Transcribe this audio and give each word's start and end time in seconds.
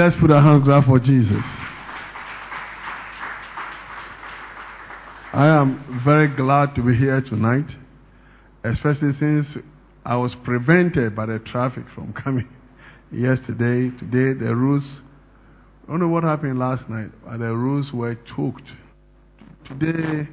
Let's 0.00 0.16
put 0.18 0.30
our 0.30 0.40
hands 0.40 0.62
together 0.62 0.80
for 0.86 0.98
Jesus. 0.98 1.44
I 5.34 5.46
am 5.60 6.00
very 6.06 6.34
glad 6.34 6.74
to 6.76 6.82
be 6.82 6.96
here 6.96 7.20
tonight, 7.20 7.66
especially 8.64 9.12
since 9.18 9.46
I 10.06 10.16
was 10.16 10.34
prevented 10.42 11.14
by 11.14 11.26
the 11.26 11.38
traffic 11.40 11.84
from 11.94 12.14
coming 12.24 12.48
yesterday. 13.12 13.94
Today, 13.98 14.32
the 14.42 14.56
roads, 14.56 14.86
I 15.86 15.90
don't 15.90 16.00
know 16.00 16.08
what 16.08 16.24
happened 16.24 16.58
last 16.58 16.88
night, 16.88 17.10
but 17.22 17.36
the 17.36 17.54
roads 17.54 17.88
were 17.92 18.16
choked. 18.34 18.70
Today, 19.68 20.30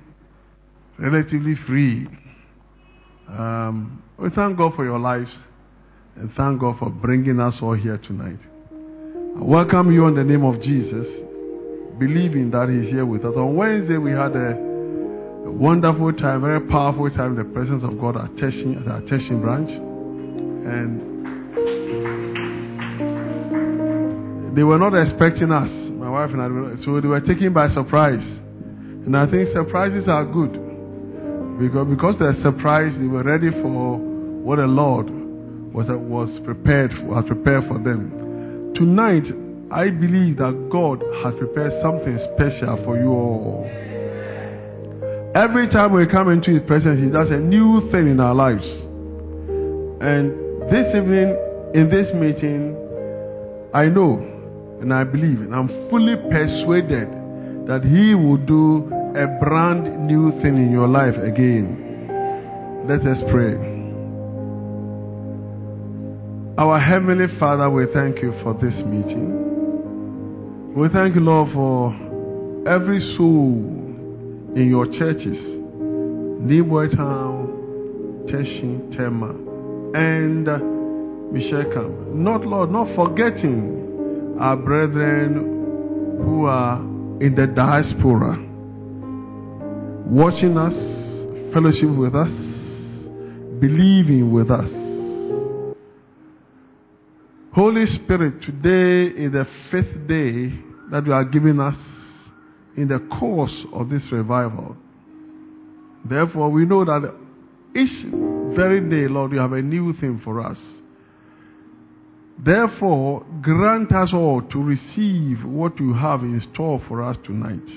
relatively 0.98 1.56
free. 1.68 2.08
Um, 3.28 4.02
we 4.18 4.30
thank 4.30 4.58
God 4.58 4.76
for 4.76 4.86
your 4.86 5.00
lives 5.00 5.38
and 6.16 6.32
thank 6.38 6.62
God 6.62 6.80
for 6.80 6.90
bringing 6.90 7.42
us 7.42 7.56
all 7.62 7.74
here 7.74 7.98
tonight. 7.98 8.40
I 9.36 9.44
welcome 9.44 9.92
you 9.92 10.08
in 10.08 10.16
the 10.16 10.24
name 10.24 10.44
of 10.44 10.62
Jesus, 10.62 11.06
believing 12.00 12.50
that 12.52 12.70
He's 12.70 12.90
here 12.90 13.06
with 13.06 13.26
us. 13.26 13.34
On 13.36 13.56
Wednesday, 13.56 13.98
we 13.98 14.12
had 14.12 14.36
a, 14.36 14.56
wonderful 15.48 16.14
time, 16.14 16.42
very 16.42 16.62
powerful 16.68 17.10
time 17.10 17.38
in 17.38 17.48
the 17.48 17.54
presence 17.54 17.84
of 17.84 18.00
God 18.00 18.16
at 18.18 18.30
Teshin, 18.36 18.80
at 18.82 18.88
our 18.88 19.02
Teshin 19.02 19.42
branch. 19.42 19.70
And 19.72 21.18
they 24.56 24.64
were 24.64 24.78
not 24.78 24.94
expecting 24.94 25.52
us, 25.52 25.70
my 25.94 26.10
wife 26.10 26.32
and 26.32 26.42
I, 26.42 26.48
so 26.84 27.02
they 27.02 27.08
were 27.08 27.22
taken 27.22 27.54
by 27.54 27.70
surprise. 27.70 28.24
And 29.06 29.16
I 29.16 29.30
think 29.30 29.50
surprises 29.54 30.08
are 30.08 30.26
good. 30.26 30.54
Because, 31.60 31.88
because 31.88 32.16
they're 32.20 32.38
surprised, 32.44 33.02
they 33.02 33.08
were 33.08 33.24
ready 33.24 33.50
for 33.52 33.98
what 33.98 34.58
the 34.58 34.68
Lord 34.68 35.10
was, 35.74 35.88
was 35.90 36.40
prepared 36.44 36.92
for, 37.02 37.24
prepared 37.24 37.68
for 37.68 37.80
them. 37.80 38.27
Tonight, 38.78 39.26
I 39.72 39.90
believe 39.90 40.38
that 40.38 40.70
God 40.72 41.02
has 41.26 41.34
prepared 41.40 41.74
something 41.82 42.14
special 42.36 42.78
for 42.86 42.96
you 42.96 43.10
all. 43.10 43.66
Every 45.34 45.68
time 45.68 45.94
we 45.94 46.06
come 46.06 46.30
into 46.30 46.52
His 46.52 46.62
presence, 46.68 47.02
He 47.02 47.10
does 47.10 47.32
a 47.32 47.40
new 47.40 47.90
thing 47.92 48.08
in 48.08 48.20
our 48.20 48.36
lives. 48.36 48.66
And 50.00 50.62
this 50.70 50.94
evening, 50.94 51.34
in 51.74 51.90
this 51.90 52.14
meeting, 52.14 52.78
I 53.74 53.86
know 53.90 54.22
and 54.80 54.94
I 54.94 55.04
believe 55.06 55.42
and 55.42 55.56
I'm 55.56 55.70
fully 55.90 56.16
persuaded 56.30 57.10
that 57.66 57.82
He 57.82 58.14
will 58.14 58.38
do 58.38 58.94
a 59.18 59.26
brand 59.44 60.06
new 60.06 60.30
thing 60.44 60.56
in 60.56 60.70
your 60.70 60.88
life 60.88 61.16
again. 61.18 62.86
Let 62.88 63.02
us 63.08 63.18
pray. 63.32 63.77
Our 66.60 66.80
Heavenly 66.80 67.28
Father, 67.40 67.70
we 67.70 67.86
thank 67.94 68.20
you 68.24 68.34
for 68.42 68.56
this 68.56 68.74
meeting. 68.84 70.74
We 70.74 70.90
thank 70.90 71.14
you, 71.14 71.22
Lord, 71.22 71.54
for 71.54 71.94
every 72.68 73.00
soul 73.16 73.62
in 74.56 74.68
your 74.68 74.88
churches, 74.88 75.38
Nibwe 75.38 76.96
Town, 76.96 78.26
Teshin, 78.28 78.90
Tema, 78.98 79.36
and 79.94 80.46
Michel 81.32 81.64
Camp. 81.72 81.94
Not, 82.16 82.44
Lord, 82.44 82.72
not 82.72 82.88
forgetting 82.96 84.38
our 84.40 84.58
brethren 84.58 85.36
who 86.26 86.46
are 86.46 86.80
in 87.22 87.36
the 87.36 87.46
diaspora, 87.46 88.36
watching 90.10 90.58
us, 90.58 90.74
fellowship 91.54 91.96
with 91.96 92.16
us, 92.16 92.32
believing 93.62 94.32
with 94.34 94.50
us. 94.50 94.77
Holy 97.58 97.88
Spirit, 97.88 98.40
today 98.44 99.18
is 99.20 99.32
the 99.32 99.48
fifth 99.72 100.08
day 100.08 100.54
that 100.92 101.08
you 101.08 101.12
are 101.12 101.26
giving 101.26 101.60
us 101.60 101.74
in 102.76 102.88
the 102.88 103.00
course 103.20 103.66
of 103.74 103.90
this 103.90 104.04
revival. 104.12 104.78
Therefore, 106.08 106.52
we 106.52 106.68
know 106.68 106.86
that 106.86 107.16
each 107.76 108.06
very 108.56 108.80
day, 108.88 109.12
Lord, 109.12 109.32
you 109.32 109.40
have 109.40 109.54
a 109.54 109.62
new 109.64 109.94
thing 109.94 110.22
for 110.24 110.40
us. 110.40 110.60
Therefore, 112.46 113.26
grant 113.42 113.92
us 113.92 114.12
all 114.14 114.44
to 114.52 114.64
receive 114.64 115.44
what 115.44 115.80
you 115.80 115.96
have 115.96 116.22
in 116.22 116.40
store 116.54 116.80
for 116.88 117.02
us 117.02 117.18
tonight. 117.26 117.68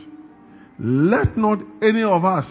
Let 0.79 1.39
not 1.39 1.59
any 1.83 2.03
of 2.03 2.27
us, 2.27 2.45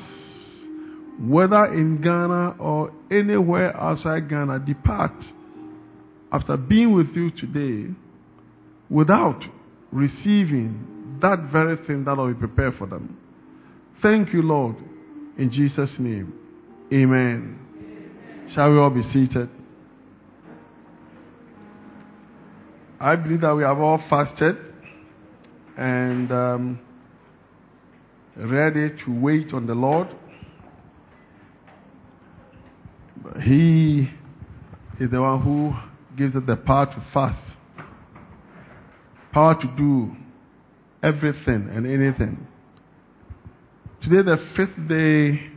whether 1.20 1.66
in 1.76 2.02
Ghana 2.02 2.56
or 2.58 2.92
anywhere 3.12 3.80
outside 3.80 4.28
Ghana, 4.28 4.64
depart 4.66 5.14
after 6.32 6.58
being 6.58 6.94
with 6.94 7.10
you 7.16 7.32
today 7.32 7.94
without 8.90 9.42
receiving 9.92 11.18
that 11.22 11.50
very 11.52 11.76
thing 11.88 12.04
that 12.06 12.16
be 12.28 12.40
prepared 12.40 12.76
for 12.78 12.88
them. 12.88 13.18
Thank 14.02 14.34
you, 14.34 14.42
Lord, 14.42 14.76
in 15.38 15.52
Jesus' 15.52 15.96
name. 16.00 16.34
Amen. 16.94 17.60
Amen. 17.76 18.50
Shall 18.54 18.72
we 18.72 18.78
all 18.78 18.90
be 18.90 19.04
seated? 19.12 19.50
I 23.00 23.16
believe 23.16 23.42
that 23.42 23.56
we 23.56 23.64
have 23.64 23.80
all 23.80 24.02
fasted 24.10 24.58
and 25.78 26.32
um, 26.32 26.80
ready 28.36 28.90
to 29.06 29.20
wait 29.22 29.54
on 29.54 29.68
the 29.68 29.74
Lord. 29.74 30.08
He 33.42 34.10
is 35.00 35.12
the 35.12 35.22
one 35.22 35.42
who 35.42 35.89
gives 36.19 36.35
us 36.35 36.44
the 36.46 36.57
power 36.57 36.85
to 36.85 37.03
fast, 37.13 37.41
power 39.31 39.56
to 39.59 39.68
do 39.78 40.12
everything 41.02 41.69
and 41.74 41.88
anything. 41.88 42.46
Today, 44.03 44.22
the 44.22 44.38
fifth 44.56 44.88
day 44.90 45.50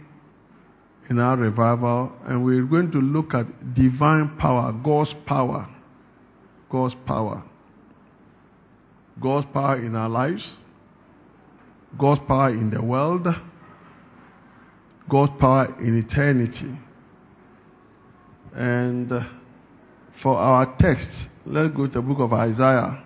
in 1.10 1.18
our 1.18 1.36
revival, 1.36 2.12
and 2.24 2.44
we're 2.44 2.64
going 2.64 2.92
to 2.92 2.98
look 2.98 3.34
at 3.34 3.74
divine 3.74 4.36
power, 4.38 4.72
God's 4.72 5.12
power. 5.26 5.68
God's 6.70 6.94
power. 7.06 7.42
God's 9.20 9.46
power 9.52 9.84
in 9.84 9.94
our 9.94 10.08
lives, 10.08 10.42
God's 11.98 12.22
power 12.26 12.50
in 12.50 12.70
the 12.70 12.82
world, 12.82 13.26
God's 15.10 15.32
power 15.38 15.74
in 15.80 15.98
eternity. 15.98 16.78
And 18.54 19.12
uh, 19.12 19.24
for 20.22 20.36
our 20.36 20.76
text, 20.78 21.08
let's 21.44 21.74
go 21.74 21.86
to 21.86 21.94
the 21.94 22.00
book 22.00 22.18
of 22.20 22.32
Isaiah. 22.32 23.02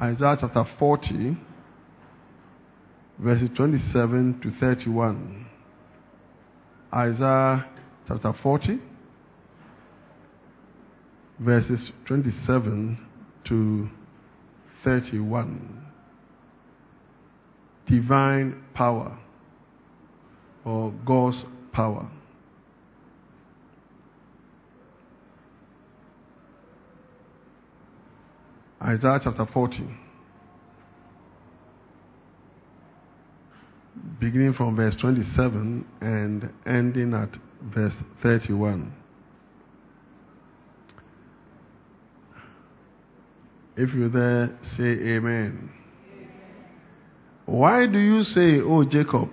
Isaiah 0.00 0.36
chapter 0.38 0.64
40, 0.78 1.36
verses 3.18 3.48
27 3.56 4.40
to 4.42 4.50
31. 4.60 5.46
Isaiah 6.92 7.66
chapter 8.06 8.34
40, 8.42 8.78
verses 11.40 11.90
27 12.06 12.98
to 13.48 13.88
31. 14.84 15.86
Divine 17.88 18.62
power 18.74 19.18
or 20.64 20.92
God's 21.06 21.44
power. 21.72 22.10
Isaiah 28.84 29.18
chapter 29.24 29.46
40. 29.46 29.82
Beginning 34.20 34.52
from 34.52 34.76
verse 34.76 34.94
27 35.00 35.86
and 36.02 36.52
ending 36.66 37.14
at 37.14 37.30
verse 37.74 37.94
31. 38.22 38.92
If 43.78 43.94
you're 43.94 44.10
there, 44.10 44.58
say 44.76 44.82
amen. 45.14 45.70
Why 47.46 47.86
do 47.86 47.98
you 47.98 48.22
say, 48.22 48.60
O 48.60 48.84
Jacob, 48.84 49.30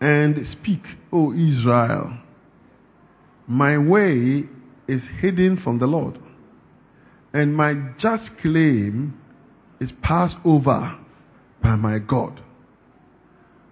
and 0.00 0.36
speak, 0.48 0.82
O 1.12 1.32
Israel? 1.32 2.18
My 3.46 3.78
way 3.78 4.48
is 4.88 5.02
hidden 5.20 5.60
from 5.62 5.78
the 5.78 5.86
Lord 5.86 6.18
and 7.36 7.54
my 7.54 7.74
just 7.98 8.30
claim 8.40 9.12
is 9.78 9.92
passed 10.00 10.36
over 10.42 10.98
by 11.62 11.76
my 11.76 11.98
God. 11.98 12.40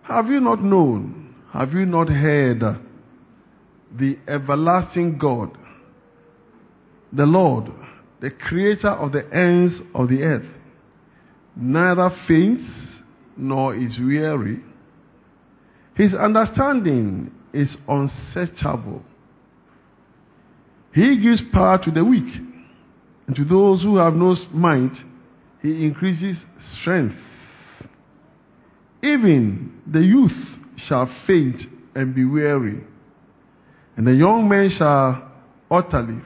Have 0.02 0.26
you 0.26 0.38
not 0.38 0.62
known? 0.62 1.34
Have 1.50 1.72
you 1.72 1.86
not 1.86 2.10
heard 2.10 2.60
the 3.98 4.18
everlasting 4.28 5.16
God, 5.16 5.56
the 7.10 7.24
Lord, 7.24 7.72
the 8.20 8.28
creator 8.30 8.90
of 8.90 9.12
the 9.12 9.26
ends 9.34 9.80
of 9.94 10.10
the 10.10 10.20
earth, 10.20 10.50
neither 11.56 12.10
faints 12.28 12.64
nor 13.34 13.74
is 13.74 13.98
weary? 13.98 14.60
His 15.94 16.12
understanding 16.12 17.32
is 17.54 17.74
unsearchable. 17.88 19.02
He 20.92 21.18
gives 21.18 21.40
power 21.50 21.78
to 21.82 21.90
the 21.90 22.04
weak 22.04 22.53
and 23.26 23.36
to 23.36 23.44
those 23.44 23.82
who 23.82 23.96
have 23.96 24.14
no 24.14 24.36
might, 24.52 24.94
he 25.62 25.84
increases 25.84 26.36
strength. 26.80 27.16
Even 29.02 29.80
the 29.90 30.00
youth 30.00 30.32
shall 30.76 31.10
faint 31.26 31.62
and 31.94 32.14
be 32.14 32.24
weary, 32.24 32.82
and 33.96 34.06
the 34.06 34.14
young 34.14 34.48
men 34.48 34.70
shall 34.76 35.30
utterly 35.70 36.20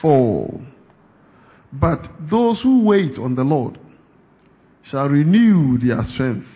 fall. 0.00 0.60
But 1.72 2.08
those 2.30 2.60
who 2.62 2.84
wait 2.84 3.18
on 3.18 3.34
the 3.34 3.44
Lord 3.44 3.78
shall 4.84 5.08
renew 5.08 5.78
their 5.78 6.02
strength. 6.14 6.46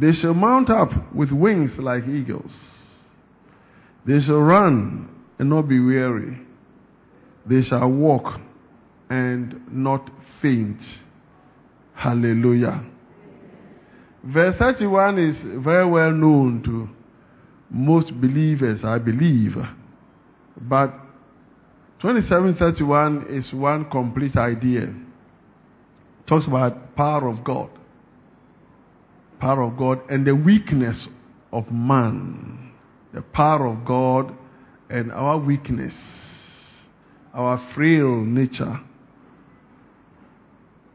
They 0.00 0.12
shall 0.12 0.34
mount 0.34 0.70
up 0.70 0.90
with 1.14 1.32
wings 1.32 1.72
like 1.78 2.06
eagles. 2.06 2.52
They 4.06 4.20
shall 4.20 4.40
run 4.40 5.08
and 5.38 5.50
not 5.50 5.68
be 5.68 5.80
weary. 5.80 6.38
They 7.48 7.62
shall 7.62 7.90
walk 7.90 8.40
and 9.08 9.60
not 9.70 10.10
faint. 10.42 10.80
Hallelujah. 11.94 12.84
Verse 14.24 14.54
31 14.58 15.18
is 15.18 15.36
very 15.64 15.88
well 15.88 16.12
known 16.12 16.62
to 16.64 16.88
most 17.70 18.12
believers, 18.20 18.80
I 18.84 18.98
believe. 18.98 19.54
But 20.60 20.92
2731 22.00 23.26
is 23.30 23.52
one 23.52 23.90
complete 23.90 24.36
idea. 24.36 24.94
talks 26.26 26.46
about 26.46 26.94
power 26.94 27.28
of 27.28 27.42
God. 27.42 27.70
Power 29.40 29.62
of 29.62 29.76
God 29.76 30.00
and 30.10 30.26
the 30.26 30.34
weakness 30.34 31.06
of 31.52 31.70
man. 31.70 32.72
The 33.14 33.22
power 33.22 33.66
of 33.66 33.84
God 33.84 34.34
and 34.90 35.10
our 35.12 35.38
weakness. 35.38 35.94
Our 37.34 37.72
frail 37.74 38.24
nature. 38.24 38.80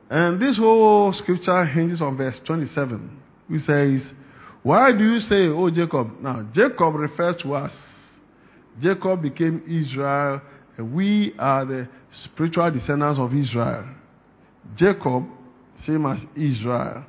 And 0.09 0.41
this 0.41 0.57
whole 0.57 1.13
scripture 1.13 1.65
hinges 1.65 2.01
on 2.01 2.18
verse 2.18 2.39
27, 2.45 3.21
which 3.47 3.63
says, 3.63 4.01
Why 4.62 4.91
do 4.91 5.03
you 5.03 5.19
say, 5.19 5.47
Oh 5.47 5.69
Jacob? 5.69 6.19
Now, 6.21 6.47
Jacob 6.53 6.95
refers 6.95 7.35
to 7.44 7.53
us. 7.53 7.71
Jacob 8.81 9.21
became 9.21 9.62
Israel, 9.68 10.41
and 10.77 10.94
we 10.94 11.33
are 11.39 11.65
the 11.65 11.88
spiritual 12.25 12.71
descendants 12.71 13.19
of 13.19 13.33
Israel. 13.33 13.86
Jacob, 14.75 15.25
same 15.86 16.06
as 16.06 16.19
Israel. 16.36 17.06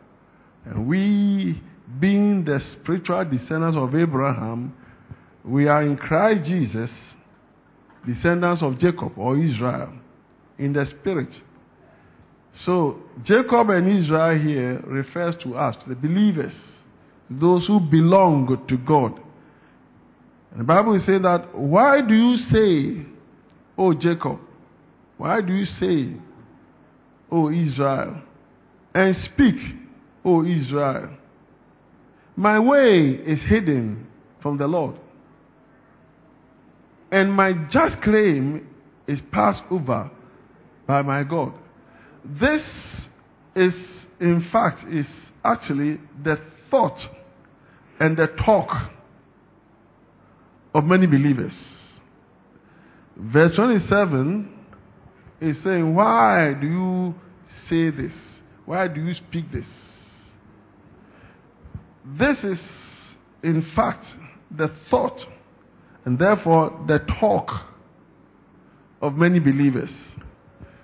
And 0.64 0.86
we, 0.86 1.62
being 2.00 2.44
the 2.44 2.60
spiritual 2.72 3.24
descendants 3.24 3.76
of 3.76 3.94
Abraham, 3.94 4.74
we 5.44 5.68
are 5.68 5.82
in 5.82 5.96
Christ 5.96 6.44
Jesus, 6.48 6.90
descendants 8.06 8.62
of 8.62 8.78
Jacob 8.78 9.16
or 9.16 9.38
Israel, 9.38 9.92
in 10.58 10.72
the 10.72 10.86
spirit. 10.86 11.34
So, 12.64 13.00
Jacob 13.24 13.70
and 13.70 13.88
Israel 13.88 14.38
here 14.38 14.80
refers 14.86 15.34
to 15.42 15.56
us, 15.56 15.76
the 15.88 15.94
believers, 15.96 16.54
those 17.28 17.66
who 17.66 17.80
belong 17.80 18.64
to 18.68 18.76
God. 18.78 19.20
And 20.52 20.60
the 20.60 20.64
Bible 20.64 21.00
saying 21.04 21.22
that, 21.22 21.52
why 21.52 22.00
do 22.06 22.14
you 22.14 22.36
say, 22.36 23.06
O 23.76 23.92
Jacob? 23.92 24.38
Why 25.16 25.40
do 25.40 25.52
you 25.52 25.64
say, 25.64 26.14
O 27.30 27.50
Israel? 27.50 28.22
And 28.94 29.16
speak, 29.32 29.56
O 30.24 30.44
Israel. 30.44 31.10
My 32.36 32.60
way 32.60 33.20
is 33.26 33.40
hidden 33.48 34.06
from 34.40 34.58
the 34.58 34.66
Lord, 34.66 34.96
and 37.14 37.32
my 37.32 37.52
just 37.70 38.02
claim 38.02 38.66
is 39.06 39.20
passed 39.30 39.62
over 39.70 40.10
by 40.84 41.00
my 41.00 41.22
God. 41.22 41.54
This 42.24 42.60
is, 43.54 43.72
in 44.18 44.44
fact, 44.50 44.80
is 44.90 45.06
actually 45.44 46.00
the 46.24 46.38
thought 46.72 46.98
and 48.00 48.16
the 48.16 48.26
talk 48.44 48.90
of 50.74 50.82
many 50.82 51.06
believers. 51.06 51.56
Verse 53.16 53.54
27 53.54 54.52
is 55.40 55.62
saying, 55.62 55.94
Why 55.94 56.52
do 56.60 56.66
you 56.66 57.14
say 57.68 57.90
this? 57.96 58.12
Why 58.66 58.88
do 58.88 59.00
you 59.00 59.14
speak 59.14 59.52
this? 59.52 59.66
This 62.18 62.38
is, 62.42 62.58
in 63.44 63.64
fact, 63.76 64.04
the 64.50 64.68
thought 64.90 65.20
and 66.04 66.18
therefore 66.18 66.84
the 66.86 66.98
talk 67.20 67.48
of 69.00 69.14
many 69.14 69.38
believers 69.38 69.90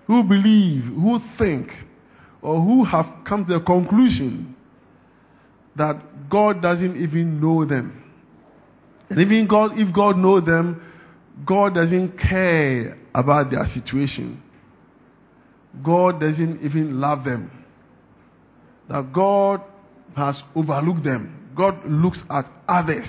who 0.06 0.22
believe, 0.22 0.84
who 0.84 1.20
think, 1.38 1.69
or 2.43 2.61
who 2.61 2.84
have 2.84 3.06
come 3.26 3.44
to 3.46 3.58
the 3.58 3.64
conclusion 3.64 4.56
that 5.76 6.28
God 6.28 6.62
doesn't 6.62 6.96
even 6.96 7.40
know 7.40 7.64
them. 7.64 8.02
And 9.08 9.20
even 9.20 9.46
God, 9.49 9.72
if 9.75 9.94
God 9.94 10.17
knows 10.17 10.44
them, 10.44 10.82
God 11.46 11.75
doesn't 11.75 12.19
care 12.19 12.99
about 13.14 13.50
their 13.50 13.67
situation. 13.75 14.43
God 15.84 16.20
doesn't 16.20 16.62
even 16.62 17.00
love 17.00 17.25
them. 17.25 17.50
That 18.88 19.12
God 19.12 19.62
has 20.17 20.40
overlooked 20.55 21.05
them. 21.05 21.50
God 21.56 21.84
looks 21.87 22.19
at 22.31 22.46
others. 22.69 23.06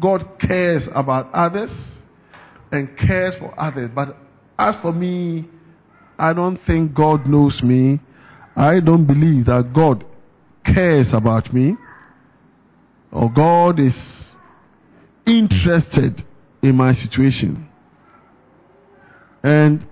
God 0.00 0.26
cares 0.40 0.84
about 0.94 1.32
others 1.32 1.70
and 2.72 2.88
cares 2.98 3.34
for 3.38 3.58
others. 3.58 3.90
But 3.94 4.16
as 4.58 4.74
for 4.82 4.92
me, 4.92 5.48
I 6.18 6.32
don't 6.32 6.58
think 6.66 6.94
God 6.94 7.26
knows 7.26 7.60
me. 7.62 8.00
I 8.56 8.80
don't 8.80 9.06
believe 9.06 9.46
that 9.46 9.72
God 9.74 10.04
cares 10.64 11.08
about 11.12 11.52
me 11.52 11.76
or 13.14 13.30
God 13.32 13.78
is 13.78 13.96
interested 15.26 16.24
in 16.62 16.74
my 16.76 16.92
situation. 16.94 17.68
And 19.42 19.86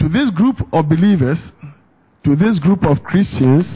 to 0.00 0.08
this 0.08 0.30
group 0.34 0.56
of 0.72 0.88
believers, 0.88 1.38
to 2.24 2.34
this 2.36 2.58
group 2.58 2.84
of 2.84 3.02
Christians, 3.04 3.66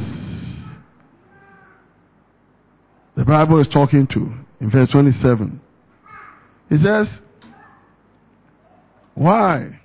the 3.15 3.18
Bible 3.29 3.61
is 3.61 3.69
talking 3.69 4.07
to 4.07 4.33
in 4.59 4.71
verse 4.71 4.89
27. 4.91 5.61
He 6.71 6.77
says, 6.79 7.07
Why? 9.15 9.79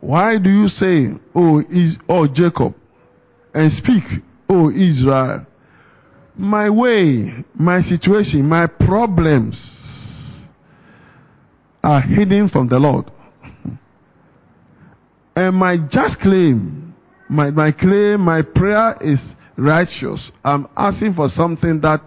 Why 0.00 0.36
do 0.36 0.50
you 0.50 0.68
say, 0.68 1.06
Oh, 1.34 1.60
is, 1.60 1.96
oh 2.06 2.28
Jacob, 2.28 2.74
and 3.54 3.72
speak, 3.78 4.04
Oh 4.46 4.68
Israel? 4.68 5.46
My 6.36 6.68
way, 6.68 7.32
my 7.54 7.80
situation, 7.80 8.46
my 8.46 8.66
problems 8.66 9.56
are 11.82 12.02
hidden 12.02 12.50
from 12.50 12.68
the 12.68 12.76
Lord. 12.76 13.10
And 15.34 15.56
my 15.56 15.78
just 15.78 16.18
claim, 16.20 16.94
my, 17.30 17.48
my 17.50 17.72
claim, 17.72 18.20
my 18.20 18.42
prayer 18.42 18.98
is 19.00 19.18
righteous. 19.56 20.30
I'm 20.44 20.66
asking 20.76 21.14
for 21.14 21.28
something 21.28 21.80
that 21.82 22.00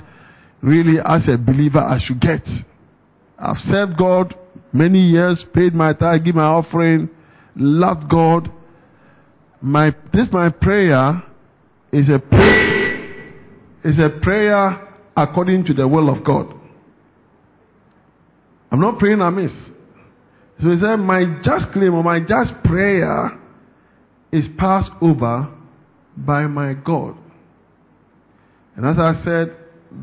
really, 0.62 1.00
as 1.04 1.28
a 1.28 1.38
believer, 1.38 1.80
I 1.80 2.00
should 2.04 2.20
get. 2.20 2.48
I've 3.40 3.58
served 3.58 3.98
God 3.98 4.36
many 4.74 5.00
years, 5.00 5.44
paid 5.54 5.74
my 5.74 5.94
tithe, 5.94 6.24
give 6.26 6.36
my 6.36 6.44
offering, 6.44 7.10
loved 7.56 8.10
God. 8.10 8.52
My 9.62 9.92
this 10.14 10.28
my 10.32 10.50
prayer 10.50 11.24
is 11.92 12.10
a 12.10 12.20
prayer, 12.20 13.34
is 13.84 13.98
a 14.00 14.10
prayer 14.22 14.88
according 15.16 15.66
to 15.66 15.74
the 15.74 15.88
will 15.88 16.16
of 16.16 16.24
God. 16.24 16.54
I'm 18.72 18.80
not 18.80 19.00
praying 19.00 19.22
amiss. 19.22 19.52
So 20.62 20.70
he 20.70 20.80
said, 20.80 20.98
My 20.98 21.24
just 21.44 21.72
claim 21.72 21.94
or 21.94 22.04
my 22.04 22.20
just 22.20 22.52
prayer 22.64 23.40
is 24.32 24.46
passed 24.58 24.92
over 25.02 25.52
by 26.16 26.48
my 26.48 26.74
God. 26.74 27.16
And 28.78 28.86
as 28.86 28.98
I 28.98 29.22
said, 29.26 29.56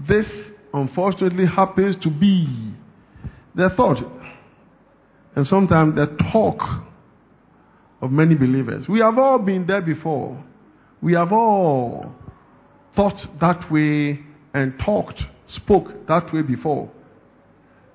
this 0.09 0.27
unfortunately 0.75 1.47
happens 1.47 1.97
to 2.03 2.11
be 2.11 2.75
the 3.55 3.71
thought 3.77 3.99
and 5.37 5.47
sometimes 5.47 5.95
the 5.95 6.07
talk 6.33 6.59
of 8.01 8.11
many 8.11 8.35
believers. 8.35 8.87
We 8.89 9.01
have 9.01 9.19
all 9.19 9.39
been 9.39 9.67
there 9.67 9.81
before. 9.81 10.43
We 11.01 11.15
have 11.15 11.33
all 11.33 12.13
thought 12.95 13.19
that 13.41 13.71
way 13.71 14.21
and 14.53 14.75
talked, 14.85 15.23
spoke 15.49 16.07
that 16.09 16.33
way 16.33 16.43
before. 16.43 16.91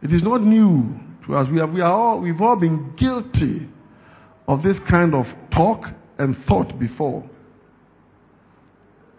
It 0.02 0.12
is 0.12 0.24
not 0.24 0.42
new 0.42 0.96
to 1.28 1.36
us. 1.36 1.48
We, 1.52 1.60
have, 1.60 1.72
we 1.72 1.82
are 1.82 1.92
all, 1.92 2.22
we've 2.22 2.42
all 2.42 2.56
been 2.56 2.94
guilty 2.98 3.68
of 4.48 4.64
this 4.64 4.78
kind 4.90 5.14
of 5.14 5.26
talk 5.54 5.84
and 6.18 6.36
thought 6.48 6.80
before. 6.80 7.29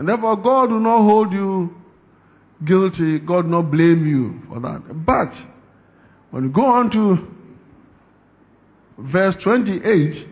And 0.01 0.09
therefore, 0.09 0.37
God 0.37 0.71
will 0.71 0.81
not 0.81 1.03
hold 1.03 1.31
you 1.31 1.75
guilty. 2.67 3.19
God 3.19 3.45
will 3.45 3.63
not 3.63 3.71
blame 3.71 4.07
you 4.07 4.41
for 4.49 4.59
that. 4.59 4.83
But 5.05 5.29
when 6.31 6.45
you 6.45 6.49
go 6.49 6.65
on 6.65 6.91
to 6.93 7.29
verse 9.13 9.35
28, 9.45 10.27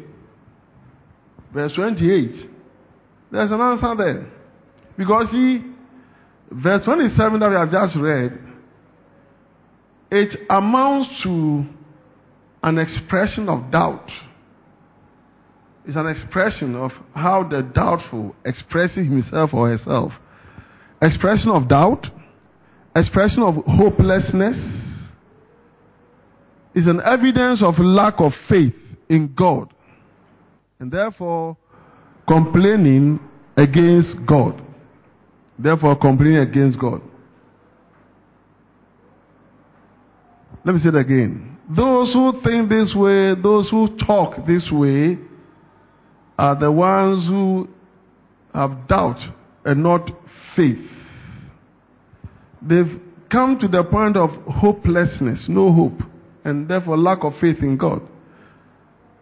verse 1.52 1.72
28, 1.76 2.50
there's 3.30 3.50
an 3.50 3.60
answer 3.60 3.94
there. 3.94 4.32
Because 4.96 5.30
see, 5.32 5.62
verse 6.50 6.82
27 6.86 7.38
that 7.38 7.50
we 7.50 7.54
have 7.54 7.70
just 7.70 7.94
read, 8.00 8.40
it 10.10 10.34
amounts 10.48 11.10
to 11.24 11.66
an 12.62 12.78
expression 12.78 13.50
of 13.50 13.70
doubt. 13.70 14.08
It's 15.88 15.96
an 15.96 16.06
expression 16.06 16.76
of 16.76 16.90
how 17.14 17.48
the 17.48 17.62
doubtful 17.62 18.36
expresses 18.44 19.06
himself 19.06 19.54
or 19.54 19.70
herself. 19.70 20.12
Expression 21.00 21.48
of 21.48 21.66
doubt, 21.66 22.06
expression 22.94 23.42
of 23.42 23.54
hopelessness, 23.64 24.54
is 26.74 26.86
an 26.86 27.00
evidence 27.02 27.62
of 27.62 27.76
lack 27.78 28.16
of 28.18 28.32
faith 28.50 28.74
in 29.08 29.32
God. 29.34 29.72
And 30.78 30.92
therefore, 30.92 31.56
complaining 32.28 33.18
against 33.56 34.14
God. 34.26 34.60
Therefore, 35.58 35.96
complaining 35.96 36.46
against 36.46 36.78
God. 36.78 37.00
Let 40.66 40.74
me 40.74 40.80
say 40.82 40.90
it 40.90 40.96
again. 40.96 41.56
Those 41.74 42.12
who 42.12 42.42
think 42.44 42.68
this 42.68 42.92
way, 42.94 43.34
those 43.42 43.70
who 43.70 43.96
talk 44.06 44.46
this 44.46 44.68
way, 44.70 45.16
are 46.38 46.58
the 46.58 46.70
ones 46.70 47.26
who 47.26 47.68
have 48.54 48.86
doubt 48.88 49.18
and 49.64 49.82
not 49.82 50.08
faith. 50.56 50.78
They've 52.62 53.00
come 53.30 53.58
to 53.60 53.68
the 53.68 53.84
point 53.84 54.16
of 54.16 54.30
hopelessness, 54.46 55.44
no 55.48 55.72
hope, 55.72 56.00
and 56.44 56.68
therefore 56.68 56.96
lack 56.96 57.24
of 57.24 57.34
faith 57.40 57.58
in 57.60 57.76
God. 57.76 58.02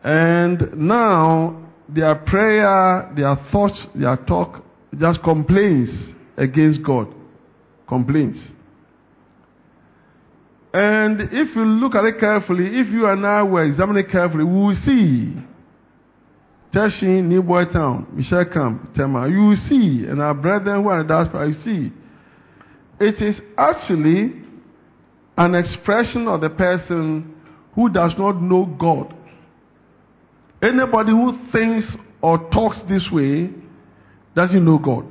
And 0.05 0.77
now 0.77 1.71
their 1.89 2.15
prayer, 2.15 3.13
their 3.17 3.37
thoughts, 3.51 3.87
their 3.95 4.17
talk 4.17 4.63
just 4.99 5.23
complains 5.23 5.91
against 6.37 6.85
God. 6.85 7.13
Complains. 7.89 8.37
And 10.73 11.21
if 11.21 11.57
you 11.57 11.65
look 11.65 11.95
at 11.95 12.05
it 12.05 12.21
carefully, 12.21 12.67
if 12.67 12.93
you 12.93 13.07
and 13.09 13.27
I 13.27 13.43
were 13.43 13.65
examining 13.65 14.07
carefully, 14.11 14.45
we 14.45 14.53
will 14.53 14.81
see. 14.85 15.35
Teshin, 16.77 17.25
New 17.25 17.43
Boy 17.43 17.65
Town, 17.73 18.07
Michel 18.13 18.45
Camp, 18.53 18.95
Tema, 18.95 19.27
you 19.31 19.41
will 19.41 19.57
see, 19.67 20.05
and 20.07 20.21
our 20.21 20.35
brethren 20.35 20.83
who 20.83 20.91
are 20.91 21.01
in 21.01 21.07
diaspora, 21.07 21.49
you 21.49 21.55
see. 21.65 21.93
It 23.01 23.23
is 23.23 23.41
actually 23.57 24.43
an 25.39 25.55
expression 25.55 26.29
of 26.29 26.43
the 26.43 26.51
person 26.51 27.35
who 27.75 27.89
does 27.89 28.13
not 28.19 28.43
know 28.43 28.67
God. 28.79 29.15
Anybody 30.63 31.13
who 31.13 31.39
thinks 31.51 31.97
or 32.21 32.39
talks 32.51 32.79
this 32.91 33.09
way 33.11 33.51
doesn't 34.35 34.63
know 34.63 34.79
God. 34.79 35.07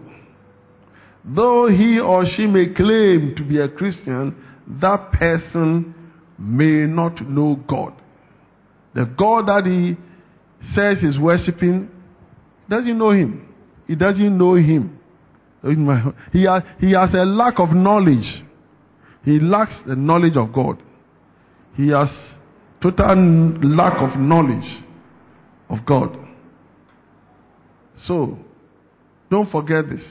Though 1.24 1.68
he 1.68 2.00
or 2.00 2.26
she 2.36 2.46
may 2.46 2.76
claim 2.76 3.34
to 3.38 3.44
be 3.44 3.60
a 3.60 3.70
Christian, 3.70 4.36
that 4.82 5.12
person 5.14 5.96
may 6.38 6.86
not 6.86 7.28
know 7.28 7.60
God. 7.68 7.94
The 8.94 9.06
God 9.18 9.48
that 9.48 9.66
he 9.66 9.98
says 10.74 10.98
he's 11.02 11.20
worshiping 11.20 11.90
doesn't 12.70 12.98
know 12.98 13.12
him. 13.12 13.54
He 13.88 13.96
doesn't 13.96 14.38
know 14.38 14.56
him. 14.56 15.00
He 16.32 16.44
has, 16.46 16.64
he 16.80 16.92
has 16.94 17.14
a 17.14 17.26
lack 17.26 17.60
of 17.60 17.70
knowledge. 17.72 18.44
He 19.24 19.40
lacks 19.40 19.76
the 19.88 19.96
knowledge 19.96 20.36
of 20.36 20.54
God. 20.54 20.82
He 21.76 21.90
has 21.90 22.10
total 22.82 23.16
lack 23.64 23.98
of 24.02 24.20
knowledge 24.20 24.84
of 25.70 25.86
God. 25.86 26.18
So, 28.06 28.38
don't 29.32 29.50
forget 29.50 29.90
this. 29.90 30.06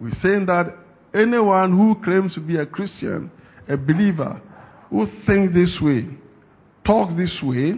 We're 0.00 0.10
saying 0.22 0.46
that 0.46 0.76
anyone 1.14 1.76
who 1.76 2.02
claims 2.04 2.34
to 2.34 2.40
be 2.40 2.56
a 2.56 2.66
Christian, 2.66 3.30
a 3.68 3.76
believer, 3.76 4.40
who 4.90 5.06
thinks 5.26 5.54
this 5.54 5.78
way, 5.80 6.06
talks 6.84 7.14
this 7.16 7.40
way, 7.42 7.74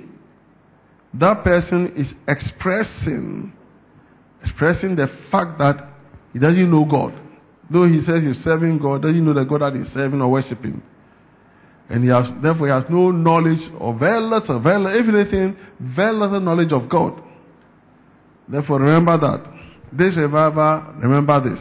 that 1.15 1.43
person 1.43 1.95
is 1.97 2.13
expressing 2.27 3.53
expressing 4.43 4.95
the 4.97 5.09
fact 5.31 5.59
that 5.59 5.89
he 6.33 6.39
doesn't 6.39 6.71
know 6.71 6.85
God. 6.85 7.15
Though 7.71 7.87
he 7.87 8.01
says 8.03 8.23
he's 8.23 8.43
serving 8.45 8.79
God, 8.79 9.03
doesn't 9.03 9.25
know 9.25 9.35
the 9.35 9.45
God 9.45 9.61
that 9.63 9.75
he's 9.75 9.93
serving 9.93 10.21
or 10.21 10.31
worshiping. 10.31 10.83
And 11.91 12.05
he 12.05 12.11
has 12.11 12.27
therefore 12.43 12.67
he 12.67 12.73
has 12.73 12.85
no 12.91 13.11
knowledge 13.11 13.61
or 13.79 13.99
very 13.99 14.21
little, 14.23 14.61
very 14.61 14.79
little, 14.79 15.01
if 15.01 15.09
anything, 15.09 15.57
very 15.81 16.15
little 16.15 16.41
knowledge 16.41 16.73
of 16.73 16.89
God. 16.89 17.23
Therefore 18.49 18.81
remember 18.81 19.19
that. 19.19 19.55
This 19.93 20.17
revival, 20.17 20.95
remember 21.01 21.51
this. 21.51 21.61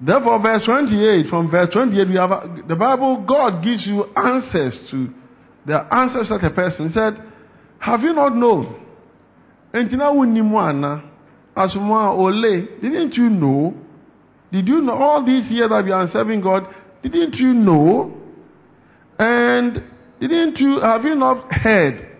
Therefore, 0.00 0.42
verse 0.42 0.62
28, 0.64 1.26
from 1.30 1.50
verse 1.50 1.70
28, 1.72 2.08
we 2.08 2.16
have 2.16 2.68
the 2.68 2.76
Bible, 2.76 3.24
God 3.26 3.62
gives 3.64 3.86
you 3.86 4.04
answers 4.14 4.78
to 4.90 5.08
the 5.66 5.86
answers 5.92 6.28
that 6.28 6.44
a 6.44 6.50
person. 6.50 6.90
Said, 6.92 7.14
Have 7.78 8.00
you 8.00 8.12
not 8.12 8.36
known? 8.36 8.82
Ole, 12.16 12.66
didn't 12.80 13.14
you 13.14 13.28
know? 13.28 13.74
Did 14.52 14.68
you 14.68 14.80
know 14.80 14.94
all 14.94 15.24
these 15.24 15.50
years 15.50 15.70
that 15.70 15.84
we 15.84 15.92
are 15.92 16.08
serving 16.12 16.40
God? 16.40 16.62
Didn't 17.02 17.34
you 17.34 17.52
know? 17.52 18.14
And 19.18 19.82
didn't 20.20 20.58
you, 20.58 20.80
have 20.80 21.02
you 21.04 21.14
not 21.14 21.52
heard? 21.52 22.16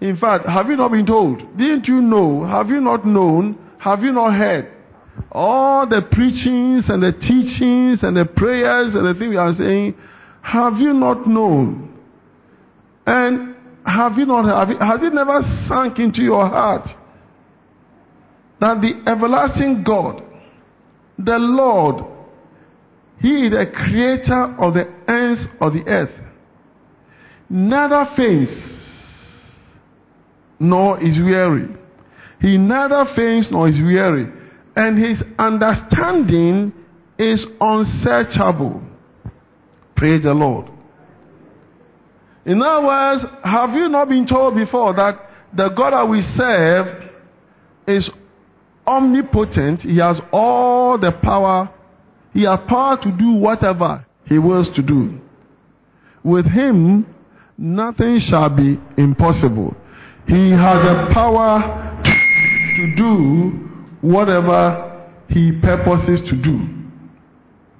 In 0.00 0.16
fact, 0.16 0.46
have 0.46 0.66
you 0.66 0.76
not 0.76 0.90
been 0.90 1.06
told? 1.06 1.38
Didn't 1.56 1.86
you 1.86 2.00
know? 2.00 2.46
Have 2.46 2.68
you 2.68 2.80
not 2.80 3.06
known? 3.06 3.58
Have 3.78 4.00
you 4.00 4.12
not 4.12 4.34
heard? 4.34 4.74
all 5.30 5.86
the 5.86 6.02
preachings 6.12 6.84
and 6.88 7.02
the 7.02 7.12
teachings 7.12 8.02
and 8.02 8.16
the 8.16 8.24
prayers 8.24 8.94
and 8.94 9.06
the 9.06 9.18
things 9.18 9.30
we 9.30 9.36
are 9.36 9.54
saying, 9.54 9.94
have 10.42 10.74
you 10.74 10.92
not 10.92 11.26
known? 11.26 11.93
And 13.06 13.56
have 13.84 14.12
you 14.16 14.26
not, 14.26 14.46
have 14.46 14.70
it, 14.70 14.80
has 14.80 15.02
it 15.02 15.12
never 15.12 15.40
sunk 15.68 15.98
into 15.98 16.22
your 16.22 16.48
heart 16.48 16.88
that 18.60 18.80
the 18.80 19.10
everlasting 19.10 19.84
God, 19.84 20.22
the 21.18 21.36
Lord, 21.38 22.04
He 23.20 23.46
is 23.46 23.50
the 23.50 23.66
creator 23.74 24.54
of 24.58 24.74
the 24.74 24.90
ends 25.08 25.46
of 25.60 25.74
the 25.74 25.84
earth, 25.86 26.10
neither 27.50 28.06
faints 28.16 28.52
nor 30.58 31.02
is 31.02 31.18
weary. 31.18 31.68
He 32.40 32.58
neither 32.58 33.04
faints 33.16 33.48
nor 33.50 33.68
is 33.68 33.76
weary 33.76 34.28
and 34.76 34.98
his 34.98 35.22
understanding 35.38 36.72
is 37.18 37.46
unsearchable. 37.60 38.82
Praise 39.96 40.22
the 40.24 40.34
Lord. 40.34 40.73
In 42.46 42.62
other 42.62 42.86
words, 42.86 43.24
have 43.42 43.70
you 43.70 43.88
not 43.88 44.08
been 44.08 44.26
told 44.26 44.54
before 44.54 44.94
that 44.94 45.18
the 45.56 45.70
God 45.70 45.92
that 45.92 46.08
we 46.08 46.20
serve 46.36 47.10
is 47.86 48.10
omnipotent? 48.86 49.80
He 49.80 49.98
has 49.98 50.20
all 50.32 50.98
the 50.98 51.12
power. 51.22 51.70
He 52.32 52.44
has 52.44 52.58
power 52.68 52.98
to 53.02 53.10
do 53.16 53.34
whatever 53.34 54.04
he 54.26 54.38
wills 54.38 54.68
to 54.76 54.82
do. 54.82 55.20
With 56.22 56.46
him, 56.46 57.06
nothing 57.56 58.20
shall 58.28 58.54
be 58.54 58.78
impossible. 58.98 59.76
He 60.26 60.50
has 60.50 60.82
the 60.82 61.10
power 61.12 62.02
to 62.76 62.96
do 62.96 63.50
whatever 64.00 65.06
he 65.28 65.52
purposes 65.62 66.20
to 66.28 66.42
do. 66.42 66.60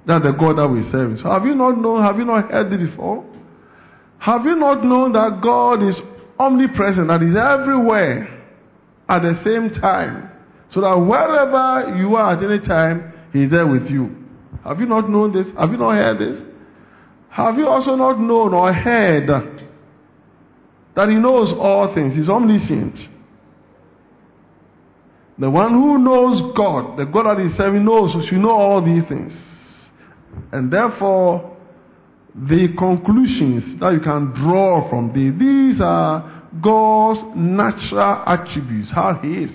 That's 0.07 0.23
the 0.23 0.31
God 0.31 0.57
that 0.57 0.67
we 0.67 0.87
serve. 0.91 1.17
So 1.21 1.29
have 1.29 1.45
you 1.45 1.55
not 1.55 1.77
known, 1.77 2.01
have 2.03 2.17
you 2.17 2.25
not 2.25 2.49
heard 2.51 2.71
it 2.71 2.89
before? 2.89 3.25
Have 4.25 4.43
you 4.43 4.55
not 4.55 4.83
known 4.83 5.13
that 5.13 5.39
God 5.43 5.87
is 5.87 5.95
omnipresent, 6.39 7.09
that 7.09 7.21
He's 7.21 7.37
everywhere 7.37 8.27
at 9.07 9.21
the 9.21 9.39
same 9.45 9.69
time? 9.79 10.31
So 10.71 10.81
that 10.81 10.97
wherever 10.97 11.95
you 11.95 12.15
are 12.15 12.33
at 12.33 12.43
any 12.43 12.59
time, 12.65 13.13
He's 13.31 13.51
there 13.51 13.67
with 13.67 13.85
you. 13.85 14.15
Have 14.63 14.79
you 14.79 14.87
not 14.87 15.11
known 15.11 15.31
this? 15.31 15.45
Have 15.59 15.69
you 15.69 15.77
not 15.77 15.93
heard 15.93 16.17
this? 16.17 16.41
Have 17.29 17.57
you 17.57 17.67
also 17.67 17.95
not 17.95 18.19
known 18.19 18.55
or 18.55 18.73
heard 18.73 19.29
that 20.95 21.09
He 21.09 21.15
knows 21.15 21.53
all 21.59 21.93
things? 21.93 22.15
He's 22.15 22.27
omniscient. 22.27 22.97
The 25.37 25.51
one 25.51 25.71
who 25.73 25.99
knows 25.99 26.55
God, 26.57 26.97
the 26.97 27.05
God 27.05 27.37
that 27.37 27.45
is 27.45 27.55
serving 27.57 27.85
knows, 27.85 28.11
should 28.27 28.39
know 28.39 28.49
all 28.49 28.83
these 28.83 29.03
things. 29.07 29.33
And 30.51 30.73
therefore, 30.73 31.54
the 32.35 32.67
conclusions 32.77 33.79
that 33.79 33.93
you 33.93 34.01
can 34.01 34.33
draw 34.35 34.89
from 34.89 35.13
these, 35.15 35.31
these 35.39 35.79
are 35.81 36.43
God's 36.61 37.19
natural 37.33 38.23
attributes, 38.27 38.91
how 38.93 39.19
He 39.21 39.45
is. 39.45 39.51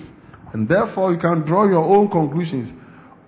And 0.53 0.67
therefore, 0.67 1.13
you 1.13 1.19
can 1.19 1.41
draw 1.41 1.67
your 1.67 1.83
own 1.83 2.09
conclusions. 2.09 2.73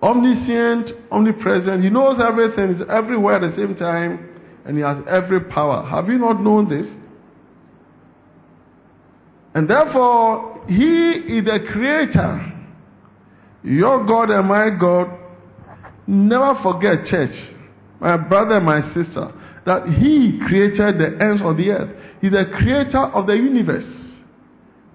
Omniscient, 0.02 0.90
omnipresent, 1.10 1.82
He 1.82 1.88
knows 1.88 2.20
everything, 2.20 2.74
He's 2.74 2.86
everywhere 2.90 3.36
at 3.36 3.50
the 3.50 3.56
same 3.56 3.76
time, 3.76 4.28
and 4.66 4.76
He 4.76 4.82
has 4.82 4.98
every 5.08 5.40
power. 5.44 5.86
Have 5.88 6.08
you 6.08 6.18
not 6.18 6.42
known 6.42 6.68
this? 6.68 6.86
And 9.54 9.70
therefore, 9.70 10.64
He 10.66 11.38
is 11.38 11.44
the 11.44 11.60
creator. 11.72 12.50
Your 13.62 14.04
God 14.04 14.30
and 14.30 14.48
my 14.48 14.68
God, 14.78 15.16
never 16.08 16.58
forget, 16.60 17.06
church, 17.06 17.34
my 18.00 18.16
brother 18.16 18.56
and 18.56 18.66
my 18.66 18.80
sister, 18.92 19.32
that 19.66 19.86
He 19.86 20.38
created 20.46 20.98
the 20.98 21.16
ends 21.20 21.42
of 21.42 21.56
the 21.56 21.70
earth. 21.70 21.96
He's 22.20 22.32
the 22.32 22.44
creator 22.56 22.98
of 22.98 23.26
the 23.26 23.34
universe. 23.34 23.86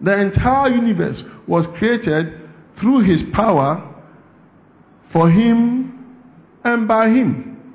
The 0.02 0.20
entire 0.20 0.70
universe 0.70 1.22
was 1.48 1.66
created 1.78 2.40
through 2.80 3.04
His 3.04 3.22
power 3.34 3.86
for 5.12 5.30
Him 5.30 6.18
and 6.64 6.88
by 6.88 7.08
Him. 7.08 7.74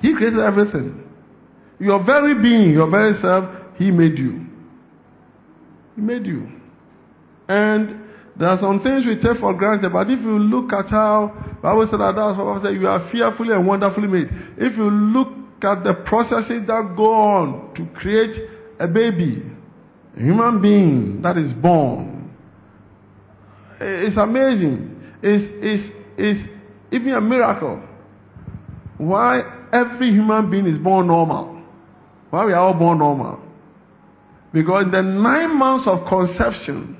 He 0.00 0.14
created 0.14 0.40
everything. 0.40 1.04
Your 1.80 2.04
very 2.04 2.40
being, 2.40 2.70
your 2.70 2.90
very 2.90 3.20
self, 3.20 3.44
He 3.76 3.90
made 3.90 4.18
you. 4.18 4.46
He 5.96 6.02
made 6.02 6.26
you. 6.26 6.48
And 7.48 8.02
there 8.38 8.48
are 8.48 8.58
some 8.60 8.80
things 8.82 9.04
we 9.04 9.16
take 9.16 9.40
for 9.40 9.52
granted, 9.54 9.92
but 9.92 10.08
if 10.10 10.20
you 10.20 10.38
look 10.38 10.72
at 10.72 10.88
how 10.90 11.32
Bible 11.62 11.88
said 11.90 11.98
that 11.98 12.14
that's 12.14 12.38
what 12.38 12.62
said, 12.62 12.74
you 12.74 12.86
are 12.86 13.10
fearfully 13.10 13.52
and 13.52 13.66
wonderfully 13.66 14.06
made. 14.06 14.28
If 14.56 14.76
you 14.76 14.88
look 14.88 15.28
at 15.64 15.84
the 15.84 15.94
processes 16.06 16.66
that 16.66 16.94
go 16.96 17.12
on 17.12 17.74
to 17.74 17.86
create 17.98 18.36
a 18.78 18.86
baby, 18.86 19.42
a 20.16 20.20
human 20.20 20.62
being 20.62 21.22
that 21.22 21.36
is 21.36 21.52
born, 21.52 22.30
it's 23.80 24.16
amazing. 24.16 24.94
It's, 25.22 25.44
it's, 25.62 25.94
it's 26.16 26.50
even 26.92 27.14
a 27.14 27.20
miracle. 27.20 27.82
Why 28.98 29.42
every 29.72 30.10
human 30.10 30.50
being 30.50 30.66
is 30.66 30.78
born 30.78 31.06
normal? 31.06 31.62
Why 32.30 32.44
we 32.44 32.52
are 32.52 32.60
all 32.60 32.74
born 32.74 32.98
normal? 32.98 33.40
Because 34.52 34.84
in 34.84 34.90
the 34.90 35.02
nine 35.02 35.56
months 35.58 35.86
of 35.86 36.06
conception, 36.08 36.96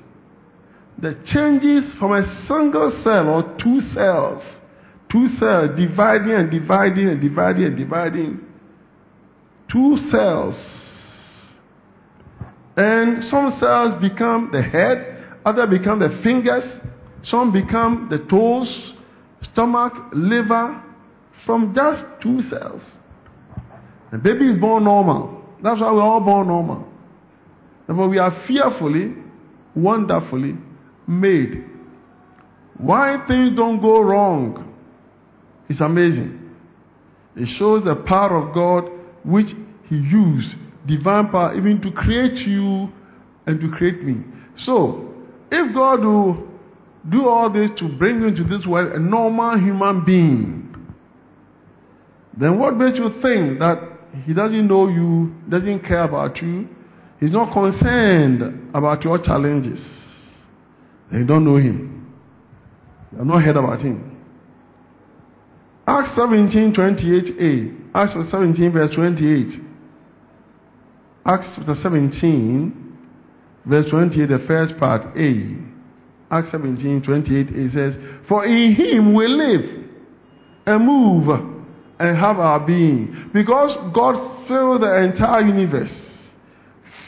the 1.01 1.17
changes 1.25 1.93
from 1.97 2.13
a 2.13 2.45
single 2.47 2.91
cell 3.03 3.29
or 3.29 3.57
two 3.57 3.79
cells, 3.93 4.43
two 5.11 5.27
cells 5.39 5.71
dividing 5.77 6.31
and 6.31 6.51
dividing 6.51 7.07
and 7.07 7.21
dividing 7.21 7.65
and 7.65 7.77
dividing, 7.77 8.39
two 9.71 9.97
cells. 10.11 10.55
And 12.75 13.23
some 13.25 13.57
cells 13.59 14.01
become 14.01 14.49
the 14.51 14.61
head, 14.61 15.23
other 15.45 15.67
become 15.67 15.99
the 15.99 16.19
fingers, 16.23 16.63
some 17.23 17.51
become 17.51 18.07
the 18.09 18.19
toes, 18.29 18.93
stomach, 19.51 19.93
liver, 20.13 20.81
from 21.45 21.73
just 21.75 22.03
two 22.21 22.41
cells. 22.43 22.81
The 24.11 24.17
baby 24.17 24.45
is 24.49 24.57
born 24.57 24.85
normal. 24.85 25.43
That's 25.61 25.81
why 25.81 25.91
we're 25.91 26.01
all 26.01 26.21
born 26.21 26.47
normal. 26.47 26.87
But 27.87 28.07
we 28.07 28.17
are 28.17 28.43
fearfully, 28.47 29.15
wonderfully 29.75 30.55
made. 31.07 31.65
Why 32.77 33.23
things 33.27 33.57
don't 33.57 33.81
go 33.81 34.01
wrong 34.01 34.73
is 35.69 35.81
amazing. 35.81 36.39
It 37.35 37.47
shows 37.57 37.83
the 37.83 37.95
power 37.95 38.37
of 38.37 38.53
God 38.53 38.98
which 39.23 39.47
He 39.87 39.95
used, 39.95 40.49
divine 40.87 41.29
power, 41.29 41.55
even 41.57 41.81
to 41.81 41.91
create 41.91 42.37
you 42.47 42.89
and 43.45 43.59
to 43.59 43.69
create 43.69 44.03
me. 44.03 44.23
So, 44.57 45.13
if 45.51 45.73
God 45.73 46.03
will 46.03 46.47
do 47.09 47.27
all 47.27 47.51
this 47.51 47.69
to 47.79 47.87
bring 47.97 48.21
you 48.21 48.27
into 48.27 48.43
this 48.43 48.65
world, 48.67 48.93
a 48.93 48.99
normal 48.99 49.57
human 49.57 50.05
being, 50.05 50.65
then 52.37 52.59
what 52.59 52.77
makes 52.77 52.97
you 52.97 53.09
think 53.21 53.59
that 53.59 53.79
He 54.25 54.33
doesn't 54.33 54.67
know 54.67 54.87
you, 54.87 55.33
doesn't 55.49 55.81
care 55.81 56.03
about 56.03 56.37
you, 56.37 56.67
He's 57.19 57.33
not 57.33 57.51
concerned 57.53 58.69
about 58.73 59.03
your 59.03 59.19
challenges? 59.21 59.85
They 61.11 61.23
don't 61.23 61.43
know 61.43 61.57
him. 61.57 62.15
They 63.11 63.17
have 63.17 63.27
not 63.27 63.43
heard 63.43 63.57
about 63.57 63.81
him. 63.81 64.17
Acts 65.87 66.15
17 66.15 66.73
28a. 66.73 67.78
Acts 67.93 68.13
17, 68.13 68.71
verse 68.71 68.93
28. 68.95 69.61
Acts 71.25 71.47
chapter 71.55 71.75
17, 71.81 72.97
verse 73.65 73.89
28, 73.89 74.25
the 74.27 74.43
first 74.47 74.77
part, 74.77 75.17
A. 75.17 75.57
Acts 76.31 76.51
17, 76.51 77.01
28a 77.01 77.73
says, 77.73 77.95
For 78.27 78.45
in 78.45 78.75
him 78.75 79.13
we 79.13 79.27
live 79.27 79.85
and 80.65 80.85
move 80.85 81.27
and 81.99 82.17
have 82.17 82.37
our 82.37 82.65
being. 82.65 83.31
Because 83.33 83.75
God 83.93 84.47
filled 84.47 84.81
the 84.81 85.03
entire 85.03 85.41
universe 85.41 85.93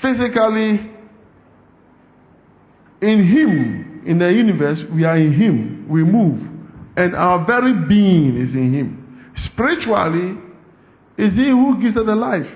physically 0.01 0.89
in 3.01 3.27
him 3.27 3.91
in 4.05 4.17
the 4.17 4.31
universe, 4.31 4.79
we 4.93 5.03
are 5.03 5.17
in 5.17 5.33
Him, 5.33 5.87
we 5.87 6.03
move, 6.03 6.41
and 6.97 7.15
our 7.15 7.45
very 7.45 7.87
being 7.87 8.37
is 8.37 8.53
in 8.53 8.73
Him. 8.73 9.31
Spiritually, 9.53 10.37
is 11.17 11.33
He 11.33 11.49
who 11.49 11.81
gives 11.81 11.97
us 11.97 12.05
the 12.05 12.15
life. 12.15 12.47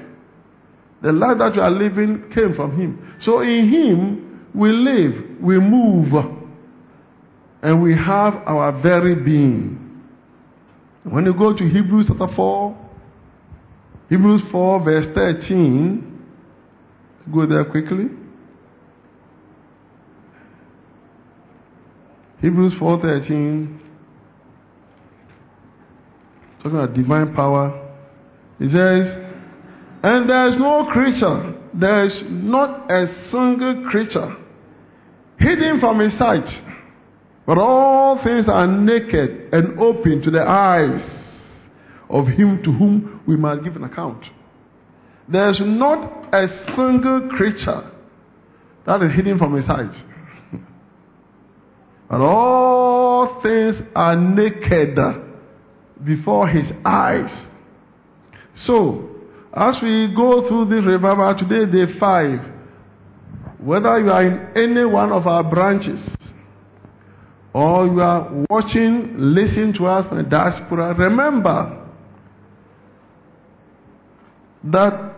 The 1.02 1.12
life 1.12 1.38
that 1.40 1.56
you 1.56 1.62
are 1.62 1.72
living 1.72 2.32
came 2.34 2.56
from 2.56 2.80
Him. 2.80 3.16
So 3.22 3.42
in 3.42 3.70
Him, 3.70 4.50
we 4.54 4.72
live, 4.72 5.42
we 5.42 5.60
move, 5.60 6.14
and 7.62 7.82
we 7.82 7.94
have 7.94 8.36
our 8.46 8.82
very 8.82 9.16
being. 9.16 9.82
When 11.04 11.26
you 11.26 11.34
go 11.34 11.56
to 11.56 11.64
Hebrews 11.64 12.06
chapter 12.08 12.34
4, 12.36 12.78
Hebrews 14.10 14.42
4, 14.52 14.84
verse 14.84 15.06
13, 15.14 16.22
go 17.34 17.46
there 17.46 17.66
quickly. 17.66 18.06
Hebrews 22.42 22.74
4:13 22.80 23.80
talking 26.62 26.80
about 26.80 26.94
divine 26.94 27.34
power. 27.34 27.85
It 28.60 28.72
says, 28.72 29.18
"And 30.04 30.30
there 30.30 30.48
is 30.48 30.58
no 30.58 30.86
creature, 30.86 31.54
there 31.74 32.02
is 32.02 32.24
not 32.30 32.90
a 32.90 33.08
single 33.30 33.90
creature 33.90 34.36
hidden 35.38 35.80
from 35.80 36.00
his 36.00 36.18
sight, 36.18 36.48
but 37.46 37.58
all 37.58 38.18
things 38.24 38.48
are 38.48 38.68
naked 38.68 39.50
and 39.52 39.80
open 39.80 40.22
to 40.22 40.32
the 40.32 40.48
eyes 40.48 41.04
of 42.10 42.28
him 42.28 42.64
to 42.64 42.72
whom 42.72 43.20
we 43.26 43.36
must 43.36 43.64
give 43.64 43.76
an 43.76 43.84
account." 43.84 44.24
There 45.28 45.50
is 45.50 45.60
not 45.60 46.34
a 46.34 46.48
single 46.76 47.30
creature 47.30 47.84
that 48.86 49.02
is 49.02 49.12
hidden 49.12 49.38
from 49.38 49.54
his 49.54 49.66
sight. 49.66 49.94
But 52.08 52.22
all 52.22 53.42
things 53.42 53.82
are 53.96 54.16
naked 54.16 55.00
before 56.04 56.48
his 56.48 56.72
eyes. 56.86 57.48
So, 58.64 59.10
as 59.54 59.78
we 59.82 60.14
go 60.16 60.48
through 60.48 60.66
this 60.66 60.86
revival 60.86 61.36
today, 61.38 61.70
day 61.72 62.00
five, 62.00 62.40
whether 63.60 64.00
you 64.00 64.12
are 64.12 64.24
in 64.24 64.74
any 64.74 64.86
one 64.86 65.12
of 65.12 65.28
our 65.28 65.44
branches, 65.44 66.00
or 67.54 67.88
you 67.88 68.02
are 68.02 68.46
watching, 68.50 69.16
listening 69.18 69.74
to 69.74 69.86
us 69.86 70.08
from 70.08 70.18
the 70.18 70.30
diaspora, 70.30 70.94
remember 70.94 71.86
that 74.66 75.14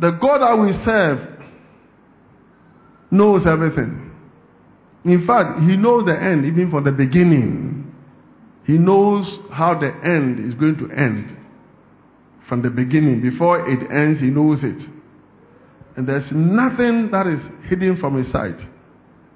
the 0.00 0.10
God 0.12 0.38
that 0.38 0.60
we 0.60 0.72
serve 0.84 1.40
knows 3.10 3.46
everything. 3.46 4.12
In 5.04 5.26
fact, 5.26 5.60
he 5.60 5.76
knows 5.76 6.04
the 6.06 6.20
end 6.20 6.44
even 6.44 6.70
from 6.70 6.84
the 6.84 6.92
beginning. 6.92 7.92
He 8.66 8.74
knows 8.74 9.26
how 9.50 9.78
the 9.78 9.92
end 10.04 10.38
is 10.38 10.54
going 10.54 10.76
to 10.78 10.90
end 10.94 11.39
from 12.50 12.62
the 12.62 12.68
beginning. 12.68 13.22
Before 13.22 13.60
it 13.60 13.78
ends, 13.90 14.20
he 14.20 14.26
knows 14.26 14.58
it. 14.64 14.82
And 15.96 16.06
there's 16.06 16.26
nothing 16.32 17.10
that 17.12 17.26
is 17.28 17.40
hidden 17.70 17.96
from 17.96 18.16
his 18.16 18.30
sight. 18.32 18.56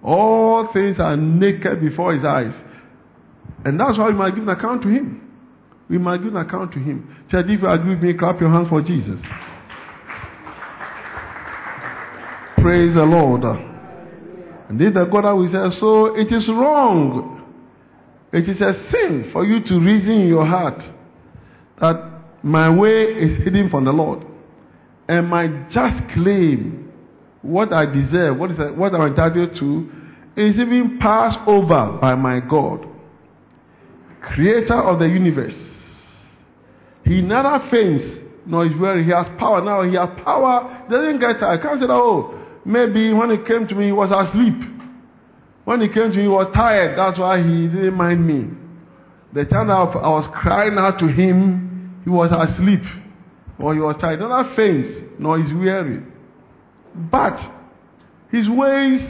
All 0.02 0.68
things 0.72 0.96
are 0.98 1.16
naked 1.16 1.80
before 1.80 2.12
his 2.12 2.24
eyes. 2.24 2.52
And 3.64 3.78
that's 3.78 3.96
why 3.96 4.08
we 4.08 4.14
must 4.14 4.34
give 4.34 4.42
an 4.42 4.50
account 4.50 4.82
to 4.82 4.88
him. 4.88 5.30
We 5.88 5.96
must 5.96 6.24
give 6.24 6.34
an 6.34 6.44
account 6.44 6.72
to 6.72 6.80
him. 6.80 7.24
Church, 7.30 7.46
if 7.48 7.62
you 7.62 7.68
agree 7.68 7.94
with 7.94 8.02
me, 8.02 8.14
clap 8.18 8.40
your 8.40 8.50
hands 8.50 8.68
for 8.68 8.82
Jesus. 8.82 9.20
Praise 12.58 12.94
the 12.94 13.04
Lord. 13.04 13.44
And 14.68 14.80
this 14.80 14.92
the 14.92 15.04
God 15.04 15.34
we 15.36 15.46
say, 15.46 15.78
so 15.78 16.16
it 16.16 16.32
is 16.32 16.48
wrong. 16.48 17.42
It 18.32 18.48
is 18.48 18.60
a 18.60 18.72
sin 18.90 19.30
for 19.32 19.44
you 19.44 19.60
to 19.64 19.78
reason 19.78 20.22
in 20.22 20.26
your 20.26 20.46
heart 20.46 20.82
that 21.80 22.13
my 22.44 22.68
way 22.68 23.04
is 23.04 23.42
hidden 23.42 23.70
from 23.70 23.86
the 23.86 23.90
Lord. 23.90 24.26
And 25.08 25.28
my 25.28 25.48
just 25.72 26.12
claim, 26.12 26.92
what 27.40 27.72
I 27.72 27.86
deserve, 27.86 28.38
what, 28.38 28.50
is, 28.50 28.58
what 28.76 28.94
I'm 28.94 29.08
entitled 29.08 29.56
to, 29.58 29.90
is 30.36 30.58
even 30.58 30.98
passed 31.00 31.38
over 31.46 31.98
by 32.00 32.14
my 32.14 32.40
God, 32.40 32.86
creator 34.20 34.74
of 34.74 34.98
the 34.98 35.06
universe. 35.06 35.54
He 37.04 37.22
never 37.22 37.66
faints, 37.70 38.04
nor 38.46 38.66
is 38.66 38.72
weary. 38.78 39.04
He 39.04 39.10
has 39.10 39.26
power 39.38 39.62
now. 39.64 39.82
He 39.82 39.94
has 39.96 40.10
power. 40.22 40.86
Doesn't 40.90 41.20
get 41.20 41.40
tired. 41.40 41.60
I 41.60 41.62
can't 41.62 41.80
say 41.80 41.86
that, 41.86 41.92
oh, 41.92 42.38
maybe 42.64 43.12
when 43.14 43.30
he 43.30 43.38
came 43.46 43.66
to 43.68 43.74
me, 43.74 43.86
he 43.86 43.92
was 43.92 44.10
asleep. 44.10 44.70
When 45.64 45.80
he 45.80 45.88
came 45.88 46.10
to 46.10 46.16
me, 46.16 46.22
he 46.22 46.28
was 46.28 46.50
tired. 46.54 46.98
That's 46.98 47.18
why 47.18 47.38
he 47.42 47.68
didn't 47.68 47.94
mind 47.94 48.26
me. 48.26 48.50
The 49.32 49.46
time 49.46 49.70
I 49.70 49.82
was 49.84 50.28
crying 50.34 50.76
out 50.78 50.98
to 50.98 51.06
him, 51.06 51.63
he 52.04 52.10
was 52.10 52.30
asleep 52.30 52.82
or 53.58 53.74
he 53.74 53.80
was 53.80 53.96
tired. 54.00 54.20
Not 54.20 54.54
faint, 54.56 55.18
nor 55.20 55.38
is 55.38 55.52
weary. 55.52 56.02
But 57.10 57.38
his 58.30 58.48
ways 58.48 59.00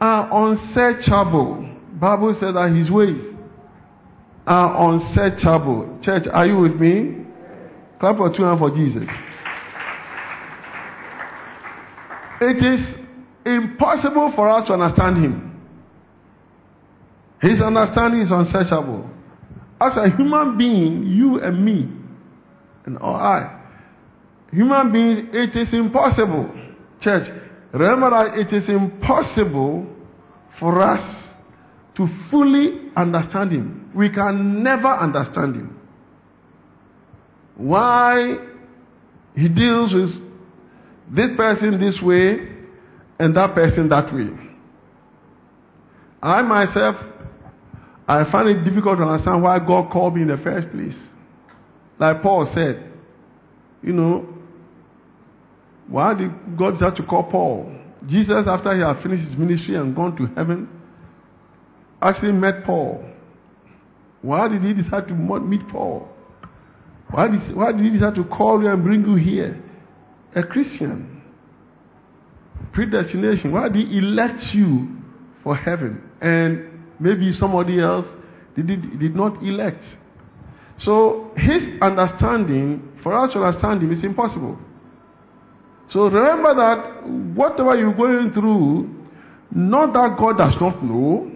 are 0.00 0.50
unsearchable. 0.50 1.62
Bible 2.00 2.36
says 2.38 2.54
that 2.54 2.74
his 2.76 2.90
ways 2.90 3.34
are 4.46 4.92
unsearchable. 4.92 5.98
Church, 6.02 6.24
are 6.32 6.46
you 6.46 6.58
with 6.58 6.74
me? 6.74 7.24
Clap 8.00 8.16
for 8.16 8.34
two 8.36 8.42
hands 8.42 8.60
for 8.60 8.70
Jesus. 8.74 9.08
It 12.40 12.62
is 12.62 12.96
impossible 13.46 14.32
for 14.36 14.48
us 14.50 14.66
to 14.66 14.74
understand 14.74 15.24
him. 15.24 15.58
His 17.40 17.60
understanding 17.62 18.20
is 18.20 18.30
unsearchable. 18.30 19.08
As 19.80 19.96
a 19.96 20.08
human 20.16 20.56
being, 20.56 21.04
you 21.04 21.40
and 21.42 21.64
me, 21.64 21.88
and 22.86 22.96
or 22.98 23.14
I, 23.14 23.60
human 24.50 24.92
beings, 24.92 25.28
it 25.32 25.56
is 25.56 25.74
impossible. 25.74 26.50
Church, 27.00 27.28
remember 27.72 28.10
that 28.10 28.38
it 28.38 28.52
is 28.56 28.68
impossible 28.68 29.86
for 30.58 30.80
us 30.80 31.28
to 31.96 32.08
fully 32.30 32.90
understand 32.96 33.52
Him. 33.52 33.90
We 33.94 34.10
can 34.10 34.62
never 34.62 34.88
understand 34.88 35.56
Him. 35.56 35.78
Why 37.56 38.36
He 39.34 39.48
deals 39.48 39.92
with 39.92 40.10
this 41.14 41.30
person 41.36 41.78
this 41.78 42.00
way 42.02 42.48
and 43.18 43.36
that 43.36 43.54
person 43.54 43.88
that 43.90 44.12
way. 44.12 44.30
I 46.22 46.42
myself, 46.42 46.96
I 48.08 48.30
find 48.30 48.48
it 48.48 48.64
difficult 48.64 48.98
to 48.98 49.04
understand 49.04 49.42
why 49.42 49.58
God 49.58 49.90
called 49.90 50.14
me 50.14 50.22
in 50.22 50.28
the 50.28 50.36
first 50.36 50.70
place. 50.70 50.96
Like 51.98 52.22
Paul 52.22 52.50
said, 52.54 52.92
you 53.82 53.92
know, 53.92 54.26
why 55.88 56.14
did 56.14 56.30
God 56.56 56.72
decide 56.72 56.96
to 56.96 57.02
call 57.02 57.24
Paul? 57.24 57.72
Jesus, 58.06 58.46
after 58.46 58.74
he 58.74 58.80
had 58.80 59.02
finished 59.02 59.28
his 59.28 59.36
ministry 59.36 59.74
and 59.74 59.94
gone 59.94 60.16
to 60.16 60.26
heaven, 60.34 60.68
actually 62.00 62.32
met 62.32 62.64
Paul. 62.64 63.04
Why 64.22 64.48
did 64.48 64.62
he 64.62 64.72
decide 64.74 65.08
to 65.08 65.14
meet 65.14 65.68
Paul? 65.68 66.08
Why 67.10 67.28
did, 67.28 67.56
why 67.56 67.72
did 67.72 67.80
he 67.80 67.90
decide 67.90 68.14
to 68.16 68.24
call 68.24 68.62
you 68.62 68.68
and 68.68 68.82
bring 68.82 69.04
you 69.04 69.14
here? 69.14 69.62
A 70.34 70.42
Christian. 70.42 71.22
Predestination. 72.72 73.52
Why 73.52 73.68
did 73.68 73.86
he 73.86 73.98
elect 73.98 74.40
you 74.52 74.96
for 75.42 75.56
heaven? 75.56 76.02
And 76.20 76.75
maybe 76.98 77.32
somebody 77.32 77.80
else 77.80 78.06
did, 78.54 78.66
did, 78.66 78.98
did 78.98 79.16
not 79.16 79.42
elect. 79.42 79.84
So 80.78 81.30
his 81.36 81.62
understanding, 81.80 82.98
for 83.02 83.14
us 83.16 83.32
to 83.32 83.42
understand 83.42 83.82
him, 83.82 83.92
is 83.92 84.04
impossible. 84.04 84.58
So 85.90 86.08
remember 86.08 86.54
that 86.54 87.08
whatever 87.34 87.76
you're 87.76 87.94
going 87.94 88.32
through, 88.32 88.90
not 89.50 89.92
that 89.92 90.16
God 90.18 90.36
does 90.38 90.54
not 90.60 90.82
know, 90.84 91.30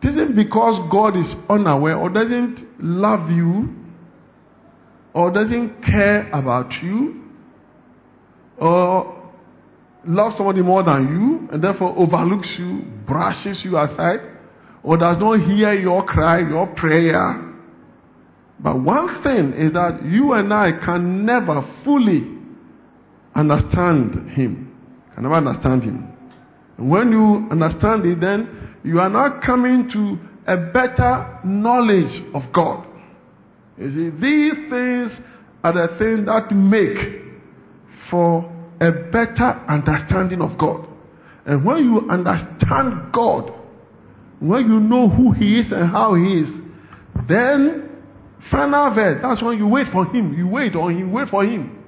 it 0.00 0.08
isn't 0.08 0.36
because 0.36 0.88
God 0.90 1.16
is 1.16 1.26
unaware 1.50 1.96
or 1.96 2.08
doesn't 2.08 2.64
love 2.80 3.30
you 3.30 3.68
or 5.12 5.30
doesn't 5.32 5.82
care 5.82 6.30
about 6.30 6.72
you 6.82 7.24
or 8.58 9.17
loves 10.06 10.36
somebody 10.36 10.62
more 10.62 10.82
than 10.82 11.08
you 11.08 11.48
and 11.52 11.62
therefore 11.62 11.94
overlooks 11.96 12.48
you, 12.58 12.82
brushes 13.06 13.60
you 13.64 13.76
aside, 13.76 14.20
or 14.82 14.96
does 14.96 15.16
not 15.18 15.40
hear 15.40 15.74
your 15.74 16.04
cry, 16.04 16.40
your 16.40 16.66
prayer. 16.74 17.44
But 18.60 18.80
one 18.82 19.22
thing 19.22 19.52
is 19.54 19.72
that 19.72 20.04
you 20.04 20.32
and 20.32 20.52
I 20.52 20.72
can 20.84 21.24
never 21.24 21.62
fully 21.84 22.26
understand 23.34 24.30
Him. 24.30 24.74
Can 25.14 25.22
never 25.22 25.34
understand 25.34 25.82
Him. 25.82 26.12
And 26.76 26.90
when 26.90 27.12
you 27.12 27.48
understand 27.50 28.04
it, 28.04 28.20
then 28.20 28.76
you 28.84 29.00
are 29.00 29.08
now 29.08 29.40
coming 29.44 29.88
to 29.92 30.18
a 30.52 30.56
better 30.72 31.40
knowledge 31.44 32.22
of 32.34 32.42
God. 32.52 32.86
You 33.76 33.90
see, 33.90 34.10
these 34.10 34.54
things 34.70 35.12
are 35.62 35.72
the 35.72 35.96
things 35.98 36.26
that 36.26 36.50
make 36.52 37.22
for 38.10 38.57
a 38.80 38.92
better 39.10 39.64
understanding 39.68 40.40
of 40.40 40.58
God. 40.58 40.86
And 41.46 41.64
when 41.64 41.78
you 41.78 42.10
understand 42.10 43.12
God, 43.12 43.52
when 44.40 44.62
you 44.70 44.80
know 44.80 45.08
who 45.08 45.32
He 45.32 45.60
is 45.60 45.72
and 45.72 45.90
how 45.90 46.14
He 46.14 46.40
is, 46.40 46.48
then 47.28 47.90
final 48.50 48.94
verse, 48.94 49.18
that's 49.22 49.42
when 49.42 49.58
you 49.58 49.66
wait 49.66 49.86
for 49.92 50.04
Him. 50.06 50.34
You 50.34 50.48
wait 50.48 50.74
on 50.76 50.96
Him, 50.96 51.12
wait 51.12 51.28
for 51.28 51.44
Him. 51.44 51.82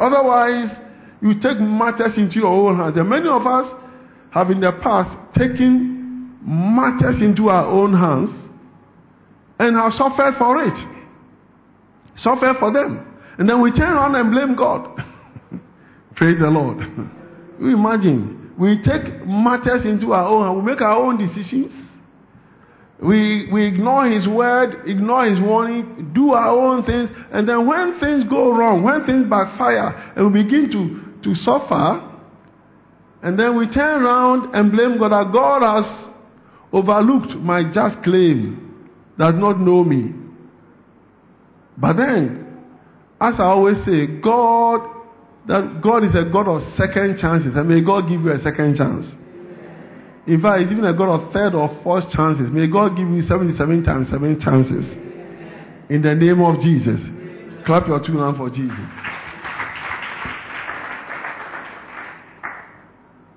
Otherwise, 0.00 0.70
you 1.20 1.34
take 1.34 1.60
matters 1.60 2.14
into 2.16 2.40
your 2.40 2.46
own 2.46 2.76
hands. 2.76 2.96
And 2.96 3.08
many 3.08 3.28
of 3.28 3.46
us 3.46 3.72
have 4.32 4.50
in 4.50 4.60
the 4.60 4.72
past 4.82 5.10
taken 5.36 6.38
matters 6.44 7.22
into 7.22 7.48
our 7.48 7.66
own 7.66 7.92
hands 7.92 8.30
and 9.58 9.76
have 9.76 9.92
suffered 9.92 10.34
for 10.38 10.64
it. 10.64 10.74
Suffered 12.16 12.56
for 12.58 12.72
them. 12.72 13.06
And 13.38 13.48
then 13.48 13.60
we 13.62 13.70
turn 13.70 13.92
around 13.92 14.14
and 14.16 14.30
blame 14.30 14.56
God. 14.56 14.98
Praise 16.22 16.38
the 16.38 16.46
Lord. 16.46 16.78
you 17.58 17.74
imagine, 17.74 18.52
we 18.56 18.76
take 18.76 19.26
matters 19.26 19.84
into 19.84 20.12
our 20.12 20.28
own 20.28 20.64
we 20.64 20.70
make 20.70 20.80
our 20.80 21.02
own 21.02 21.18
decisions. 21.18 21.72
We, 23.02 23.48
we 23.52 23.66
ignore 23.66 24.08
His 24.08 24.28
word, 24.28 24.88
ignore 24.88 25.28
His 25.28 25.40
warning, 25.40 26.12
do 26.14 26.30
our 26.30 26.56
own 26.56 26.84
things, 26.84 27.10
and 27.32 27.48
then 27.48 27.66
when 27.66 27.98
things 27.98 28.22
go 28.30 28.56
wrong, 28.56 28.84
when 28.84 29.04
things 29.04 29.28
backfire, 29.28 30.12
and 30.14 30.32
we 30.32 30.44
begin 30.44 30.70
to, 30.70 31.28
to 31.28 31.34
suffer, 31.42 32.08
and 33.24 33.36
then 33.36 33.58
we 33.58 33.68
turn 33.68 34.04
around 34.04 34.54
and 34.54 34.70
blame 34.70 35.00
God 35.00 35.10
that 35.10 35.32
God 35.32 35.62
has 35.62 36.08
overlooked 36.72 37.34
my 37.34 37.64
just 37.74 38.00
claim, 38.04 38.88
does 39.18 39.34
not 39.34 39.58
know 39.58 39.82
me. 39.82 40.12
But 41.76 41.94
then, 41.94 42.62
as 43.20 43.34
I 43.40 43.46
always 43.46 43.84
say, 43.84 44.06
God, 44.22 45.01
that 45.48 45.80
God 45.82 46.04
is 46.04 46.14
a 46.14 46.24
God 46.30 46.46
of 46.46 46.62
second 46.76 47.18
chances, 47.18 47.56
and 47.56 47.68
may 47.68 47.82
God 47.82 48.08
give 48.08 48.20
you 48.20 48.30
a 48.30 48.38
second 48.38 48.76
chance. 48.76 49.06
In 50.26 50.40
fact, 50.40 50.62
He's 50.62 50.72
even 50.72 50.84
a 50.84 50.96
God 50.96 51.08
of 51.10 51.32
third 51.32 51.54
or 51.54 51.80
fourth 51.82 52.08
chances. 52.10 52.50
May 52.50 52.68
God 52.68 52.96
give 52.96 53.08
you 53.08 53.22
77 53.22 53.82
times 53.82 54.08
7 54.10 54.40
chances. 54.40 54.86
In 55.90 56.00
the 56.00 56.14
name 56.14 56.40
of 56.40 56.60
Jesus. 56.60 57.00
Clap 57.66 57.86
your 57.88 57.98
two 58.04 58.18
hands 58.18 58.36
for 58.36 58.48
Jesus. 58.50 58.78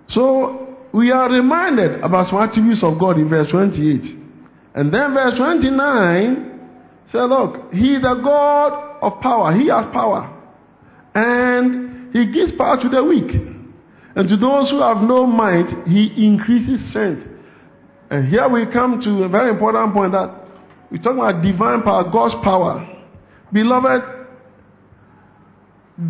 So, 0.10 0.78
we 0.94 1.12
are 1.12 1.30
reminded 1.30 2.02
about 2.02 2.30
some 2.30 2.40
attributes 2.40 2.84
of 2.84 3.00
God 3.00 3.18
in 3.18 3.28
verse 3.28 3.50
28. 3.52 4.02
And 4.76 4.94
then 4.94 5.14
verse 5.14 5.38
29 5.38 6.60
says, 7.12 7.22
Look, 7.28 7.74
He 7.74 7.96
is 7.96 8.02
the 8.02 8.22
God 8.24 9.00
of 9.02 9.22
power. 9.22 9.58
He 9.58 9.70
has 9.70 9.86
power. 9.92 10.32
And 11.16 11.95
He 12.16 12.32
gives 12.32 12.54
power 12.58 12.78
to 12.82 12.88
the 12.88 13.04
weak. 13.04 13.30
And 14.16 14.30
to 14.30 14.38
those 14.38 14.72
who 14.72 14.80
have 14.80 15.04
no 15.04 15.26
might, 15.28 15.86
He 15.86 16.26
increases 16.26 16.90
strength. 16.90 17.28
And 18.10 18.30
here 18.30 18.48
we 18.48 18.72
come 18.72 19.02
to 19.04 19.26
a 19.26 19.28
very 19.28 19.50
important 19.50 19.94
point 19.94 20.14
that 20.14 20.34
we 20.90 20.98
talk 20.98 21.16
about 21.16 21.42
divine 21.44 21.82
power, 21.82 22.10
God's 22.10 22.36
power. 22.42 22.88
Beloved, 23.52 24.02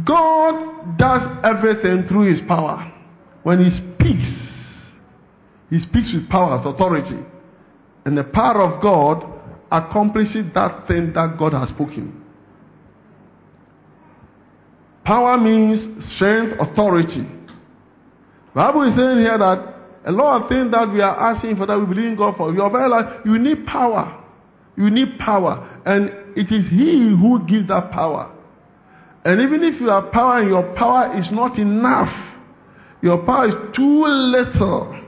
God 0.06 0.98
does 1.00 1.22
everything 1.44 2.08
through 2.08 2.32
His 2.32 2.42
power. 2.48 2.94
When 3.42 3.66
He 3.66 3.72
speaks, 3.72 4.28
He 5.72 5.80
speaks 5.80 6.14
with 6.14 6.30
power, 6.30 6.60
with 6.60 6.76
authority. 6.76 7.18
And 8.06 8.16
the 8.16 8.26
power 8.26 8.62
of 8.62 8.80
God 8.80 9.26
accomplishes 9.72 10.54
that 10.54 10.88
thing 10.88 11.14
that 11.16 11.38
God 11.40 11.54
has 11.54 11.70
spoken. 11.70 12.25
Power 15.06 15.38
means 15.38 16.04
strength, 16.16 16.58
authority. 16.60 17.28
Bible 18.56 18.84
is 18.88 18.96
saying 18.96 19.20
here 19.20 19.38
that 19.38 19.76
a 20.06 20.12
lot 20.12 20.42
of 20.42 20.50
things 20.50 20.72
that 20.72 20.92
we 20.92 21.02
are 21.02 21.34
asking 21.34 21.58
for 21.58 21.66
that 21.66 21.80
we 21.80 21.86
believe 21.86 22.06
in 22.12 22.16
God 22.16 22.36
for, 22.38 22.54
your 22.54 22.70
very 22.72 22.90
life, 22.90 23.22
you 23.26 23.38
need 23.38 23.66
power. 23.66 24.24
You 24.78 24.90
need 24.90 25.20
power. 25.20 25.82
And 25.86 26.10
it 26.36 26.52
is 26.52 26.70
He 26.70 27.10
who 27.10 27.46
gives 27.48 27.68
that 27.68 27.92
power. 27.92 28.32
And 29.24 29.42
even 29.42 29.64
if 29.64 29.82
you 29.82 29.90
have 29.90 30.12
power 30.12 30.40
and 30.40 30.50
your 30.50 30.74
power 30.76 31.18
is 31.18 31.28
not 31.32 31.58
enough, 31.58 32.14
your 33.02 33.26
power 33.26 33.48
is 33.48 33.56
too 33.76 34.06
little 34.06 35.02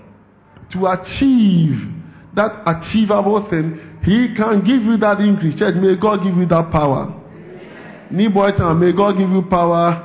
to 0.74 0.86
achieve 0.88 1.94
that 2.36 2.62
achievable 2.66 3.48
thing, 3.50 4.00
He 4.04 4.34
can 4.36 4.62
give 4.62 4.84
you 4.84 4.98
that 4.98 5.20
increase. 5.20 5.58
Church, 5.58 5.76
may 5.76 5.96
God 5.96 6.24
give 6.24 6.36
you 6.38 6.46
that 6.48 6.72
power. 6.72 7.14
Boy 8.10 8.52
may 8.76 8.94
God 8.94 9.18
give 9.18 9.30
you 9.30 9.44
power. 9.50 10.04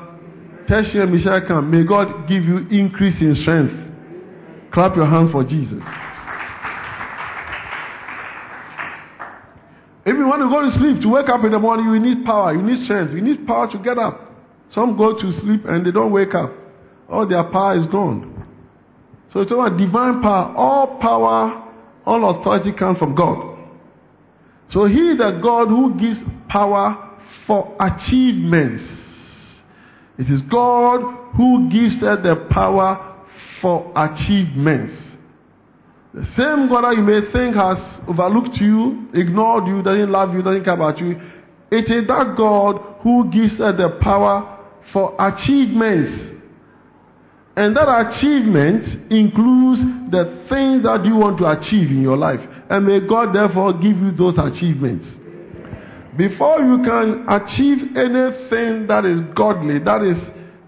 Michelle 0.69 1.43
come. 1.47 1.71
May 1.71 1.87
God 1.87 2.27
give 2.29 2.45
you 2.45 2.67
increase 2.71 3.21
in 3.21 3.37
strength. 3.43 3.75
Clap 4.73 4.97
your 4.97 5.07
hands 5.07 5.31
for 5.31 5.45
Jesus. 5.45 5.83
If 10.05 10.17
you 10.17 10.27
want 10.27 10.43
to 10.43 10.49
go 10.51 10.63
to 10.63 10.73
sleep, 10.79 11.03
to 11.03 11.09
wake 11.11 11.29
up 11.29 11.45
in 11.45 11.53
the 11.53 11.59
morning, 11.61 11.87
you 11.87 12.01
need 12.01 12.25
power, 12.25 12.53
you 12.53 12.63
need 12.63 12.83
strength, 12.85 13.13
you 13.13 13.21
need 13.21 13.47
power 13.47 13.71
to 13.71 13.79
get 13.79 13.99
up. 13.99 14.33
Some 14.73 14.97
go 14.97 15.15
to 15.15 15.33
sleep 15.41 15.63
and 15.67 15.87
they 15.87 15.93
don't 15.93 16.11
wake 16.11 16.35
up. 16.35 16.51
All 17.09 17.29
their 17.29 17.45
power 17.45 17.79
is 17.79 17.87
gone. 17.87 18.31
So 19.33 19.41
it's 19.41 19.53
about 19.53 19.77
divine 19.79 20.21
power. 20.23 20.55
All 20.57 20.99
power, 20.99 21.71
all 22.05 22.41
authority 22.41 22.73
comes 22.73 22.99
from 22.99 23.15
God. 23.15 23.59
So 24.71 24.87
he 24.87 25.15
the 25.17 25.39
God 25.43 25.69
who 25.69 25.95
gives 26.01 26.19
power 26.49 27.12
for 27.47 27.77
achievements. 27.81 28.83
It 30.19 30.31
is 30.31 30.43
God 30.51 31.33
who 31.37 31.69
gives 31.71 32.03
us 32.03 32.23
the 32.23 32.47
power 32.51 33.25
for 33.61 33.93
achievements. 33.97 34.93
The 36.15 36.27
same 36.37 36.69
God 36.69 36.85
that 36.85 36.97
you 36.97 37.03
may 37.03 37.33
think 37.33 37.57
has 37.57 37.79
overlooked 38.07 38.57
you, 38.61 39.09
ignored 39.15 39.67
you, 39.67 39.83
doesn't 39.83 40.11
love 40.11 40.35
you, 40.35 40.43
doesn't 40.43 40.65
care 40.65 40.75
about 40.75 40.99
you. 40.99 41.17
It 41.71 41.91
is 41.91 42.07
that 42.07 42.35
God 42.37 42.99
who 43.03 43.31
gives 43.31 43.59
us 43.59 43.75
the 43.79 43.99
power 44.01 44.59
for 44.93 45.17
achievements. 45.19 46.11
And 47.57 47.77
that 47.77 47.89
achievement 47.89 49.11
includes 49.11 49.81
the 50.11 50.45
things 50.49 50.85
that 50.85 51.05
you 51.05 51.17
want 51.17 51.39
to 51.39 51.49
achieve 51.49 51.89
in 51.89 52.03
your 52.03 52.17
life. 52.17 52.41
And 52.69 52.87
may 52.87 53.01
God 53.07 53.35
therefore 53.35 53.73
give 53.73 53.97
you 53.97 54.13
those 54.13 54.37
achievements. 54.37 55.07
Before 56.17 56.61
you 56.61 56.83
can 56.85 57.25
achieve 57.29 57.97
anything 57.97 58.87
that 58.89 59.05
is 59.05 59.21
godly, 59.35 59.79
that 59.79 60.03
is 60.03 60.19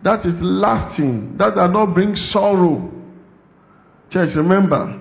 that 0.04 0.20
is 0.20 0.35
lasting, 0.40 1.37
that 1.38 1.54
does 1.54 1.70
not 1.72 1.94
bring 1.94 2.14
sorrow. 2.14 2.90
Church, 4.11 4.37
remember, 4.37 5.00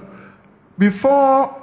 before 0.79 1.61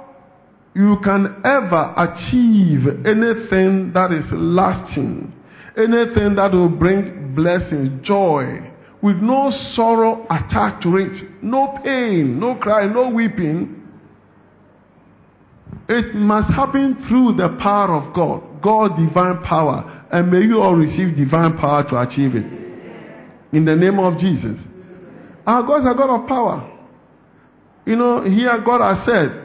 you 0.75 0.97
can 1.03 1.41
ever 1.43 1.93
achieve 1.97 2.87
anything 3.05 3.91
that 3.93 4.11
is 4.11 4.25
lasting, 4.31 5.33
anything 5.75 6.35
that 6.35 6.51
will 6.53 6.69
bring 6.69 7.33
blessings, 7.35 8.05
joy, 8.05 8.59
with 9.01 9.17
no 9.17 9.51
sorrow 9.73 10.25
attached 10.29 10.83
to 10.83 10.97
it, 10.97 11.43
no 11.43 11.79
pain, 11.83 12.39
no 12.39 12.55
cry, 12.55 12.85
no 12.85 13.09
weeping, 13.09 13.81
it 15.89 16.13
must 16.13 16.53
happen 16.53 17.03
through 17.09 17.35
the 17.35 17.57
power 17.61 17.95
of 17.95 18.13
God, 18.13 18.43
God's 18.61 18.95
divine 18.95 19.43
power. 19.43 20.07
And 20.11 20.31
may 20.31 20.41
you 20.41 20.59
all 20.59 20.75
receive 20.75 21.15
divine 21.15 21.57
power 21.57 21.83
to 21.89 22.01
achieve 22.01 22.35
it. 22.35 22.45
In 23.53 23.65
the 23.65 23.75
name 23.75 23.99
of 23.99 24.17
Jesus. 24.17 24.59
Our 25.45 25.63
God 25.63 25.81
is 25.81 25.91
a 25.91 25.95
God 25.97 26.21
of 26.21 26.27
power. 26.27 26.67
You 27.85 27.95
know, 27.95 28.23
here 28.23 28.61
God 28.65 28.81
has 28.81 29.05
said, 29.05 29.41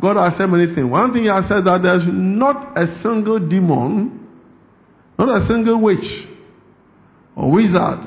God 0.00 0.16
has 0.16 0.38
said 0.38 0.46
many 0.46 0.74
things. 0.74 0.90
One 0.90 1.12
thing 1.12 1.22
He 1.22 1.28
has 1.28 1.44
said 1.48 1.64
that 1.64 1.80
there's 1.82 2.04
not 2.06 2.76
a 2.76 3.00
single 3.02 3.38
demon, 3.38 4.26
not 5.18 5.42
a 5.42 5.46
single 5.46 5.80
witch 5.80 6.26
or 7.34 7.50
wizard, 7.50 8.00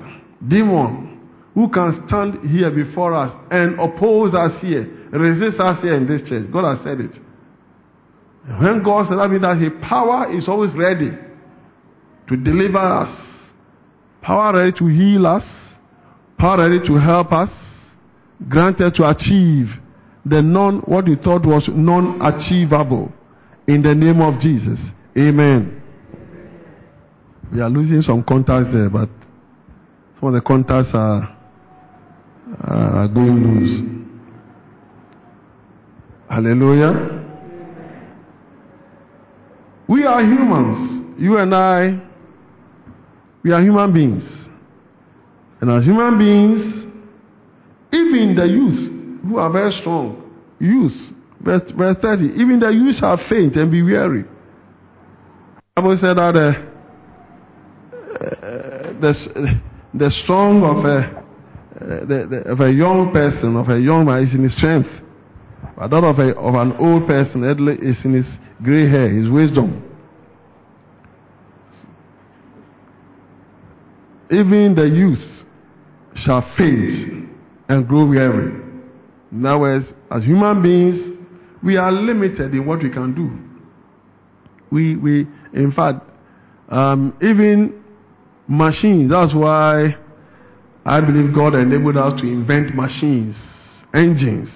demon, 0.47 1.19
who 1.53 1.69
can 1.69 2.03
stand 2.07 2.49
here 2.49 2.71
before 2.71 3.13
us 3.13 3.35
and 3.51 3.79
oppose 3.79 4.33
us 4.33 4.59
here, 4.61 4.85
resist 5.11 5.59
us 5.59 5.81
here 5.81 5.95
in 5.95 6.07
this 6.07 6.27
church. 6.27 6.51
God 6.51 6.75
has 6.75 6.83
said 6.83 6.99
it. 6.99 7.11
When 8.57 8.81
God 8.83 9.07
said 9.07 9.19
that 9.19 9.29
means 9.29 9.43
that 9.43 9.57
His 9.57 9.71
power 9.87 10.35
is 10.35 10.47
always 10.47 10.71
ready 10.75 11.11
to 12.27 12.37
deliver 12.37 12.79
us, 12.79 13.15
power 14.21 14.53
ready 14.57 14.71
to 14.79 14.87
heal 14.87 15.27
us, 15.27 15.43
power 16.37 16.57
ready 16.57 16.85
to 16.87 16.95
help 16.95 17.31
us, 17.31 17.49
granted 18.47 18.93
to 18.95 19.07
achieve 19.07 19.67
the 20.25 20.41
non 20.41 20.79
what 20.79 21.05
we 21.05 21.15
thought 21.15 21.45
was 21.45 21.69
non-achievable 21.71 23.11
in 23.67 23.83
the 23.83 23.93
name 23.93 24.19
of 24.21 24.39
Jesus. 24.39 24.79
Amen. 25.17 25.81
We 27.53 27.61
are 27.61 27.69
losing 27.69 28.01
some 28.01 28.23
contacts 28.23 28.73
there, 28.73 28.89
but 28.89 29.09
some 30.19 30.29
of 30.29 30.33
the 30.33 30.41
contacts 30.41 30.89
are, 30.93 31.35
are 32.63 33.07
going 33.07 33.43
loose. 33.43 34.05
Hallelujah. 36.29 37.18
We 39.89 40.05
are 40.05 40.21
humans. 40.21 41.19
You 41.19 41.37
and 41.37 41.53
I, 41.53 41.99
we 43.43 43.51
are 43.51 43.59
human 43.59 43.91
beings. 43.91 44.23
And 45.59 45.71
as 45.71 45.83
human 45.83 46.19
beings, 46.19 46.59
even 47.91 48.35
the 48.35 48.45
youth 48.45 49.23
who 49.23 49.37
are 49.37 49.51
very 49.51 49.71
strong, 49.81 50.31
youth, 50.59 50.93
verse, 51.41 51.63
verse 51.75 51.97
30, 52.03 52.39
even 52.39 52.59
the 52.59 52.69
youth 52.69 52.97
shall 52.97 53.17
faint 53.27 53.55
and 53.55 53.71
be 53.71 53.81
weary. 53.81 54.25
The 55.75 55.81
Bible 55.81 55.97
said 55.99 56.17
that 56.17 56.35
uh, 56.35 56.53
uh, 58.13 58.93
the, 59.01 59.59
the 59.95 60.11
strong 60.23 60.61
of 60.63 60.85
a, 60.85 61.25
uh, 61.81 62.05
the, 62.05 62.27
the, 62.29 62.51
of 62.51 62.59
a 62.59 62.71
young 62.71 63.11
person, 63.11 63.55
of 63.55 63.69
a 63.69 63.79
young 63.79 64.05
man, 64.05 64.23
is 64.23 64.35
in 64.35 64.43
his 64.43 64.55
strength. 64.55 64.89
But 65.79 65.91
that 65.91 66.03
of, 66.03 66.19
a, 66.19 66.35
of 66.35 66.55
an 66.55 66.73
old 66.73 67.07
person 67.07 67.41
is 67.81 67.97
in 68.03 68.13
his 68.13 68.25
gray 68.61 68.89
hair, 68.89 69.09
his 69.09 69.29
wisdom. 69.29 69.81
Even 74.29 74.75
the 74.75 74.83
youth 74.83 75.45
shall 76.15 76.41
faint 76.57 77.29
and 77.69 77.87
grow 77.87 78.05
weary. 78.05 78.61
In 79.31 79.45
other 79.45 79.59
words, 79.59 79.85
as 80.11 80.21
human 80.23 80.61
beings, 80.61 81.17
we 81.63 81.77
are 81.77 81.93
limited 81.93 82.53
in 82.53 82.65
what 82.65 82.83
we 82.83 82.89
can 82.89 83.15
do. 83.15 83.31
We, 84.71 84.97
we 84.97 85.27
in 85.53 85.71
fact, 85.71 86.03
um, 86.67 87.17
even 87.21 87.81
machines, 88.49 89.11
that's 89.11 89.33
why 89.33 89.95
I 90.85 90.99
believe 90.99 91.33
God 91.33 91.55
enabled 91.55 91.95
us 91.95 92.19
to 92.19 92.27
invent 92.27 92.75
machines, 92.75 93.35
engines. 93.93 94.49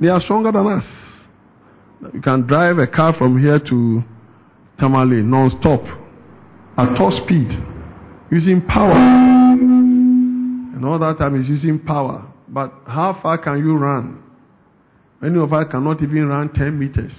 They 0.00 0.08
are 0.08 0.20
stronger 0.20 0.52
than 0.52 0.66
us. 0.66 0.84
You 2.12 2.20
can 2.20 2.46
drive 2.46 2.78
a 2.78 2.86
car 2.86 3.14
from 3.16 3.40
here 3.40 3.58
to 3.58 4.02
Tamale 4.78 5.22
non-stop 5.22 5.80
at 6.76 6.96
top 6.96 7.12
speed 7.24 7.48
using 8.30 8.60
power. 8.66 8.92
And 9.54 10.84
all 10.84 10.98
that 10.98 11.18
time 11.18 11.40
is 11.40 11.48
using 11.48 11.78
power. 11.78 12.26
But 12.48 12.72
how 12.86 13.18
far 13.22 13.38
can 13.38 13.58
you 13.58 13.76
run? 13.76 14.22
Many 15.20 15.38
of 15.38 15.52
us 15.52 15.66
cannot 15.70 16.02
even 16.02 16.26
run 16.26 16.52
10 16.52 16.78
meters. 16.78 17.12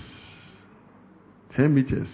10 1.56 1.74
meters. 1.74 2.10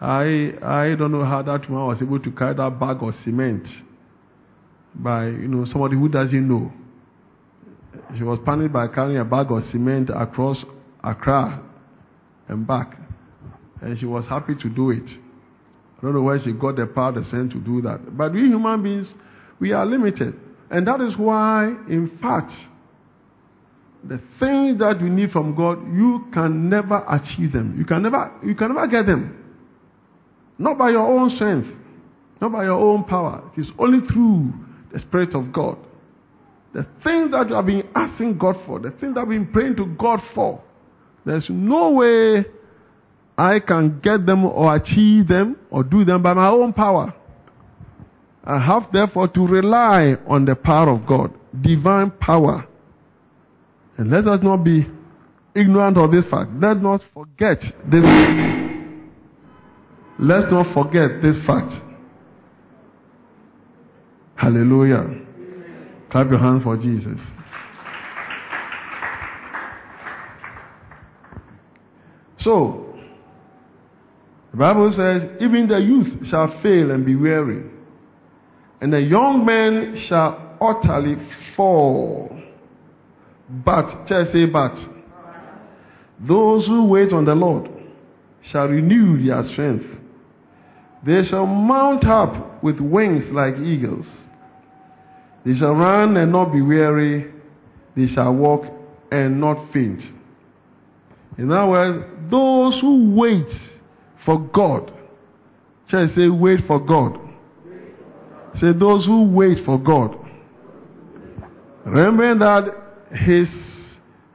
I, 0.00 0.52
I 0.62 0.94
don't 0.98 1.12
know 1.12 1.24
how 1.24 1.42
that 1.42 1.70
man 1.70 1.86
was 1.86 2.02
able 2.02 2.18
to 2.20 2.30
carry 2.32 2.54
that 2.54 2.78
bag 2.78 2.98
of 3.00 3.14
cement 3.24 3.66
by 4.94 5.26
you 5.26 5.48
know 5.48 5.64
somebody 5.64 5.96
who 5.96 6.08
doesn't 6.08 6.46
know. 6.46 6.72
She 8.16 8.22
was 8.22 8.38
panicked 8.44 8.72
by 8.72 8.88
carrying 8.88 9.18
a 9.18 9.24
bag 9.24 9.50
of 9.50 9.62
cement 9.70 10.10
across 10.14 10.64
Accra 11.02 11.62
and 12.48 12.66
back. 12.66 12.96
And 13.80 13.98
she 13.98 14.06
was 14.06 14.24
happy 14.26 14.54
to 14.54 14.68
do 14.68 14.90
it. 14.90 15.04
I 15.04 16.02
don't 16.02 16.14
know 16.14 16.22
where 16.22 16.38
she 16.42 16.52
got 16.52 16.76
the 16.76 16.86
power, 16.86 17.12
the 17.12 17.24
strength 17.26 17.52
to 17.52 17.60
do 17.60 17.80
that. 17.82 18.16
But 18.16 18.32
we 18.32 18.40
human 18.40 18.82
beings, 18.82 19.12
we 19.60 19.72
are 19.72 19.84
limited. 19.86 20.34
And 20.70 20.86
that 20.86 21.00
is 21.00 21.16
why, 21.16 21.68
in 21.88 22.18
fact, 22.20 22.52
the 24.02 24.20
things 24.38 24.78
that 24.80 25.00
you 25.00 25.08
need 25.08 25.30
from 25.30 25.54
God, 25.54 25.78
you 25.94 26.26
can 26.32 26.68
never 26.68 27.04
achieve 27.08 27.52
them. 27.52 27.74
You 27.78 27.84
can 27.84 28.02
never, 28.02 28.32
you 28.44 28.54
can 28.54 28.74
never 28.74 28.86
get 28.86 29.06
them. 29.06 29.40
Not 30.58 30.78
by 30.78 30.90
your 30.90 31.06
own 31.06 31.30
strength, 31.36 31.68
not 32.40 32.52
by 32.52 32.64
your 32.64 32.78
own 32.78 33.04
power. 33.04 33.50
It 33.56 33.62
is 33.62 33.68
only 33.78 34.06
through 34.06 34.52
the 34.92 35.00
Spirit 35.00 35.34
of 35.34 35.52
God. 35.52 35.78
The 36.74 36.84
things 37.04 37.30
that 37.30 37.48
you 37.48 37.54
have 37.54 37.66
been 37.66 37.88
asking 37.94 38.36
God 38.36 38.56
for, 38.66 38.80
the 38.80 38.90
things 38.90 39.14
that 39.14 39.20
I've 39.20 39.28
been 39.28 39.46
praying 39.52 39.76
to 39.76 39.86
God 39.86 40.20
for, 40.34 40.60
there's 41.24 41.46
no 41.48 41.92
way 41.92 42.44
I 43.38 43.60
can 43.60 44.00
get 44.00 44.26
them 44.26 44.44
or 44.44 44.74
achieve 44.74 45.28
them 45.28 45.56
or 45.70 45.84
do 45.84 46.04
them 46.04 46.22
by 46.22 46.34
my 46.34 46.48
own 46.48 46.72
power. 46.72 47.14
I 48.44 48.58
have 48.58 48.92
therefore 48.92 49.28
to 49.28 49.46
rely 49.46 50.16
on 50.26 50.44
the 50.44 50.56
power 50.56 50.90
of 50.90 51.06
God, 51.06 51.32
divine 51.62 52.10
power. 52.10 52.66
And 53.96 54.10
let 54.10 54.26
us 54.26 54.40
not 54.42 54.64
be 54.64 54.86
ignorant 55.54 55.96
of 55.96 56.10
this 56.10 56.24
fact. 56.30 56.50
Let 56.60 56.78
us 56.78 56.82
not 56.82 57.00
forget 57.14 57.60
this. 57.90 58.04
Let's 60.18 60.50
not 60.50 60.74
forget 60.74 61.22
this 61.22 61.36
fact. 61.46 61.72
Hallelujah. 64.34 65.23
Clap 66.14 66.30
your 66.30 66.38
hands 66.38 66.62
for 66.62 66.76
Jesus. 66.76 67.18
So, 72.38 72.94
the 74.52 74.56
Bible 74.56 74.92
says, 74.96 75.28
even 75.40 75.66
the 75.66 75.78
youth 75.78 76.28
shall 76.30 76.60
fail 76.62 76.92
and 76.92 77.04
be 77.04 77.16
weary. 77.16 77.64
and 78.80 78.92
the 78.92 79.00
young 79.00 79.44
men 79.44 80.06
shall 80.08 80.56
utterly 80.60 81.16
fall. 81.56 82.40
But, 83.64 84.06
just 84.06 84.30
say, 84.30 84.46
but, 84.46 84.76
those 86.20 86.64
who 86.66 86.86
wait 86.86 87.12
on 87.12 87.24
the 87.24 87.34
Lord 87.34 87.68
shall 88.52 88.68
renew 88.68 89.20
their 89.26 89.42
strength. 89.50 89.86
They 91.04 91.22
shall 91.28 91.46
mount 91.46 92.04
up 92.04 92.62
with 92.62 92.78
wings 92.78 93.24
like 93.32 93.56
eagles. 93.56 94.06
They 95.44 95.54
shall 95.54 95.74
run 95.74 96.16
and 96.16 96.32
not 96.32 96.52
be 96.52 96.62
weary. 96.62 97.32
They 97.96 98.06
shall 98.08 98.34
walk 98.34 98.64
and 99.10 99.40
not 99.40 99.72
faint. 99.72 100.00
In 101.38 101.50
other 101.50 101.70
words, 101.70 102.30
those 102.30 102.80
who 102.80 103.14
wait 103.14 103.48
for 104.24 104.38
God. 104.54 104.90
I 105.92 106.08
say, 106.16 106.28
wait 106.28 106.60
for 106.66 106.80
God? 106.80 107.18
Say, 108.60 108.72
those 108.72 109.06
who 109.06 109.30
wait 109.30 109.64
for 109.64 109.78
God. 109.78 110.16
Remember 111.84 112.38
that 112.38 113.16
His 113.16 113.48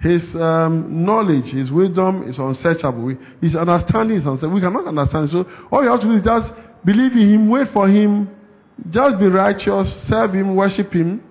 his 0.02 0.24
um, 0.36 1.04
knowledge, 1.04 1.52
his 1.52 1.70
wisdom 1.72 2.24
is 2.24 2.38
unsearchable. 2.40 3.16
His 3.42 3.56
understanding 3.56 4.18
is 4.18 4.26
unsearchable. 4.26 4.56
We 4.56 4.62
cannot 4.62 4.88
understand. 4.88 5.30
So 5.30 5.46
all 5.72 5.84
you 5.84 5.90
have 5.90 6.00
to 6.00 6.08
do 6.08 6.14
is 6.14 6.24
just 6.24 6.54
believe 6.86 7.12
in 7.14 7.34
him, 7.34 7.50
wait 7.50 7.68
for 7.74 7.90
him, 7.90 8.30
just 8.90 9.20
be 9.20 9.28
righteous, 9.28 9.88
serve 10.08 10.34
him, 10.34 10.56
worship 10.56 10.92
him. 10.92 11.24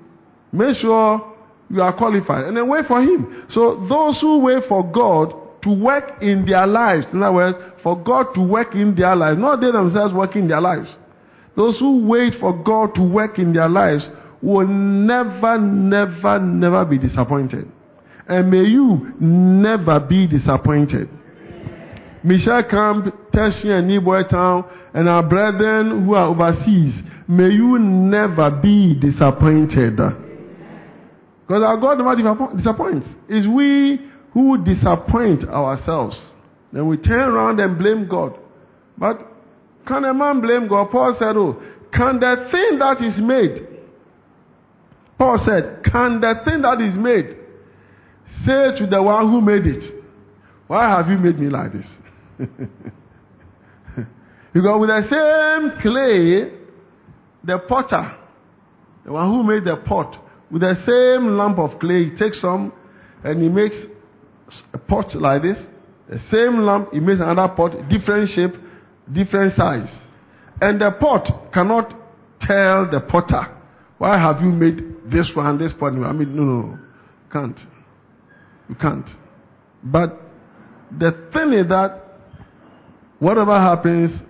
Make 0.52 0.76
sure 0.76 1.36
you 1.70 1.82
are 1.82 1.96
qualified, 1.96 2.44
and 2.44 2.56
then 2.56 2.68
wait 2.68 2.86
for 2.86 3.02
him. 3.02 3.46
So 3.50 3.86
those 3.88 4.18
who 4.20 4.38
wait 4.38 4.64
for 4.68 4.90
God 4.90 5.34
to 5.62 5.70
work 5.70 6.22
in 6.22 6.46
their 6.46 6.66
lives, 6.66 7.06
in 7.12 7.22
other 7.22 7.34
words, 7.34 7.58
for 7.82 8.02
God 8.02 8.32
to 8.34 8.42
work 8.42 8.74
in 8.74 8.94
their 8.94 9.14
lives, 9.14 9.38
not 9.38 9.60
they 9.60 9.70
themselves 9.70 10.14
working 10.14 10.42
in 10.42 10.48
their 10.48 10.60
lives. 10.60 10.88
Those 11.56 11.78
who 11.78 12.06
wait 12.06 12.34
for 12.40 12.62
God 12.62 12.94
to 12.94 13.02
work 13.02 13.38
in 13.38 13.52
their 13.52 13.68
lives 13.68 14.08
will 14.40 14.66
never, 14.66 15.58
never, 15.58 16.38
never 16.38 16.84
be 16.84 16.98
disappointed. 16.98 17.70
And 18.28 18.50
may 18.50 18.62
you 18.62 19.12
never 19.20 19.98
be 20.00 20.26
disappointed. 20.26 21.08
Michel 22.22 22.62
Camp, 22.70 23.14
Tertiary 23.38 23.78
and 23.78 23.86
Newboy 23.86 24.22
Town, 24.28 24.68
and 24.94 25.08
our 25.08 25.22
brethren 25.22 26.04
who 26.04 26.14
are 26.14 26.26
overseas, 26.26 26.94
may 27.28 27.50
you 27.50 27.78
never 27.78 28.50
be 28.50 28.98
disappointed. 28.98 29.96
Because 29.96 31.62
our 31.62 31.76
God 31.78 31.98
never 31.98 32.56
disappoints. 32.56 33.06
It's 33.28 33.46
we 33.46 34.00
who 34.32 34.64
disappoint 34.64 35.44
ourselves. 35.48 36.16
Then 36.72 36.88
we 36.88 36.96
turn 36.96 37.28
around 37.28 37.60
and 37.60 37.78
blame 37.78 38.08
God. 38.08 38.36
But 38.98 39.20
can 39.86 40.04
a 40.04 40.12
man 40.12 40.40
blame 40.40 40.68
God? 40.68 40.90
Paul 40.90 41.14
said, 41.16 41.36
Oh, 41.36 41.62
can 41.92 42.18
the 42.18 42.48
thing 42.50 42.78
that 42.80 43.00
is 43.00 43.20
made, 43.22 43.68
Paul 45.16 45.40
said, 45.46 45.84
can 45.84 46.20
the 46.20 46.34
thing 46.44 46.62
that 46.62 46.80
is 46.80 46.96
made 46.96 47.36
Say 48.44 48.78
to 48.78 48.86
the 48.86 49.02
one 49.02 49.30
who 49.30 49.40
made 49.40 49.66
it, 49.66 49.94
Why 50.66 50.96
have 50.96 51.08
you 51.08 51.18
made 51.18 51.38
me 51.38 51.48
like 51.48 51.72
this? 51.72 51.86
because 54.58 54.80
with 54.80 54.88
the 54.88 55.02
same 55.08 55.80
clay, 55.80 56.50
the 57.44 57.60
potter, 57.68 58.16
the 59.04 59.12
one 59.12 59.30
who 59.30 59.44
made 59.44 59.64
the 59.64 59.76
pot, 59.76 60.16
with 60.50 60.62
the 60.62 60.74
same 60.84 61.36
lump 61.36 61.60
of 61.60 61.78
clay, 61.78 62.06
he 62.06 62.16
takes 62.16 62.40
some 62.40 62.72
and 63.22 63.40
he 63.40 63.48
makes 63.48 63.76
a 64.74 64.78
pot 64.78 65.14
like 65.14 65.42
this. 65.42 65.58
The 66.08 66.18
same 66.32 66.58
lump, 66.58 66.92
he 66.92 66.98
makes 66.98 67.20
another 67.20 67.54
pot, 67.54 67.70
different 67.88 68.30
shape, 68.34 68.60
different 69.12 69.54
size. 69.54 69.94
And 70.60 70.80
the 70.80 70.90
pot 70.98 71.52
cannot 71.54 71.90
tell 72.40 72.90
the 72.90 73.00
potter, 73.08 73.54
Why 73.98 74.18
have 74.18 74.42
you 74.42 74.50
made 74.50 75.08
this 75.08 75.30
one, 75.36 75.56
this 75.58 75.72
pot? 75.78 75.92
I 75.92 76.12
mean, 76.12 76.34
no, 76.34 76.42
no, 76.42 76.78
can't. 77.32 77.60
You 78.68 78.74
can't. 78.74 79.08
But 79.84 80.20
the 80.90 81.12
thing 81.32 81.52
is 81.52 81.68
that 81.68 82.02
whatever 83.20 83.56
happens, 83.56 84.20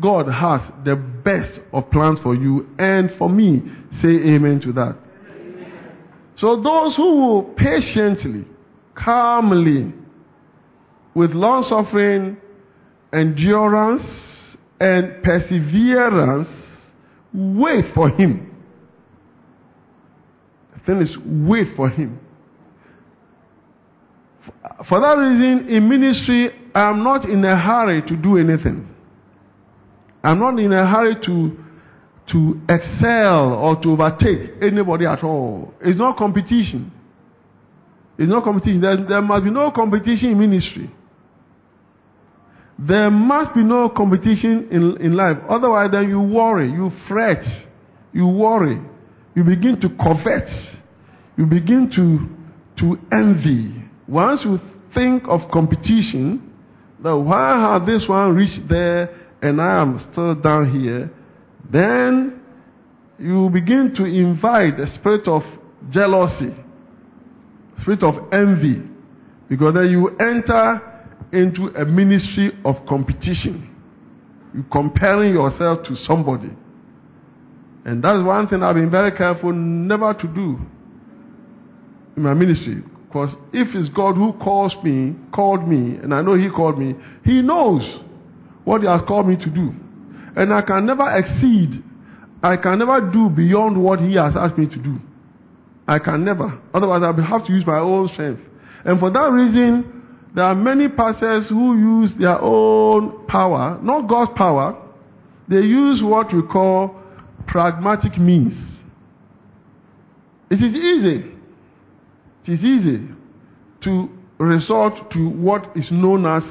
God 0.00 0.26
has 0.26 0.60
the 0.84 0.96
best 0.96 1.60
of 1.72 1.90
plans 1.90 2.18
for 2.22 2.34
you 2.34 2.68
and 2.78 3.10
for 3.18 3.28
me. 3.28 3.62
Say 4.02 4.08
amen 4.08 4.60
to 4.64 4.72
that. 4.72 4.96
Amen. 5.30 5.96
So 6.36 6.62
those 6.62 6.96
who 6.96 7.16
will 7.16 7.42
patiently, 7.56 8.44
calmly, 8.94 9.92
with 11.14 11.30
long 11.30 11.62
suffering, 11.68 12.36
endurance, 13.12 14.02
and 14.80 15.22
perseverance, 15.22 16.48
wait 17.32 17.84
for 17.94 18.10
Him. 18.10 18.50
The 20.74 20.80
thing 20.86 21.00
is, 21.00 21.16
wait 21.24 21.68
for 21.76 21.88
Him. 21.88 22.18
For 24.88 25.00
that 25.00 25.14
reason, 25.14 25.68
in 25.68 25.88
ministry, 25.88 26.50
I 26.74 26.90
am 26.90 27.04
not 27.04 27.24
in 27.24 27.44
a 27.44 27.56
hurry 27.56 28.02
to 28.08 28.16
do 28.16 28.36
anything. 28.36 28.93
I'm 30.24 30.38
not 30.38 30.58
in 30.58 30.72
a 30.72 30.90
hurry 30.90 31.16
to, 31.26 31.56
to 32.32 32.60
excel 32.66 33.52
or 33.52 33.80
to 33.82 33.90
overtake 33.90 34.52
anybody 34.62 35.04
at 35.04 35.22
all. 35.22 35.74
It's 35.82 35.98
not 35.98 36.16
competition. 36.16 36.90
It's 38.16 38.30
not 38.30 38.42
competition. 38.42 38.80
There, 38.80 39.06
there 39.06 39.20
must 39.20 39.44
be 39.44 39.50
no 39.50 39.70
competition 39.70 40.30
in 40.30 40.38
ministry. 40.38 40.90
There 42.78 43.10
must 43.10 43.54
be 43.54 43.62
no 43.62 43.90
competition 43.90 44.68
in, 44.70 44.96
in 45.04 45.14
life. 45.14 45.36
Otherwise, 45.48 45.90
then 45.92 46.08
you 46.08 46.20
worry, 46.20 46.70
you 46.72 46.90
fret, 47.06 47.44
you 48.14 48.26
worry, 48.26 48.80
you 49.36 49.44
begin 49.44 49.78
to 49.82 49.90
covet, 49.90 50.48
you 51.36 51.44
begin 51.44 51.90
to, 51.94 52.82
to 52.82 52.98
envy, 53.12 53.84
once 54.08 54.40
you 54.44 54.58
think 54.94 55.24
of 55.28 55.40
competition, 55.52 56.50
that 57.02 57.16
why 57.16 57.74
have 57.74 57.86
this 57.86 58.06
one 58.08 58.34
reached 58.34 58.68
there 58.70 59.23
and 59.44 59.60
I 59.60 59.82
am 59.82 60.08
still 60.10 60.34
down 60.34 60.72
here, 60.72 61.10
then 61.70 62.40
you 63.18 63.50
begin 63.52 63.92
to 63.94 64.04
invite 64.06 64.78
the 64.78 64.86
spirit 64.98 65.28
of 65.28 65.42
jealousy, 65.90 66.56
spirit 67.82 68.02
of 68.02 68.32
envy, 68.32 68.82
because 69.50 69.74
then 69.74 69.90
you 69.90 70.08
enter 70.16 70.80
into 71.30 71.66
a 71.76 71.84
ministry 71.84 72.52
of 72.64 72.76
competition. 72.88 73.70
You're 74.54 74.64
comparing 74.72 75.34
yourself 75.34 75.84
to 75.88 75.96
somebody. 76.06 76.50
And 77.84 78.02
that's 78.02 78.24
one 78.24 78.48
thing 78.48 78.62
I've 78.62 78.76
been 78.76 78.90
very 78.90 79.12
careful 79.12 79.52
never 79.52 80.14
to 80.14 80.26
do 80.26 80.58
in 82.16 82.22
my 82.22 82.32
ministry. 82.32 82.82
Because 83.08 83.34
if 83.52 83.74
it's 83.74 83.90
God 83.90 84.14
who 84.14 84.32
calls 84.42 84.74
me, 84.82 85.14
called 85.34 85.68
me, 85.68 85.98
and 86.02 86.14
I 86.14 86.22
know 86.22 86.34
He 86.34 86.48
called 86.48 86.78
me, 86.78 86.94
He 87.26 87.42
knows 87.42 88.00
what 88.64 88.80
He 88.80 88.86
has 88.86 89.00
called 89.06 89.28
me 89.28 89.36
to 89.36 89.50
do. 89.50 89.72
And 90.36 90.52
I 90.52 90.62
can 90.62 90.86
never 90.86 91.08
exceed, 91.16 91.82
I 92.42 92.56
can 92.56 92.78
never 92.78 93.00
do 93.12 93.28
beyond 93.28 93.82
what 93.82 94.00
He 94.00 94.14
has 94.14 94.34
asked 94.36 94.58
me 94.58 94.66
to 94.66 94.76
do. 94.76 94.98
I 95.86 95.98
can 95.98 96.24
never. 96.24 96.58
Otherwise, 96.72 97.02
I 97.02 97.10
will 97.10 97.24
have 97.24 97.46
to 97.46 97.52
use 97.52 97.66
my 97.66 97.78
own 97.78 98.08
strength. 98.08 98.40
And 98.84 98.98
for 98.98 99.10
that 99.10 99.30
reason, 99.30 100.02
there 100.34 100.44
are 100.44 100.54
many 100.54 100.88
pastors 100.88 101.48
who 101.48 101.76
use 101.76 102.10
their 102.18 102.40
own 102.40 103.26
power, 103.26 103.78
not 103.82 104.08
God's 104.08 104.32
power. 104.36 104.80
They 105.48 105.60
use 105.60 106.02
what 106.02 106.32
we 106.34 106.42
call 106.42 107.00
pragmatic 107.46 108.18
means. 108.18 108.54
It 110.50 110.56
is 110.56 110.74
easy 110.74 111.34
it 112.46 112.52
is 112.52 112.64
easy 112.64 113.08
to 113.84 114.08
resort 114.38 115.10
to 115.12 115.28
what 115.30 115.70
is 115.74 115.88
known 115.90 116.26
as 116.26 116.42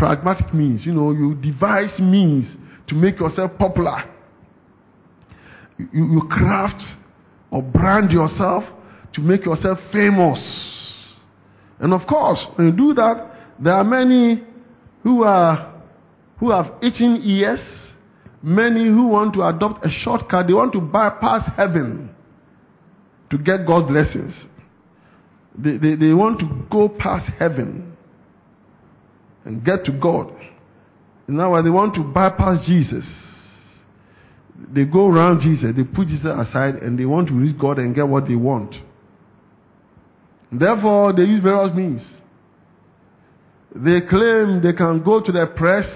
pragmatic 0.00 0.54
means. 0.54 0.86
You 0.86 0.94
know, 0.94 1.12
you 1.12 1.34
devise 1.34 2.00
means 2.00 2.56
to 2.88 2.94
make 2.94 3.20
yourself 3.20 3.52
popular. 3.58 4.02
You, 5.78 5.88
you 5.92 6.22
craft 6.30 6.82
or 7.50 7.62
brand 7.62 8.10
yourself 8.10 8.64
to 9.12 9.20
make 9.20 9.44
yourself 9.44 9.78
famous. 9.92 10.38
And 11.78 11.92
of 11.92 12.06
course, 12.08 12.44
when 12.56 12.68
you 12.68 12.72
do 12.72 12.94
that, 12.94 13.30
there 13.62 13.74
are 13.74 13.84
many 13.84 14.42
who 15.02 15.22
are 15.22 15.82
who 16.38 16.50
have 16.50 16.72
itching 16.82 17.20
ears, 17.22 17.60
many 18.42 18.86
who 18.86 19.08
want 19.08 19.34
to 19.34 19.42
adopt 19.42 19.84
a 19.84 19.90
shortcut, 19.90 20.46
they 20.46 20.54
want 20.54 20.72
to 20.72 20.80
bypass 20.80 21.50
heaven 21.54 22.08
to 23.28 23.36
get 23.36 23.66
God's 23.66 23.88
blessings. 23.88 24.32
They, 25.58 25.76
they, 25.76 25.94
they 25.96 26.14
want 26.14 26.40
to 26.40 26.66
go 26.70 26.88
past 26.88 27.30
heaven 27.38 27.89
and 29.44 29.64
get 29.64 29.84
to 29.84 29.92
God. 29.92 30.32
Now 31.26 31.60
they 31.62 31.70
want 31.70 31.94
to 31.94 32.02
bypass 32.02 32.66
Jesus. 32.66 33.04
They 34.72 34.84
go 34.84 35.08
around 35.08 35.40
Jesus, 35.40 35.72
they 35.76 35.84
put 35.84 36.08
Jesus 36.08 36.26
aside, 36.26 36.76
and 36.76 36.98
they 36.98 37.06
want 37.06 37.28
to 37.28 37.34
reach 37.34 37.58
God 37.58 37.78
and 37.78 37.94
get 37.94 38.06
what 38.06 38.28
they 38.28 38.34
want. 38.34 38.74
Therefore, 40.52 41.12
they 41.12 41.22
use 41.22 41.42
various 41.42 41.74
means. 41.74 42.02
They 43.74 44.00
claim 44.00 44.60
they 44.62 44.72
can 44.72 45.02
go 45.02 45.22
to 45.22 45.32
the 45.32 45.46
press, 45.56 45.86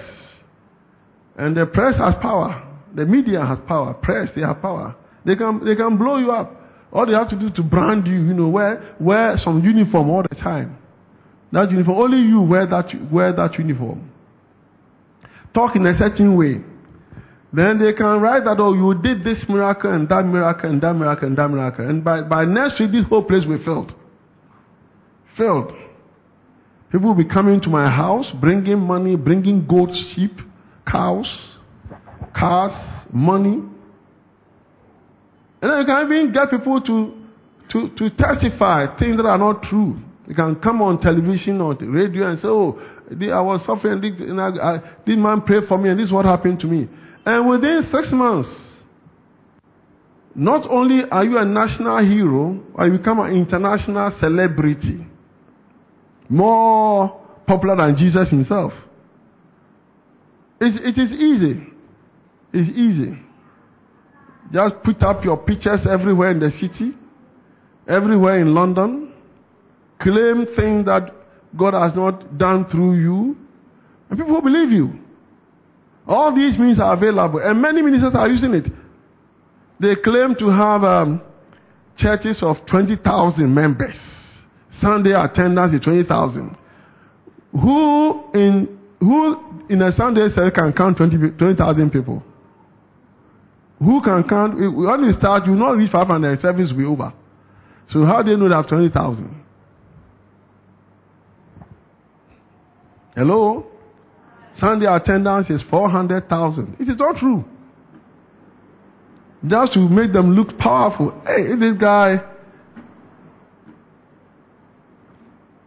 and 1.37 1.55
the 1.55 1.65
press 1.65 1.97
has 1.97 2.15
power. 2.21 2.63
The 2.95 3.05
media 3.05 3.45
has 3.45 3.59
power. 3.67 3.93
Press, 3.93 4.29
they 4.33 4.41
have 4.41 4.61
power. 4.61 4.95
They 5.25 5.35
can, 5.35 5.63
they 5.65 5.75
can 5.75 5.97
blow 5.97 6.17
you 6.17 6.31
up. 6.31 6.55
All 6.93 7.05
they 7.05 7.13
have 7.13 7.29
to 7.29 7.39
do 7.39 7.49
to 7.49 7.63
brand 7.63 8.07
you, 8.07 8.15
you 8.15 8.33
know, 8.33 8.47
wear, 8.47 8.95
wear 8.99 9.35
some 9.37 9.61
uniform 9.61 10.09
all 10.09 10.23
the 10.23 10.35
time. 10.35 10.77
That 11.55 11.71
uniform, 11.71 11.97
only 11.97 12.17
you 12.17 12.41
wear 12.41 12.67
that, 12.67 12.91
wear 13.09 13.31
that 13.31 13.57
uniform. 13.57 14.11
Talk 15.53 15.77
in 15.77 15.85
a 15.85 15.97
certain 15.97 16.35
way. 16.35 16.55
Then 17.53 17.79
they 17.79 17.93
can 17.93 18.19
write 18.19 18.43
that, 18.43 18.57
oh, 18.59 18.73
you 18.73 19.01
did 19.01 19.23
this 19.23 19.41
miracle 19.47 19.89
and 19.89 20.09
that 20.09 20.25
miracle 20.25 20.69
and 20.69 20.81
that 20.81 20.93
miracle 20.93 21.29
and 21.29 21.37
that 21.37 21.47
miracle. 21.47 21.87
And 21.87 22.03
by, 22.03 22.23
by 22.23 22.43
next 22.43 22.77
week, 22.81 22.91
this 22.91 23.05
whole 23.07 23.23
place 23.23 23.45
will 23.47 23.57
be 23.57 23.63
filled. 23.63 23.93
Filled. 25.37 25.71
People 26.91 27.15
will 27.15 27.23
be 27.23 27.29
coming 27.29 27.61
to 27.61 27.69
my 27.69 27.89
house, 27.89 28.29
bringing 28.41 28.79
money, 28.79 29.15
bringing 29.15 29.65
goats, 29.65 30.13
sheep, 30.13 30.33
cows, 30.85 31.25
cars, 32.37 32.73
money. 33.13 33.63
And 35.61 35.71
then 35.71 35.79
you 35.79 35.85
can 35.85 36.11
even 36.11 36.33
get 36.33 36.49
people 36.49 36.81
to, 36.81 37.13
to, 37.71 37.95
to 37.95 38.09
testify 38.17 38.99
things 38.99 39.15
that 39.15 39.25
are 39.25 39.37
not 39.37 39.63
true. 39.63 40.01
You 40.27 40.33
can 40.35 40.55
come 40.55 40.81
on 40.81 40.99
television 40.99 41.61
or 41.61 41.75
radio 41.75 42.29
and 42.29 42.39
say, 42.39 42.47
oh, 42.47 42.79
I 43.11 43.41
was 43.41 43.63
suffering, 43.65 44.03
and 44.03 44.41
I, 44.41 44.47
I, 44.47 44.77
this 45.05 45.17
man 45.17 45.41
prayed 45.41 45.67
for 45.67 45.77
me, 45.77 45.89
and 45.89 45.99
this 45.99 46.07
is 46.07 46.11
what 46.11 46.25
happened 46.25 46.59
to 46.61 46.67
me. 46.67 46.87
And 47.25 47.47
within 47.47 47.87
six 47.91 48.07
months, 48.11 48.49
not 50.33 50.67
only 50.69 51.03
are 51.09 51.23
you 51.23 51.37
a 51.37 51.45
national 51.45 51.99
hero, 51.99 52.59
you 52.83 52.97
become 52.97 53.19
an 53.19 53.33
international 53.33 54.11
celebrity, 54.19 55.05
more 56.27 57.21
popular 57.47 57.77
than 57.77 57.95
Jesus 57.95 58.29
himself. 58.29 58.73
It's, 60.59 60.77
it 60.81 61.01
is 61.01 61.11
easy. 61.11 61.63
It's 62.51 62.69
easy. 62.69 63.19
Just 64.51 64.75
put 64.83 65.01
up 65.03 65.23
your 65.23 65.37
pictures 65.37 65.81
everywhere 65.89 66.31
in 66.31 66.39
the 66.39 66.51
city, 66.59 66.93
everywhere 67.87 68.39
in 68.39 68.53
London. 68.53 69.13
Claim 69.99 70.45
things 70.55 70.85
that 70.85 71.11
God 71.57 71.73
has 71.73 71.95
not 71.95 72.37
done 72.37 72.65
through 72.69 72.99
you, 72.99 73.37
and 74.09 74.19
people 74.19 74.33
will 74.33 74.41
believe 74.41 74.71
you. 74.71 74.99
All 76.07 76.35
these 76.35 76.59
means 76.59 76.79
are 76.79 76.93
available, 76.93 77.39
and 77.43 77.61
many 77.61 77.81
ministers 77.81 78.13
are 78.13 78.27
using 78.27 78.53
it. 78.53 78.65
They 79.79 79.95
claim 79.95 80.35
to 80.39 80.47
have 80.49 80.83
um, 80.83 81.21
churches 81.97 82.39
of 82.41 82.57
20,000 82.69 83.53
members. 83.53 83.95
Sunday 84.81 85.13
attendance 85.13 85.73
is 85.73 85.81
20,000. 85.81 86.57
Who 87.53 88.23
in, 88.33 88.77
who 88.99 89.65
in 89.69 89.81
a 89.81 89.91
Sunday 89.93 90.27
service 90.33 90.53
can 90.53 90.73
count 90.73 90.97
20,000 90.97 91.37
20, 91.37 91.89
people? 91.89 92.21
Who 93.79 94.01
can 94.03 94.27
count? 94.27 94.55
When 94.55 95.03
you 95.03 95.13
start, 95.13 95.45
you 95.45 95.51
will 95.53 95.59
not 95.59 95.77
reach 95.77 95.91
500, 95.91 96.39
service 96.39 96.71
will 96.71 96.77
be 96.77 96.85
over. 96.85 97.13
So 97.89 98.03
how 98.03 98.21
do 98.21 98.31
you 98.31 98.37
know 98.37 98.49
they 98.49 98.55
have 98.55 98.67
20,000? 98.67 99.44
Hello? 103.15 103.65
Sunday 104.59 104.85
attendance 104.85 105.49
is 105.49 105.63
400,000. 105.69 106.77
It 106.79 106.89
is 106.89 106.97
not 106.97 107.15
true. 107.17 107.43
Just 109.47 109.73
to 109.73 109.79
make 109.79 110.11
them 110.13 110.31
look 110.31 110.57
powerful. 110.57 111.13
Hey, 111.25 111.55
this 111.59 111.77
guy. 111.79 112.17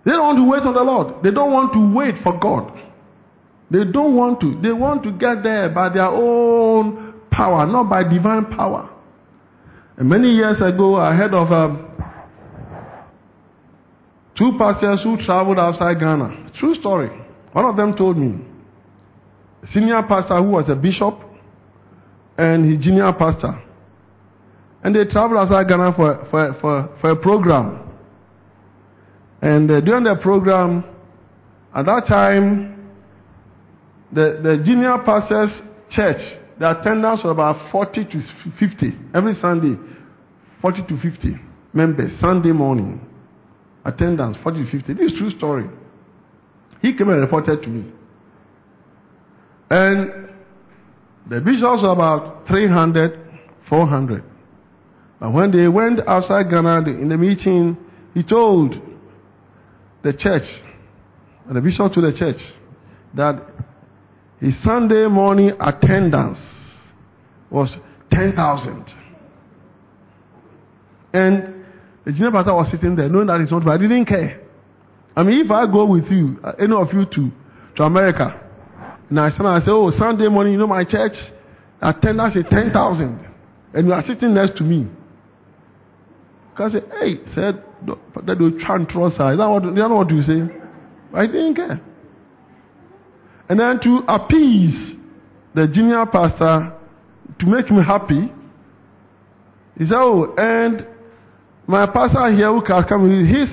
They 0.04 0.12
don't 0.12 0.24
want 0.24 0.38
to 0.38 0.50
wait 0.50 0.62
on 0.62 0.74
the 0.74 0.82
Lord. 0.82 1.22
They 1.22 1.30
don't 1.30 1.52
want 1.52 1.72
to 1.74 1.94
wait 1.94 2.14
for 2.22 2.38
God. 2.38 2.72
They 3.70 3.84
don't 3.84 4.16
want 4.16 4.40
to. 4.40 4.58
They 4.62 4.72
want 4.72 5.02
to 5.04 5.12
get 5.12 5.42
there 5.42 5.68
by 5.68 5.90
their 5.90 6.06
own 6.06 7.14
power, 7.30 7.66
not 7.66 7.90
by 7.90 8.02
divine 8.02 8.46
power. 8.46 8.90
And 9.98 10.08
many 10.08 10.30
years 10.30 10.56
ago, 10.62 10.96
I 10.96 11.14
heard 11.14 11.34
of 11.34 11.52
um, 11.52 11.88
two 14.36 14.52
pastors 14.58 15.02
who 15.02 15.18
traveled 15.18 15.58
outside 15.58 16.00
Ghana. 16.00 16.52
True 16.58 16.74
story. 16.74 17.10
One 17.52 17.64
of 17.64 17.76
them 17.76 17.96
told 17.96 18.16
me, 18.16 18.44
senior 19.72 20.02
pastor 20.08 20.36
who 20.36 20.50
was 20.50 20.68
a 20.68 20.76
bishop 20.76 21.14
and 22.36 22.64
his 22.64 22.84
junior 22.84 23.12
pastor. 23.12 23.62
And 24.82 24.94
they 24.94 25.04
traveled 25.04 25.40
outside 25.40 25.68
Ghana 25.68 25.92
for, 25.96 26.26
for, 26.30 26.56
for, 26.60 26.98
for 27.00 27.10
a 27.10 27.16
program. 27.16 27.84
And 29.42 29.70
uh, 29.70 29.80
during 29.80 30.04
the 30.04 30.16
program, 30.22 30.84
at 31.74 31.86
that 31.86 32.04
time, 32.06 32.92
the, 34.12 34.40
the 34.42 34.62
junior 34.64 34.96
pastor's 35.04 35.50
church, 35.90 36.20
the 36.58 36.78
attendance 36.78 37.20
was 37.24 37.32
about 37.32 37.70
40 37.70 38.04
to 38.04 38.20
50 38.58 38.92
every 39.14 39.34
Sunday. 39.40 39.76
40 40.60 40.82
to 40.88 41.00
50 41.00 41.36
members, 41.72 42.18
Sunday 42.20 42.52
morning. 42.52 43.00
Attendance, 43.84 44.36
40 44.42 44.64
to 44.64 44.70
50. 44.70 44.94
This 44.94 45.12
is 45.12 45.18
true 45.18 45.30
story. 45.30 45.68
He 46.82 46.96
came 46.96 47.08
and 47.08 47.20
reported 47.20 47.62
to 47.62 47.68
me. 47.68 47.92
And 49.70 50.28
the 51.28 51.40
bishops 51.40 51.82
were 51.82 51.92
about 51.92 52.46
300, 52.48 53.18
400. 53.68 54.24
But 55.20 55.32
when 55.32 55.50
they 55.50 55.68
went 55.68 56.00
outside 56.06 56.48
Ghana 56.50 56.88
in 56.90 57.08
the 57.08 57.16
meeting, 57.16 57.76
he 58.14 58.22
told 58.22 58.74
the 60.02 60.12
church, 60.12 60.46
and 61.46 61.56
the 61.56 61.60
bishop 61.60 61.92
to 61.94 62.00
the 62.00 62.12
church, 62.16 62.40
that 63.14 63.42
his 64.40 64.54
Sunday 64.62 65.06
morning 65.08 65.52
attendance 65.60 66.38
was 67.50 67.74
10,000. 68.12 68.84
And 71.12 71.64
the 72.04 72.12
junior 72.12 72.30
pastor 72.30 72.54
was 72.54 72.70
sitting 72.70 72.94
there 72.94 73.08
knowing 73.08 73.26
that 73.26 73.40
it's 73.40 73.50
not, 73.50 73.64
but 73.64 73.72
I 73.72 73.78
didn't 73.78 74.06
care. 74.06 74.40
I 75.18 75.24
mean, 75.24 75.44
if 75.44 75.50
I 75.50 75.66
go 75.66 75.84
with 75.84 76.04
you, 76.12 76.38
uh, 76.44 76.52
any 76.60 76.72
of 76.72 76.86
you 76.92 77.04
to, 77.04 77.32
to 77.74 77.82
America, 77.82 78.40
and 79.10 79.18
I 79.18 79.30
say, 79.30 79.66
oh, 79.66 79.90
Sunday 79.98 80.28
morning, 80.28 80.52
you 80.52 80.60
know, 80.60 80.68
my 80.68 80.84
church 80.84 81.14
attendance 81.82 82.36
is 82.36 82.44
10,000. 82.48 83.26
And 83.74 83.86
you 83.88 83.92
are 83.92 84.04
sitting 84.06 84.32
next 84.32 84.56
to 84.58 84.62
me. 84.62 84.86
I 86.56 86.68
say, 86.68 86.78
hey, 87.00 87.16
said, 87.34 87.64
that 88.26 88.36
will 88.38 88.60
try 88.60 88.76
and 88.76 88.88
trust 88.88 89.16
her. 89.16 89.32
Is 89.32 89.38
that 89.38 89.48
what, 89.48 89.64
is 89.64 89.74
that 89.74 89.90
what 89.90 90.08
you 90.08 90.22
say? 90.22 90.54
I 91.12 91.26
didn't 91.26 91.56
care. 91.56 91.80
And 93.48 93.58
then 93.58 93.80
to 93.80 94.04
appease 94.06 94.94
the 95.52 95.66
junior 95.66 96.06
pastor, 96.06 96.74
to 97.40 97.46
make 97.46 97.66
him 97.66 97.82
happy, 97.82 98.32
he 99.76 99.84
said, 99.84 99.96
oh, 99.96 100.32
and 100.38 100.86
my 101.66 101.86
pastor 101.86 102.30
here 102.36 102.52
who 102.52 102.62
can 102.62 102.84
come, 102.84 103.02
with 103.02 103.26
his 103.26 103.48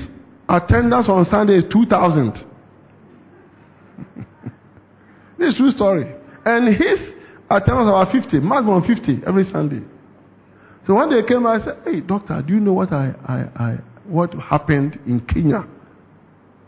attendance 0.47 1.09
on 1.09 1.25
Sunday 1.25 1.57
is 1.57 1.65
2,000. 1.71 2.33
this 5.37 5.49
is 5.49 5.57
true 5.57 5.71
story. 5.71 6.15
And 6.45 6.67
his 6.75 6.99
attendance 7.49 7.89
was 7.89 8.07
50, 8.11 8.39
maximum 8.39 8.83
50 8.83 9.21
every 9.27 9.43
Sunday. 9.51 9.81
So 10.85 10.93
one 10.93 11.09
day 11.09 11.27
came, 11.27 11.45
I 11.47 11.63
said, 11.63 11.77
"Hey, 11.83 12.01
doctor, 12.01 12.43
do 12.45 12.53
you 12.53 12.59
know 12.59 12.73
what 12.73 12.91
I, 12.93 13.13
I, 13.25 13.63
I 13.63 13.77
what 14.05 14.33
happened 14.35 14.99
in 15.07 15.19
Kenya?" 15.21 15.65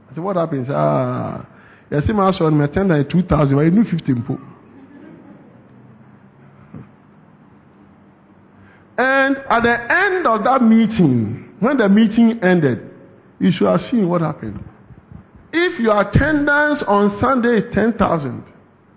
I 0.10 0.16
said, 0.16 0.24
"What 0.24 0.38
happened?" 0.38 0.62
He 0.62 0.68
said, 0.68 0.76
"Ah, 0.76 1.46
you 1.92 2.02
see, 2.02 2.14
my 2.14 2.32
son, 2.32 2.58
my 2.58 2.66
attendance 2.66 3.06
is 3.06 3.12
2,000, 3.12 3.56
but 3.56 3.62
you 3.62 3.72
knew 3.72 3.84
15 3.84 4.24
po." 4.24 4.40
And 8.98 9.38
at 9.38 9.62
the 9.62 9.78
end 9.94 10.26
of 10.26 10.44
that 10.44 10.64
meeting, 10.64 11.54
when 11.60 11.78
the 11.78 11.88
meeting 11.88 12.40
ended, 12.42 12.87
you 13.40 13.52
should 13.52 13.68
have 13.68 13.82
seen 13.92 14.08
what 14.08 14.22
happened. 14.22 14.64
If 15.52 15.80
your 15.80 16.02
attendance 16.02 16.84
on 16.88 17.18
Sunday 17.22 17.58
is 17.58 17.74
10,000 17.74 18.44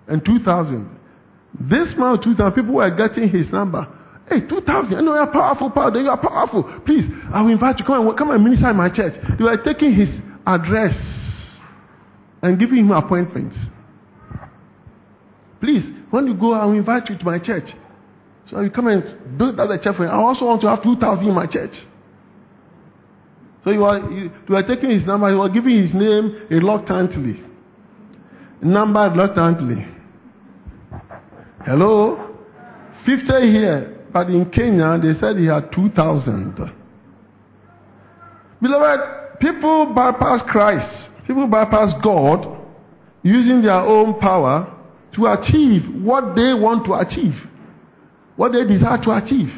and 0.09 0.24
2,000, 0.24 0.99
this 1.61 1.95
month 1.97 2.22
2,000 2.24 2.53
people 2.53 2.74
were 2.74 2.91
getting 2.91 3.28
his 3.28 3.51
number. 3.53 3.86
Hey, 4.28 4.47
2,000, 4.49 4.95
I 4.95 5.01
know 5.01 5.14
you're 5.14 5.26
powerful, 5.26 5.70
powerful, 5.70 6.03
you 6.03 6.09
are 6.09 6.20
powerful. 6.20 6.80
Please, 6.86 7.05
I 7.32 7.43
will 7.43 7.51
invite 7.51 7.78
you, 7.78 7.84
come 7.84 8.07
and, 8.07 8.18
come 8.18 8.30
and 8.30 8.45
minister 8.45 8.70
in 8.70 8.76
my 8.76 8.88
church. 8.88 9.14
They 9.38 9.45
were 9.45 9.57
taking 9.62 9.93
his 9.95 10.09
address 10.47 10.95
and 12.43 12.59
giving 12.59 12.78
him 12.78 12.91
appointments. 12.93 13.57
Please, 15.61 15.84
when 16.11 16.26
you 16.26 16.34
go, 16.34 16.55
I 16.55 16.64
will 16.64 16.78
invite 16.78 17.11
you 17.11 17.18
to 17.18 17.24
my 17.24 17.38
church. 17.38 17.68
So 18.51 18.61
you 18.61 18.70
come 18.70 18.86
and 18.86 19.36
build 19.36 19.59
that 19.59 19.68
church 19.82 19.97
for 19.97 20.05
you. 20.05 20.11
I 20.11 20.16
also 20.16 20.47
want 20.47 20.61
to 20.62 20.68
have 20.68 20.82
2,000 20.82 21.26
in 21.26 21.34
my 21.34 21.47
church. 21.47 21.74
So 23.65 23.71
you 23.71 23.85
are, 23.85 23.99
you, 24.11 24.31
you 24.49 24.57
are 24.57 24.67
taking 24.67 24.91
his 24.91 25.07
number, 25.07 25.31
you 25.31 25.41
are 25.41 25.49
giving 25.49 25.77
his 25.77 25.93
name 25.93 26.47
reluctantly. 26.51 27.43
Number 28.63 29.11
reluctantly. 29.11 29.87
Hello? 31.65 32.37
50 33.07 33.27
here, 33.51 34.07
but 34.13 34.29
in 34.29 34.51
Kenya 34.51 34.99
they 35.03 35.19
said 35.19 35.37
he 35.37 35.47
had 35.47 35.71
2,000. 35.73 36.55
Beloved, 38.63 39.39
people 39.41 39.93
bypass 39.95 40.43
Christ, 40.49 41.11
people 41.27 41.47
bypass 41.47 41.93
God 42.03 42.59
using 43.23 43.63
their 43.63 43.81
own 43.81 44.19
power 44.21 44.77
to 45.15 45.27
achieve 45.27 45.83
what 46.03 46.35
they 46.35 46.55
want 46.55 46.85
to 46.87 46.95
achieve. 46.95 47.35
what 48.41 48.53
they 48.53 48.65
desire 48.65 48.97
to 49.05 49.11
achieve. 49.13 49.53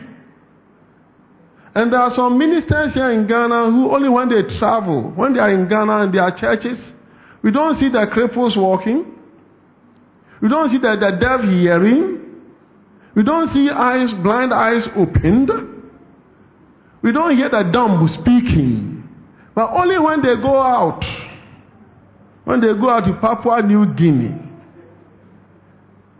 And 1.75 1.93
there 1.93 2.01
are 2.01 2.13
some 2.15 2.39
ministers 2.39 2.93
here 2.93 3.11
in 3.11 3.27
Ghana 3.27 3.71
who 3.71 3.95
only 3.95 4.09
when 4.09 4.29
they 4.29 4.59
travel, 4.59 5.13
when 5.17 5.33
they 5.35 5.41
are 5.41 5.51
in 5.51 5.69
Ghana 5.69 6.05
and 6.05 6.15
their 6.15 6.31
churches, 6.37 6.79
we 7.43 7.51
don't 7.51 7.79
see 7.79 7.89
the 7.89 8.07
cripples 8.13 8.57
walking. 8.57 9.07
We 10.43 10.49
don't 10.49 10.71
see 10.71 10.79
the, 10.79 10.97
the 11.01 11.17
deaf 11.19 11.41
hearing. 11.41 12.19
We 13.17 13.23
don't 13.23 13.49
see 13.55 13.71
eyes, 13.71 14.13
blind 14.23 14.53
eyes 14.53 14.87
opened. 14.97 15.51
We 17.03 17.13
don't 17.13 17.37
hear 17.37 17.49
the 17.49 17.71
dumb 17.73 18.07
speaking. 18.21 19.09
But 19.55 19.71
only 19.73 19.99
when 19.99 20.23
they 20.23 20.37
go 20.37 20.61
out, 20.61 21.03
when 22.45 22.61
they 22.61 22.69
go 22.69 22.91
out 22.91 23.05
to 23.07 23.15
Papua 23.21 23.63
New 23.63 23.95
Guinea, 23.95 24.41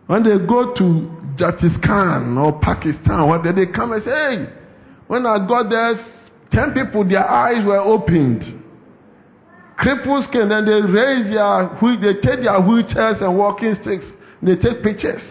when 0.07 0.23
they 0.23 0.37
go 0.45 0.73
to 0.75 1.35
Jatiskan 1.37 2.37
or 2.37 2.59
Pakistan, 2.59 3.27
what 3.27 3.43
they 3.43 3.65
come 3.67 3.93
and 3.93 4.03
say, 4.03 4.11
hey, 4.11 4.62
when 5.13 5.27
I 5.27 5.37
got 5.47 5.69
there, 5.69 5.93
ten 6.51 6.73
people, 6.73 7.07
their 7.07 7.29
eyes 7.29 7.63
were 7.63 7.77
opened. 7.77 8.41
Cripples 9.79 10.31
came, 10.31 10.49
then 10.49 10.65
they 10.65 10.81
raise 10.81 11.29
their, 11.29 11.69
they 12.01 12.19
take 12.19 12.41
their 12.41 12.57
wheelchairs 12.57 13.21
and 13.21 13.37
walking 13.37 13.75
sticks, 13.79 14.05
they 14.41 14.55
take 14.55 14.81
pictures. 14.81 15.21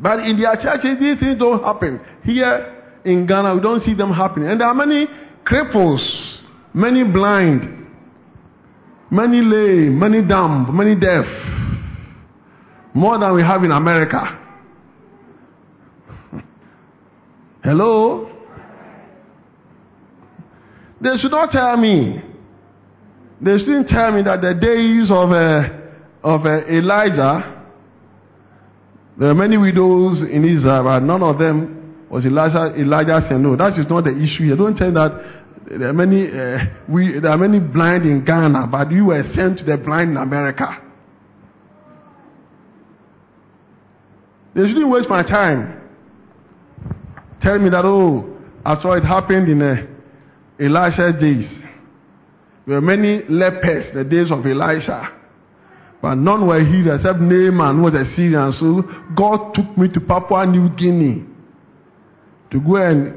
But 0.00 0.18
in 0.20 0.40
their 0.40 0.56
churches, 0.56 0.98
these 0.98 1.20
things 1.20 1.38
don't 1.38 1.62
happen. 1.62 2.00
Here 2.24 2.82
in 3.04 3.24
Ghana, 3.24 3.54
we 3.54 3.60
don't 3.60 3.82
see 3.84 3.94
them 3.94 4.12
happening. 4.12 4.48
And 4.48 4.60
there 4.60 4.66
are 4.66 4.74
many 4.74 5.06
cripples, 5.46 6.02
many 6.74 7.04
blind, 7.04 7.86
many 9.12 9.42
lame, 9.42 9.96
many 9.96 10.26
dumb, 10.26 10.76
many 10.76 10.96
deaf. 10.96 11.24
More 12.94 13.16
than 13.16 13.32
we 13.32 13.42
have 13.42 13.62
in 13.62 13.70
America. 13.70 14.39
Hello? 17.62 18.30
They 21.00 21.16
should 21.18 21.30
not 21.30 21.50
tell 21.50 21.76
me. 21.76 22.22
They 23.40 23.58
shouldn't 23.58 23.88
tell 23.88 24.12
me 24.12 24.22
that 24.22 24.40
the 24.42 24.54
days 24.54 25.10
of, 25.10 25.30
uh, 25.30 25.68
of 26.22 26.44
uh, 26.44 26.66
Elijah, 26.68 27.64
there 29.18 29.30
are 29.30 29.34
many 29.34 29.56
widows 29.56 30.22
in 30.22 30.44
Israel, 30.44 30.84
but 30.84 31.00
none 31.00 31.22
of 31.22 31.38
them 31.38 32.06
was 32.10 32.24
Elijah. 32.26 32.74
Elijah 32.78 33.20
said, 33.28 33.40
no, 33.40 33.56
that 33.56 33.78
is 33.78 33.86
not 33.88 34.04
the 34.04 34.10
issue 34.10 34.44
here. 34.44 34.56
Don't 34.56 34.76
tell 34.76 34.92
that 34.92 35.12
there 35.66 35.88
are 35.88 35.92
many, 35.92 36.28
uh, 36.28 36.58
we, 36.88 37.18
there 37.20 37.30
are 37.30 37.38
many 37.38 37.60
blind 37.60 38.04
in 38.04 38.24
Ghana, 38.24 38.68
but 38.70 38.90
you 38.90 39.06
were 39.06 39.22
sent 39.34 39.58
to 39.58 39.64
the 39.64 39.78
blind 39.78 40.10
in 40.10 40.16
America. 40.16 40.66
They 44.54 44.66
shouldn't 44.66 44.90
waste 44.90 45.08
my 45.08 45.22
time. 45.22 45.79
Tell 47.40 47.58
me 47.58 47.70
that, 47.70 47.84
oh, 47.84 48.36
I 48.64 48.80
saw 48.80 48.92
it 48.94 49.04
happened 49.04 49.48
in 49.48 49.62
uh, 49.62 49.86
Elisha's 50.58 51.20
days. 51.20 51.48
There 52.66 52.74
were 52.74 52.80
many 52.80 53.22
lepers 53.28 53.86
the 53.94 54.04
days 54.04 54.30
of 54.30 54.44
Elisha. 54.44 55.16
But 56.02 56.14
none 56.16 56.46
were 56.46 56.64
healed 56.64 56.94
except 56.94 57.20
Naaman, 57.20 57.76
who 57.76 57.82
was 57.82 57.94
a 57.94 58.04
Syrian. 58.14 58.52
So 58.52 58.82
God 59.16 59.54
took 59.54 59.76
me 59.76 59.88
to 59.92 60.00
Papua 60.00 60.46
New 60.46 60.68
Guinea 60.76 61.24
to 62.50 62.60
go 62.60 62.76
and 62.76 63.14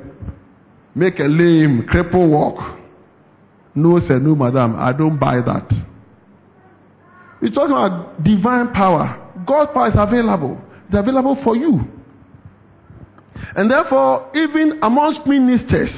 make 0.96 1.20
a 1.20 1.24
lame, 1.24 1.88
cripple 1.92 2.30
walk. 2.30 2.80
No, 3.76 4.00
sir, 4.00 4.20
no, 4.20 4.36
madam, 4.36 4.76
I 4.78 4.94
don't 4.94 5.18
buy 5.18 5.38
that. 5.38 5.68
We're 7.42 7.52
talking 7.52 7.72
about 7.76 8.24
divine 8.24 8.72
power. 8.72 9.20
God's 9.46 9.72
power 9.74 9.88
is 9.90 9.96
available. 9.98 10.62
It's 10.88 10.98
available 10.98 11.38
for 11.44 11.56
you. 11.56 11.82
And 13.56 13.70
therefore, 13.70 14.32
even 14.36 14.80
amongst 14.82 15.26
ministers, 15.26 15.94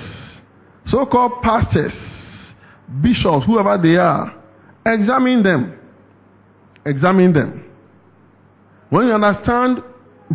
so 0.85 1.05
called 1.05 1.41
pastors, 1.41 1.93
bishops, 3.01 3.45
whoever 3.45 3.81
they 3.81 3.95
are, 3.97 4.35
examine 4.85 5.41
them. 5.43 5.79
Examine 6.85 7.33
them. 7.33 7.65
When 8.89 9.07
you 9.07 9.13
understand 9.13 9.79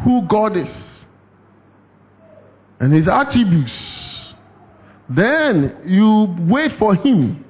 who 0.04 0.26
God 0.28 0.56
is 0.56 0.70
and 2.80 2.92
his 2.92 3.06
attributes, 3.08 3.72
then 5.08 5.76
you 5.84 6.34
wait 6.48 6.72
for 6.78 6.94
him. 6.94 7.44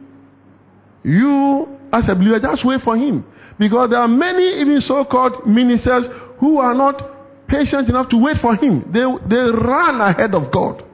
You, 1.02 1.78
as 1.92 2.04
a 2.08 2.14
believer, 2.14 2.40
just 2.40 2.66
wait 2.66 2.80
for 2.82 2.96
him. 2.96 3.24
Because 3.58 3.90
there 3.90 3.98
are 4.00 4.08
many, 4.08 4.60
even 4.60 4.80
so 4.80 5.04
called 5.04 5.46
ministers, 5.46 6.06
who 6.38 6.58
are 6.58 6.74
not 6.74 7.19
patient 7.50 7.88
enough 7.88 8.08
to 8.10 8.16
wait 8.16 8.36
for 8.40 8.54
him. 8.54 8.90
They, 8.92 9.00
they 9.28 9.50
run 9.50 10.00
ahead 10.00 10.34
of 10.34 10.52
God. 10.52 10.84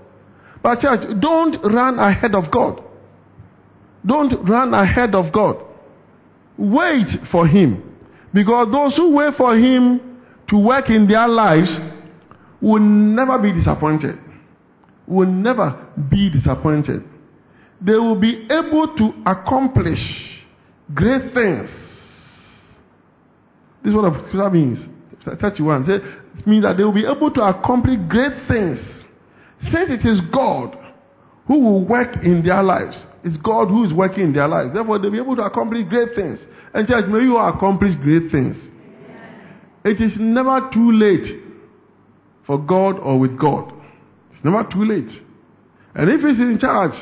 But, 0.63 0.81
church, 0.81 1.01
don't 1.21 1.63
run 1.63 1.99
ahead 1.99 2.35
of 2.35 2.51
God. 2.51 2.83
Don't 4.05 4.49
run 4.49 4.75
ahead 4.75 5.15
of 5.15 5.33
God. 5.33 5.63
Wait 6.59 7.07
for 7.31 7.47
him. 7.47 7.83
Because 8.33 8.73
those 8.73 8.97
who 8.97 9.15
wait 9.15 9.35
for 9.37 9.57
him 9.57 10.21
to 10.49 10.57
work 10.59 10.89
in 10.89 11.07
their 11.07 11.29
lives 11.29 11.71
will 12.61 12.81
never 12.81 13.39
be 13.39 13.53
disappointed. 13.53 14.19
Will 15.07 15.31
never 15.31 15.87
be 16.11 16.31
disappointed. 16.31 17.03
They 17.81 17.95
will 17.95 18.19
be 18.19 18.47
able 18.51 18.95
to 18.97 19.23
accomplish 19.27 20.01
great 20.95 21.35
things. 21.35 21.69
This 23.83 23.91
is 23.91 23.95
what 23.95 24.13
that 24.13 24.51
means. 24.53 24.96
31. 25.35 25.91
It 25.91 26.47
means 26.47 26.65
that 26.65 26.77
they 26.77 26.85
will 26.85 26.93
be 26.93 27.07
able 27.07 27.31
to 27.33 27.41
accomplish 27.43 27.99
great 28.09 28.47
things. 28.49 28.79
Since 29.73 29.91
it 29.91 30.07
is 30.07 30.21
God 30.33 30.77
who 31.47 31.61
will 31.61 31.85
work 31.85 32.23
in 32.23 32.43
their 32.45 32.63
lives, 32.63 32.97
it's 33.25 33.37
God 33.39 33.69
who 33.69 33.85
is 33.85 33.93
working 33.93 34.25
in 34.25 34.33
their 34.33 34.49
lives. 34.49 34.73
Therefore, 34.73 34.99
they'll 34.99 35.11
be 35.11 35.19
able 35.19 35.37
to 35.37 35.43
accomplish 35.43 35.89
great 35.89 36.15
things. 36.15 36.39
And 36.73 36.87
church, 36.87 37.07
may 37.09 37.21
you 37.21 37.37
accomplish 37.37 37.93
great 38.03 38.31
things. 38.31 38.57
It 39.85 40.01
is 40.01 40.13
never 40.19 40.69
too 40.73 40.93
late 40.93 41.43
for 42.47 42.59
God 42.59 42.99
or 42.99 43.19
with 43.19 43.39
God. 43.39 43.73
It's 44.33 44.45
never 44.45 44.63
too 44.65 44.85
late. 44.85 45.11
And 45.95 46.11
if 46.11 46.21
He's 46.21 46.39
in 46.39 46.59
charge, 46.61 46.95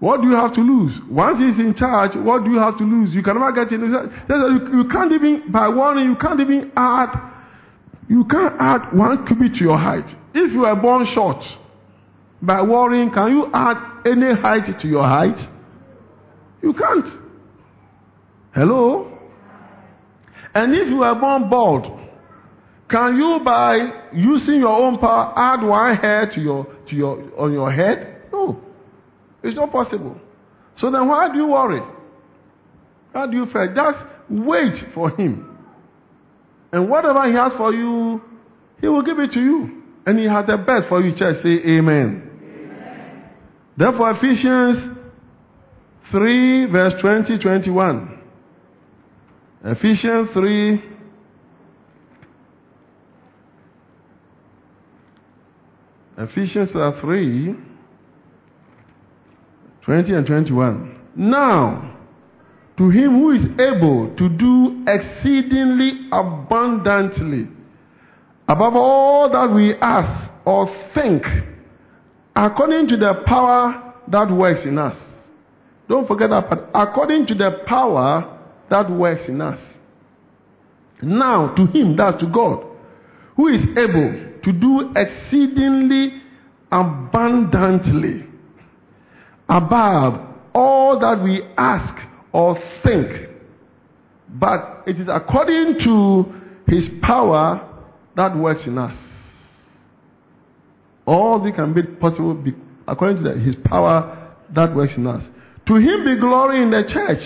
what 0.00 0.20
do 0.20 0.28
you 0.28 0.34
have 0.34 0.54
to 0.54 0.60
lose? 0.60 0.96
Once 1.10 1.38
He's 1.38 1.58
in 1.58 1.74
charge, 1.76 2.12
what 2.16 2.44
do 2.44 2.50
you 2.50 2.58
have 2.58 2.78
to 2.78 2.84
lose? 2.84 3.12
You 3.12 3.22
can 3.22 3.38
never 3.38 3.52
get 3.52 3.72
in. 3.72 3.82
You 3.82 4.84
can't 4.90 5.12
even, 5.12 5.50
by 5.50 5.68
warning, 5.68 6.06
you 6.06 6.16
can't 6.16 6.38
even 6.40 6.70
add, 6.76 7.10
you 8.08 8.24
can't 8.30 8.54
add 8.60 8.96
one 8.96 9.26
cubit 9.26 9.54
to 9.54 9.64
your 9.64 9.78
height. 9.78 10.06
If 10.34 10.52
you 10.52 10.64
are 10.64 10.80
born 10.80 11.06
short, 11.14 11.42
by 12.40 12.62
worrying, 12.62 13.10
can 13.10 13.32
you 13.32 13.50
add 13.52 13.76
any 14.06 14.40
height 14.40 14.80
to 14.80 14.88
your 14.88 15.02
height? 15.02 15.36
You 16.62 16.72
can't. 16.72 17.06
Hello? 18.54 19.18
And 20.54 20.74
if 20.74 20.88
you 20.88 21.02
are 21.02 21.18
born 21.18 21.50
bald, 21.50 21.98
can 22.88 23.16
you 23.16 23.40
by 23.44 24.08
using 24.14 24.60
your 24.60 24.74
own 24.76 24.98
power 24.98 25.32
add 25.36 25.66
one 25.66 25.96
hair 25.96 26.30
to 26.34 26.40
your 26.40 26.66
to 26.88 26.96
your 26.96 27.38
on 27.38 27.52
your 27.52 27.70
head? 27.70 28.17
It's 29.48 29.56
not 29.56 29.72
possible. 29.72 30.20
So 30.76 30.90
then 30.90 31.08
why 31.08 31.32
do 31.32 31.38
you 31.38 31.46
worry? 31.48 31.80
How 33.14 33.26
do 33.26 33.34
you 33.34 33.46
fear? 33.46 33.74
Just 33.74 33.98
wait 34.28 34.74
for 34.94 35.10
him. 35.10 35.58
And 36.70 36.90
whatever 36.90 37.26
he 37.26 37.34
has 37.34 37.52
for 37.56 37.72
you, 37.72 38.20
he 38.78 38.88
will 38.88 39.02
give 39.02 39.18
it 39.18 39.32
to 39.32 39.40
you. 39.40 39.82
And 40.04 40.18
he 40.18 40.26
has 40.26 40.46
the 40.46 40.58
best 40.58 40.88
for 40.88 41.00
you, 41.00 41.16
church. 41.16 41.42
Say 41.42 41.60
amen. 41.66 42.30
amen. 42.44 43.24
Therefore, 43.76 44.10
Ephesians 44.10 44.96
3, 46.12 46.66
verse 46.70 46.92
20, 47.00 47.38
21. 47.38 48.20
Ephesians 49.64 50.28
3, 50.34 50.82
Ephesians 56.18 56.70
3, 57.00 57.67
20 59.88 60.12
and 60.12 60.26
21. 60.26 61.00
Now, 61.16 61.96
to 62.76 62.90
him 62.90 63.20
who 63.20 63.30
is 63.30 63.42
able 63.58 64.14
to 64.18 64.28
do 64.28 64.84
exceedingly 64.86 66.10
abundantly 66.12 67.48
above 68.46 68.74
all 68.76 69.30
that 69.32 69.50
we 69.54 69.74
ask 69.76 70.30
or 70.44 70.66
think, 70.94 71.22
according 72.36 72.88
to 72.88 72.98
the 72.98 73.22
power 73.24 73.94
that 74.08 74.30
works 74.30 74.60
in 74.66 74.76
us. 74.76 74.96
Don't 75.88 76.06
forget 76.06 76.28
that, 76.28 76.50
but 76.50 76.68
according 76.74 77.26
to 77.28 77.34
the 77.34 77.62
power 77.66 78.38
that 78.68 78.90
works 78.90 79.22
in 79.26 79.40
us. 79.40 79.58
Now, 81.00 81.54
to 81.54 81.64
him, 81.64 81.96
that's 81.96 82.20
to 82.20 82.26
God, 82.26 82.62
who 83.36 83.48
is 83.48 83.62
able 83.70 84.40
to 84.44 84.52
do 84.52 84.92
exceedingly 84.94 86.20
abundantly 86.70 88.27
above 89.48 90.20
all 90.54 90.98
that 91.00 91.22
we 91.22 91.42
ask 91.56 91.94
or 92.32 92.58
think. 92.82 93.28
But 94.28 94.84
it 94.86 95.00
is 95.00 95.08
according 95.10 95.78
to 95.84 96.24
his 96.66 96.88
power 97.02 97.64
that 98.16 98.36
works 98.36 98.62
in 98.66 98.76
us. 98.76 98.96
All 101.06 101.42
this 101.42 101.54
can 101.54 101.72
be 101.72 101.82
possible 101.82 102.42
according 102.86 103.24
to 103.24 103.38
his 103.38 103.56
power 103.64 104.34
that 104.54 104.74
works 104.74 104.92
in 104.96 105.06
us. 105.06 105.24
To 105.66 105.76
him 105.76 106.04
be 106.04 106.18
glory 106.20 106.62
in 106.62 106.70
the 106.70 106.82
church. 106.88 107.22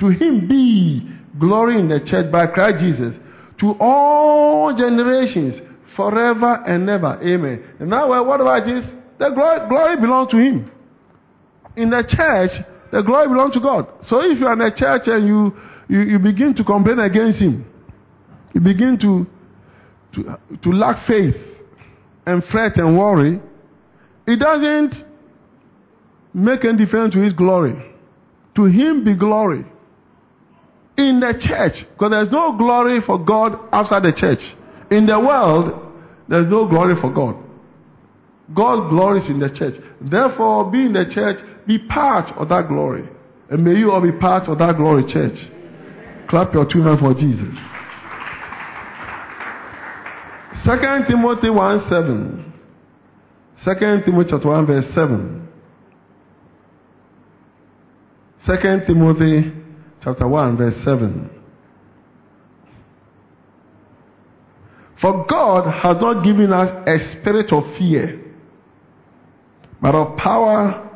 To 0.00 0.08
him 0.08 0.48
be 0.48 1.08
glory 1.38 1.78
in 1.78 1.88
the 1.88 2.00
church 2.00 2.30
by 2.32 2.46
Christ 2.46 2.80
Jesus. 2.80 3.16
To 3.60 3.74
all 3.78 4.74
generations, 4.76 5.60
forever 5.96 6.62
and 6.66 6.88
ever. 6.88 7.20
Amen. 7.22 7.62
And 7.78 7.90
now, 7.90 8.08
what 8.24 8.40
about 8.40 8.64
this? 8.64 8.84
The 9.18 9.30
glory, 9.34 9.68
glory 9.68 9.96
belongs 10.00 10.30
to 10.30 10.38
him. 10.38 10.70
In 11.80 11.88
the 11.88 12.04
church, 12.06 12.50
the 12.92 13.00
glory 13.00 13.28
belongs 13.28 13.54
to 13.54 13.60
God. 13.60 13.86
So 14.06 14.20
if 14.20 14.38
you 14.38 14.46
are 14.46 14.52
in 14.52 14.60
a 14.60 14.76
church 14.76 15.02
and 15.06 15.26
you, 15.26 15.52
you, 15.88 16.00
you 16.00 16.18
begin 16.18 16.54
to 16.56 16.62
complain 16.62 16.98
against 16.98 17.40
him, 17.40 17.64
you 18.52 18.60
begin 18.60 18.98
to, 19.00 19.26
to, 20.14 20.38
to 20.62 20.72
lack 20.72 21.06
faith 21.06 21.36
and 22.26 22.44
fret 22.52 22.76
and 22.76 22.98
worry, 22.98 23.40
it 24.26 24.38
doesn't 24.38 24.94
make 26.34 26.66
any 26.66 26.84
difference 26.84 27.14
to 27.14 27.20
his 27.20 27.32
glory. 27.32 27.74
To 28.56 28.64
him 28.66 29.02
be 29.02 29.14
glory. 29.14 29.64
In 30.98 31.20
the 31.20 31.32
church, 31.40 31.86
because 31.94 32.10
there's 32.10 32.30
no 32.30 32.58
glory 32.58 33.00
for 33.06 33.24
God 33.24 33.58
outside 33.72 34.02
the 34.02 34.12
church. 34.14 34.40
In 34.90 35.06
the 35.06 35.18
world, 35.18 35.94
there's 36.28 36.50
no 36.50 36.68
glory 36.68 36.94
for 37.00 37.10
God. 37.10 37.36
God 38.54 38.90
glories 38.90 39.30
in 39.30 39.38
the 39.38 39.48
church. 39.48 39.80
Therefore, 40.00 40.70
being 40.70 40.86
in 40.86 40.92
the 40.92 41.06
church, 41.14 41.38
be 41.66 41.78
part 41.78 42.30
of 42.36 42.48
that 42.48 42.68
glory. 42.68 43.08
And 43.50 43.64
may 43.64 43.78
you 43.78 43.90
all 43.90 44.00
be 44.00 44.12
part 44.12 44.48
of 44.48 44.58
that 44.58 44.76
glory, 44.76 45.04
church. 45.12 45.36
Clap 46.28 46.54
your 46.54 46.64
two 46.70 46.82
hands 46.82 47.00
for 47.00 47.12
Jesus. 47.14 47.54
Second 50.64 51.06
Timothy 51.08 51.50
1 51.50 51.88
7. 51.88 52.52
Second 53.64 54.04
Timothy 54.04 54.30
chapter 54.30 54.48
1 54.48 54.66
verse 54.66 54.84
7. 54.94 55.48
Second 58.46 58.86
Timothy 58.86 59.52
chapter 60.02 60.28
1 60.28 60.56
verse 60.56 60.74
7. 60.84 61.30
For 65.00 65.26
God 65.28 65.70
has 65.82 65.96
not 66.00 66.22
given 66.22 66.52
us 66.52 66.68
a 66.86 67.18
spirit 67.18 67.52
of 67.52 67.64
fear, 67.78 68.20
but 69.80 69.94
of 69.94 70.16
power 70.18 70.89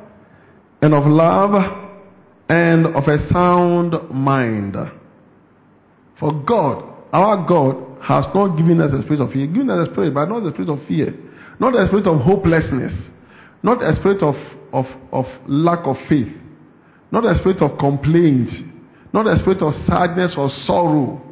and 0.85 0.93
of 0.93 1.07
love 1.07 1.55
and 2.51 2.87
of 2.89 3.05
a 3.05 3.27
sound 3.33 3.95
mind. 4.11 4.77
For 6.21 6.45
God, 6.45 6.85
our 7.11 7.49
God, 7.49 8.03
has 8.03 8.27
not 8.35 8.59
given 8.59 8.83
us 8.83 8.93
a 8.93 9.03
spirit 9.03 9.23
of 9.23 9.31
fear. 9.33 9.47
Given 9.47 9.71
us 9.71 9.89
a 9.89 9.93
spirit, 9.93 10.13
but 10.13 10.27
not 10.27 10.43
a 10.43 10.53
spirit 10.53 10.69
of 10.69 10.87
fear. 10.87 11.15
Not 11.59 11.75
a 11.75 11.87
spirit 11.87 12.07
of 12.07 12.21
hopelessness. 12.21 12.93
Not 13.63 13.83
a 13.83 13.97
spirit 13.97 14.23
of, 14.23 14.35
of, 14.75 14.85
of 15.11 15.25
lack 15.49 15.87
of 15.87 15.97
faith. 16.07 16.29
Not 17.11 17.25
a 17.25 17.39
spirit 17.39 17.63
of 17.63 17.79
complaint. 17.79 18.51
Not 19.15 19.27
a 19.27 19.39
spirit 19.39 19.63
of 19.63 19.73
sadness 19.87 20.35
or 20.37 20.51
sorrow. 20.67 21.23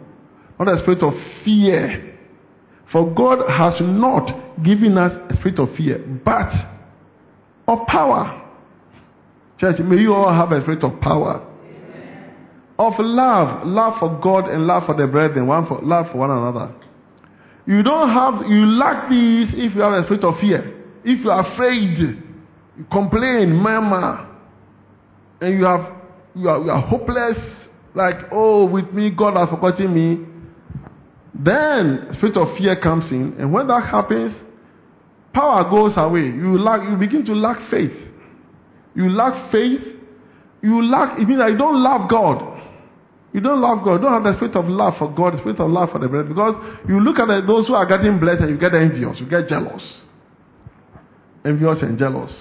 Not 0.59 0.69
a 0.69 0.81
spirit 0.81 1.03
of 1.03 1.13
fear. 1.45 2.17
For 2.91 3.13
God 3.15 3.41
has 3.51 3.75
not 3.83 4.65
given 4.65 4.97
us 4.97 5.13
a 5.29 5.37
spirit 5.37 5.59
of 5.59 5.77
fear, 5.77 5.99
but 6.25 6.49
of 7.69 7.87
power. 7.87 8.42
Church, 9.63 9.79
may 9.79 9.99
you 9.99 10.13
all 10.13 10.35
have 10.35 10.51
a 10.51 10.61
spirit 10.63 10.83
of 10.83 11.01
power. 11.01 11.41
Of 12.81 12.95
love, 12.99 13.65
love 13.65 13.95
for 14.01 14.19
God 14.21 14.51
and 14.51 14.67
love 14.67 14.83
for 14.87 14.97
the 14.97 15.07
brethren, 15.07 15.47
one 15.47 15.69
for 15.69 15.81
love 15.81 16.07
for 16.11 16.19
one 16.19 16.33
another. 16.33 16.75
You 17.65 17.85
don't 17.85 18.11
have, 18.11 18.51
you 18.51 18.67
lack 18.67 19.09
these 19.09 19.51
if 19.55 19.77
you 19.77 19.83
have 19.83 19.93
a 19.93 20.05
spirit 20.07 20.25
of 20.25 20.35
fear. 20.41 20.83
If 21.05 21.25
you 21.25 21.31
are 21.31 21.53
afraid, 21.53 21.97
you 21.97 22.87
complain, 22.91 23.53
murmur, 23.53 24.37
and 25.41 25.57
you 25.57 25.65
have, 25.65 25.93
you 26.35 26.49
are, 26.49 26.61
you 26.65 26.71
are 26.71 26.83
hopeless, 26.83 27.39
like, 27.95 28.17
oh, 28.33 28.65
with 28.69 28.93
me, 28.93 29.11
God 29.11 29.37
has 29.37 29.49
forgotten 29.49 29.95
me. 29.95 30.27
Then 31.35 32.09
spirit 32.15 32.37
of 32.37 32.59
fear 32.59 32.81
comes 32.83 33.13
in, 33.13 33.37
and 33.39 33.53
when 33.53 33.69
that 33.69 33.89
happens, 33.89 34.35
power 35.33 35.71
goes 35.71 35.93
away. 35.95 36.23
You 36.23 36.59
lack, 36.59 36.83
you 36.83 36.97
begin 36.97 37.25
to 37.27 37.33
lack 37.33 37.71
faith. 37.71 38.09
You 38.95 39.11
lack 39.11 39.51
faith. 39.51 39.81
You 40.63 40.83
lack. 40.85 41.19
It 41.19 41.27
means 41.27 41.41
that 41.41 41.51
you 41.51 41.59
don't 41.59 41.83
love 41.83 42.09
God. 42.11 42.53
You 43.33 43.41
don't 43.41 43.61
love 43.61 43.85
God. 43.85 43.95
You 43.95 43.99
don't 44.03 44.13
have 44.13 44.25
the 44.25 44.37
spirit 44.37 44.57
of 44.57 44.67
love 44.67 44.95
for 44.99 45.13
God, 45.13 45.35
the 45.35 45.39
spirit 45.39 45.59
of 45.59 45.71
love 45.71 45.91
for 45.91 45.99
the 45.99 46.09
brethren. 46.09 46.35
Because 46.35 46.55
you 46.87 47.01
look 47.01 47.19
at 47.19 47.29
those 47.47 47.67
who 47.67 47.75
are 47.75 47.87
getting 47.87 48.21
blessed 48.21 48.43
and 48.43 48.51
you 48.51 48.59
get 48.59 48.75
envious, 48.75 49.19
you 49.19 49.29
get 49.29 49.49
jealous. 49.49 49.83
Envious 51.45 51.79
and 51.83 51.99
jealous. 51.99 52.33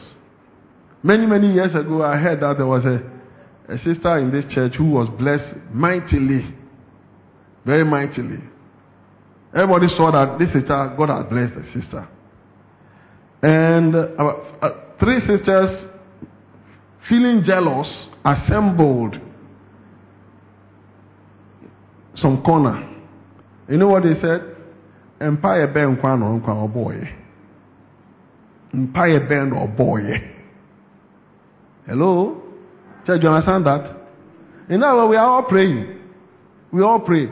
Many, 1.02 1.26
many 1.26 1.54
years 1.54 1.74
ago, 1.74 2.04
I 2.04 2.18
heard 2.18 2.42
that 2.42 2.58
there 2.58 2.68
was 2.68 2.86
a, 2.86 3.02
a 3.72 3.78
sister 3.80 4.18
in 4.20 4.32
this 4.32 4.46
church 4.54 4.74
who 4.78 4.92
was 4.92 5.10
blessed 5.18 5.56
mightily. 5.72 6.54
Very 7.66 7.86
mightily. 7.86 8.40
Everybody 9.56 9.88
saw 9.96 10.12
that 10.12 10.38
this 10.40 10.52
sister, 10.54 10.94
God 10.98 11.10
had 11.10 11.30
blessed 11.30 11.56
the 11.56 11.82
sister. 11.82 12.08
And 13.42 13.96
uh, 13.96 14.24
uh, 14.62 14.70
three 15.00 15.20
sisters, 15.22 15.86
feeling 17.08 17.44
jealous, 17.46 17.88
assembled 18.24 19.18
some 22.16 22.44
corner. 22.44 22.88
You 23.70 23.78
know 23.78 23.88
what 23.88 24.04
they 24.04 24.14
said? 24.20 24.56
Empire 25.20 25.68
Ben 25.68 25.98
Kwano 25.98 26.44
Kwano 26.44 26.72
boy. 26.72 27.10
Empire 28.74 29.28
Ben 29.28 29.52
or 29.54 29.68
boy. 29.68 30.02
Hello? 31.86 32.42
Church, 33.06 33.22
you 33.24 33.30
understand 33.30 33.66
that? 33.66 33.98
In 34.70 34.84
other 34.84 34.98
words, 34.98 35.10
we 35.10 35.16
are 35.18 35.28
all 35.28 35.44
praying. 35.44 36.00
We 36.72 36.82
all 36.82 37.00
pray. 37.00 37.28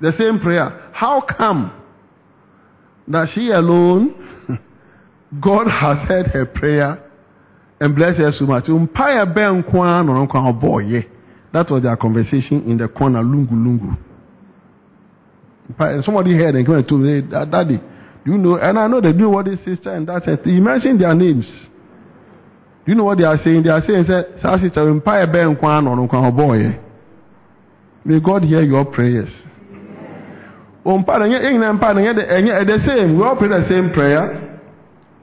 The 0.00 0.12
same 0.18 0.40
prayer. 0.40 0.90
How 0.92 1.20
come 1.20 1.72
that 3.08 3.28
she 3.34 3.50
alone, 3.50 4.14
God 5.40 5.66
has 5.68 6.08
heard 6.08 6.26
her 6.28 6.46
prayer 6.46 7.09
and 7.80 7.94
bless 7.94 8.16
her 8.18 8.30
so 8.32 8.44
much? 8.44 8.66
Ben 8.66 9.62
Kwano 9.62 10.28
Kwano 10.30 10.60
boy. 10.60 11.06
That 11.52 11.68
was 11.70 11.82
their 11.82 11.96
conversation 11.96 12.62
in 12.70 12.76
the 12.76 12.86
corner, 12.88 13.22
lungu 13.22 13.52
lungu. 13.52 13.96
Somebody 16.04 16.36
heard 16.36 16.54
and 16.54 16.66
came 16.66 16.76
and 16.76 16.88
told 16.88 17.00
me, 17.00 17.22
Daddy, 17.22 17.78
do 18.24 18.32
you 18.32 18.38
know? 18.38 18.56
And 18.56 18.78
I 18.78 18.86
know 18.86 19.00
they 19.00 19.12
do 19.12 19.30
what 19.30 19.46
this 19.46 19.58
sister 19.64 19.92
and 19.92 20.06
that 20.08 20.24
sister. 20.24 20.46
Mentioned 20.46 21.00
their 21.00 21.14
names. 21.14 21.46
Do 22.84 22.92
you 22.92 22.94
know 22.94 23.04
what 23.04 23.18
they 23.18 23.24
are 23.24 23.38
saying? 23.42 23.62
They 23.62 23.70
are 23.70 23.82
saying, 23.86 24.04
"Say, 24.04 24.22
sister, 24.60 25.00
ben 25.26 25.56
kwan 25.56 25.86
or 25.86 26.08
kwan 26.08 26.36
boy." 26.36 26.78
May 28.04 28.20
God 28.20 28.42
hear 28.44 28.62
your 28.62 28.84
prayers. 28.86 29.30
The 30.82 32.78
same. 32.86 33.16
We 33.16 33.22
all 33.22 33.36
pray 33.36 33.48
the 33.48 33.66
same 33.68 33.90
prayer, 33.92 34.60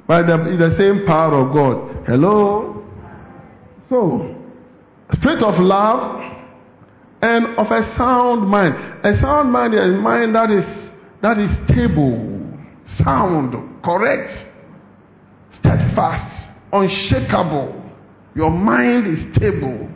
but 0.07 0.27
the, 0.27 0.37
the 0.37 0.75
same 0.77 1.05
power 1.05 1.33
of 1.33 1.53
God. 1.53 1.96
Hello. 2.07 2.85
So, 3.89 4.33
spirit 5.19 5.43
of 5.43 5.59
love 5.59 6.21
and 7.21 7.57
of 7.57 7.67
a 7.67 7.95
sound 7.97 8.47
mind. 8.47 8.75
A 9.03 9.19
sound 9.19 9.51
mind 9.51 9.73
is 9.73 9.81
a 9.81 9.87
mind 9.87 10.33
that 10.33 10.49
is 10.49 10.63
that 11.21 11.37
is 11.37 11.49
stable, 11.65 12.47
sound, 13.03 13.53
correct, 13.83 14.31
steadfast, 15.59 16.53
unshakable. 16.71 17.83
Your 18.35 18.51
mind 18.51 19.07
is 19.07 19.35
stable. 19.35 19.89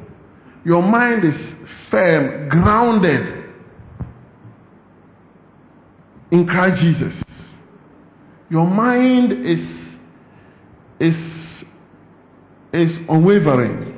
Your 0.66 0.82
mind 0.82 1.24
is 1.24 1.36
firm, 1.90 2.50
grounded 2.50 3.46
in 6.32 6.46
Christ 6.46 6.82
Jesus. 6.82 7.24
Your 8.50 8.66
mind 8.68 9.32
is 9.46 9.62
is 11.00 11.41
is 12.74 12.98
unwavering. 13.10 13.98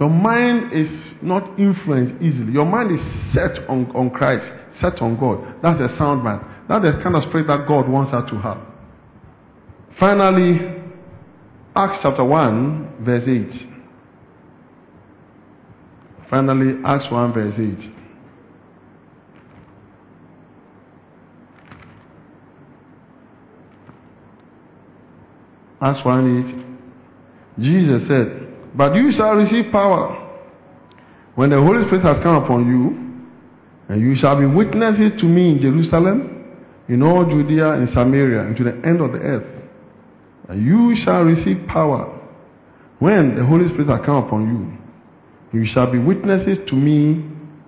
Your 0.00 0.10
mind 0.10 0.72
is 0.72 0.88
not 1.22 1.58
influenced 1.58 2.20
easily. 2.22 2.52
Your 2.52 2.66
mind 2.66 2.90
is 2.90 3.00
set 3.32 3.68
on, 3.68 3.90
on 3.94 4.10
Christ, 4.10 4.44
set 4.80 5.00
on 5.00 5.18
God. 5.18 5.56
That's 5.62 5.80
a 5.80 5.96
sound 5.96 6.24
mind. 6.24 6.42
That's 6.68 6.84
the 6.84 7.00
kind 7.02 7.14
of 7.14 7.22
spirit 7.24 7.46
that 7.46 7.68
God 7.68 7.88
wants 7.88 8.12
us 8.12 8.28
to 8.30 8.38
have. 8.38 8.58
Finally, 10.00 10.82
Acts 11.76 11.98
chapter 12.02 12.24
1, 12.24 13.04
verse 13.04 13.24
8. 13.28 13.48
Finally, 16.28 16.80
Acts 16.84 17.06
1, 17.10 17.32
verse 17.32 17.54
8. 17.56 17.94
Acts 25.80 26.04
1 26.04 26.58
8. 26.60 26.73
Jesus 27.58 28.08
said, 28.08 28.74
But 28.76 28.94
you 28.94 29.12
shall 29.16 29.34
receive 29.34 29.70
power 29.70 30.20
when 31.34 31.50
the 31.50 31.60
Holy 31.60 31.84
Spirit 31.86 32.04
has 32.04 32.22
come 32.22 32.42
upon 32.42 32.66
you, 32.66 33.04
and 33.88 34.00
you 34.00 34.14
shall 34.16 34.38
be 34.38 34.46
witnesses 34.46 35.12
to 35.20 35.26
me 35.26 35.52
in 35.52 35.60
Jerusalem, 35.60 36.56
in 36.88 37.02
all 37.02 37.24
Judea 37.24 37.72
and 37.74 37.88
Samaria, 37.90 38.40
and 38.40 38.56
to 38.56 38.64
the 38.64 38.72
end 38.86 39.00
of 39.00 39.12
the 39.12 39.18
earth. 39.18 39.62
And 40.48 40.64
you 40.64 40.94
shall 41.04 41.22
receive 41.22 41.66
power 41.68 42.20
when 42.98 43.36
the 43.36 43.44
Holy 43.44 43.68
Spirit 43.68 43.88
has 43.88 44.04
come 44.04 44.24
upon 44.24 44.48
you. 44.48 45.58
You 45.58 45.66
shall 45.72 45.90
be 45.90 45.98
witnesses 45.98 46.58
to 46.68 46.74
me 46.74 47.24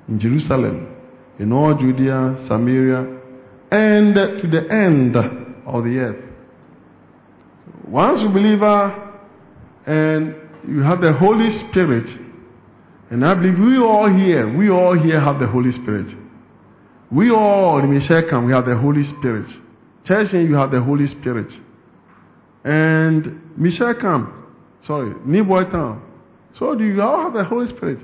in 0.09 0.19
Jerusalem, 0.21 0.95
in 1.39 1.53
all 1.53 1.77
Judea, 1.79 2.45
Samaria, 2.49 3.21
and 3.71 4.15
to 4.15 4.49
the 4.51 4.69
end 4.71 5.17
of 5.17 5.85
the 5.85 5.99
earth. 5.99 6.25
Once 7.89 8.21
you 8.23 8.29
believer 8.29 9.06
and 9.87 10.35
you 10.69 10.81
have 10.83 11.01
the 11.01 11.13
Holy 11.13 11.49
Spirit, 11.71 12.07
and 13.11 13.25
I 13.25 13.35
believe 13.35 13.59
we 13.59 13.79
all 13.79 14.13
here, 14.13 14.57
we 14.57 14.69
all 14.69 14.99
here 14.99 15.21
have 15.21 15.39
the 15.39 15.47
Holy 15.47 15.73
Spirit. 15.73 16.15
We 17.11 17.31
all 17.31 17.79
in 17.79 17.95
Michel 17.95 18.29
Camp, 18.29 18.47
we 18.47 18.53
have 18.53 18.67
the 18.67 18.77
Holy 18.77 19.05
Spirit. 19.19 19.49
Church, 20.05 20.33
you 20.33 20.55
have 20.55 20.73
the 20.73 20.83
Holy 20.83 21.07
Spirit. 21.07 21.53
And 22.65 23.41
Michel 23.57 23.95
Camp, 23.95 24.33
sorry, 24.87 25.15
Niboy 25.25 25.71
Town. 25.71 26.03
So 26.59 26.75
do 26.75 26.85
you 26.85 27.01
all 27.01 27.23
have 27.23 27.33
the 27.33 27.45
Holy 27.45 27.69
Spirit? 27.69 28.01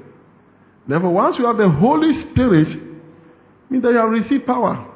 Therefore, 0.87 1.13
once 1.13 1.37
you 1.39 1.47
have 1.47 1.57
the 1.57 1.69
Holy 1.69 2.13
Spirit, 2.31 2.69
means 3.71 3.83
that 3.83 3.91
you 3.91 3.99
have 3.99 4.11
received 4.11 4.47
power. 4.47 4.89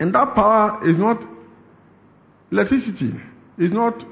And 0.00 0.14
that 0.14 0.34
power 0.34 0.88
is 0.88 0.96
not 0.96 1.22
electricity, 2.50 3.12
it's 3.58 3.74
not 3.74 4.02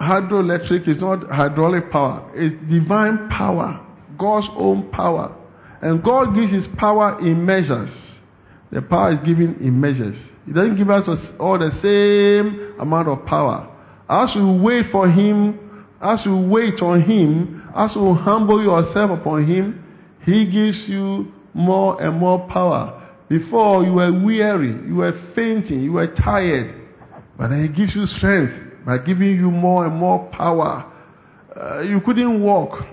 hydroelectric, 0.00 0.88
is 0.88 1.00
not 1.00 1.28
hydraulic 1.28 1.90
power, 1.90 2.30
it's 2.34 2.54
divine 2.70 3.28
power, 3.28 3.84
God's 4.18 4.48
own 4.56 4.90
power. 4.90 5.34
And 5.80 6.02
God 6.02 6.34
gives 6.34 6.52
His 6.52 6.66
power 6.76 7.18
in 7.20 7.44
measures. 7.44 7.90
The 8.70 8.82
power 8.82 9.12
is 9.12 9.18
given 9.20 9.58
in 9.60 9.80
measures. 9.80 10.16
He 10.44 10.52
doesn't 10.52 10.76
give 10.76 10.90
us 10.90 11.08
all 11.38 11.58
the 11.58 11.70
same 11.82 12.80
amount 12.80 13.08
of 13.08 13.24
power. 13.26 13.74
As 14.08 14.30
you 14.34 14.60
wait 14.62 14.86
for 14.90 15.08
Him, 15.08 15.86
as 16.00 16.20
you 16.24 16.36
wait 16.36 16.80
on 16.80 17.02
Him, 17.02 17.62
as 17.76 17.92
you 17.94 18.14
humble 18.14 18.62
yourself 18.62 19.20
upon 19.20 19.46
Him, 19.46 19.84
He 20.24 20.46
gives 20.46 20.84
you 20.88 21.32
more 21.54 22.00
and 22.02 22.18
more 22.18 22.48
power. 22.48 22.94
Before 23.28 23.84
you 23.84 23.92
were 23.92 24.12
weary, 24.24 24.86
you 24.86 24.96
were 24.96 25.12
fainting, 25.34 25.82
you 25.82 25.92
were 25.92 26.06
tired, 26.06 26.74
but 27.36 27.48
then 27.48 27.62
He 27.62 27.68
gives 27.68 27.94
you 27.94 28.06
strength 28.06 28.67
by 28.88 28.96
giving 28.96 29.36
you 29.36 29.50
more 29.50 29.84
and 29.84 29.94
more 29.94 30.30
power. 30.32 30.90
Uh, 31.54 31.82
you 31.82 32.00
couldn't 32.00 32.40
walk, 32.42 32.86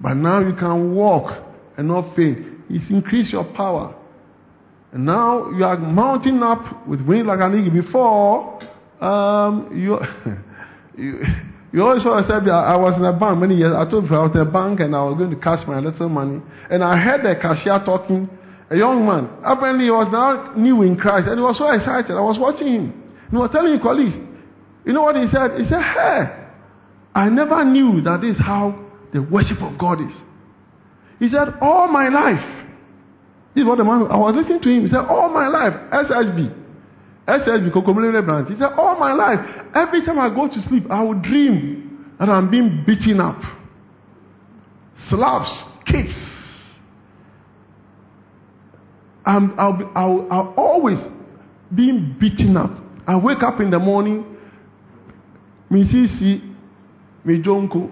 but 0.00 0.14
now 0.14 0.38
you 0.38 0.54
can 0.54 0.94
walk 0.94 1.36
and 1.76 1.88
not 1.88 2.14
faint. 2.14 2.46
He's 2.68 2.88
increased 2.90 3.32
your 3.32 3.42
power. 3.42 3.92
And 4.92 5.04
now 5.04 5.50
you 5.50 5.64
are 5.64 5.76
mounting 5.78 6.40
up 6.44 6.86
with 6.86 7.00
wings 7.00 7.26
like 7.26 7.40
an 7.40 7.58
eagle. 7.58 7.82
Before, 7.82 8.62
um, 9.00 9.68
you, 9.74 9.98
you, 10.96 11.24
you 11.72 11.82
always 11.82 12.04
saw 12.04 12.20
yourself, 12.20 12.44
I 12.46 12.76
was 12.76 12.94
in 12.96 13.04
a 13.04 13.18
bank 13.18 13.40
many 13.40 13.56
years. 13.56 13.74
I 13.76 13.90
told 13.90 14.08
you 14.08 14.14
I 14.14 14.28
was 14.28 14.30
in 14.32 14.42
a 14.42 14.48
bank 14.48 14.78
and 14.78 14.94
I 14.94 15.02
was 15.02 15.18
going 15.18 15.30
to 15.30 15.40
cash 15.42 15.66
my 15.66 15.80
little 15.80 16.08
money. 16.08 16.40
And 16.70 16.84
I 16.84 16.96
heard 17.02 17.24
the 17.24 17.34
cashier 17.42 17.82
talking, 17.84 18.30
a 18.70 18.76
young 18.76 19.04
man. 19.04 19.28
Apparently, 19.42 19.86
he 19.86 19.90
was 19.90 20.06
now 20.12 20.54
new 20.54 20.82
in 20.82 20.96
Christ 20.96 21.26
and 21.26 21.36
he 21.36 21.42
was 21.42 21.58
so 21.58 21.66
excited. 21.74 22.14
I 22.14 22.22
was 22.22 22.38
watching 22.38 22.68
him. 22.68 23.02
He 23.28 23.36
was 23.36 23.50
telling 23.50 23.72
his 23.72 23.82
colleagues, 23.82 24.14
you 24.86 24.92
know 24.92 25.02
what 25.02 25.16
he 25.16 25.26
said? 25.32 25.58
He 25.58 25.64
said, 25.64 25.82
Hey, 25.82 26.46
I 27.14 27.28
never 27.28 27.64
knew 27.64 28.00
that 28.02 28.20
this 28.20 28.36
is 28.36 28.42
how 28.42 28.86
the 29.12 29.20
worship 29.20 29.60
of 29.60 29.76
God 29.78 30.00
is. 30.00 30.14
He 31.18 31.28
said, 31.28 31.48
All 31.60 31.88
my 31.88 32.08
life. 32.08 32.64
This 33.54 33.62
is 33.62 33.68
what 33.68 33.78
the 33.78 33.84
man, 33.84 34.06
I 34.10 34.16
was 34.16 34.34
listening 34.36 34.60
to 34.62 34.68
him. 34.68 34.82
He 34.82 34.88
said, 34.88 35.04
All 35.08 35.28
my 35.28 35.48
life, 35.48 35.72
SSB. 35.90 36.62
SSB. 37.26 38.48
He 38.48 38.54
said, 38.58 38.72
All 38.78 38.98
my 38.98 39.12
life, 39.12 39.40
every 39.74 40.04
time 40.04 40.18
I 40.20 40.28
go 40.32 40.46
to 40.46 40.62
sleep, 40.68 40.84
I 40.88 41.02
will 41.02 41.20
dream 41.20 42.14
that 42.20 42.28
I'm 42.28 42.50
being 42.50 42.84
beaten 42.86 43.20
up. 43.20 43.40
Slaps, 45.08 45.50
kicks. 45.84 46.14
I'm, 49.24 49.58
I'll, 49.58 49.92
I'll, 49.96 50.28
I'll 50.30 50.54
always 50.56 50.98
being 51.74 52.16
beaten 52.20 52.56
up. 52.56 52.70
I 53.08 53.16
wake 53.16 53.42
up 53.42 53.60
in 53.60 53.70
the 53.70 53.78
morning, 53.78 54.35
me 55.70 57.42
jonko. 57.42 57.90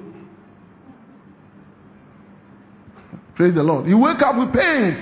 Praise 3.36 3.54
the 3.54 3.62
Lord. 3.62 3.86
You 3.88 3.98
wake 3.98 4.22
up 4.22 4.36
with 4.38 4.52
pains. 4.52 4.96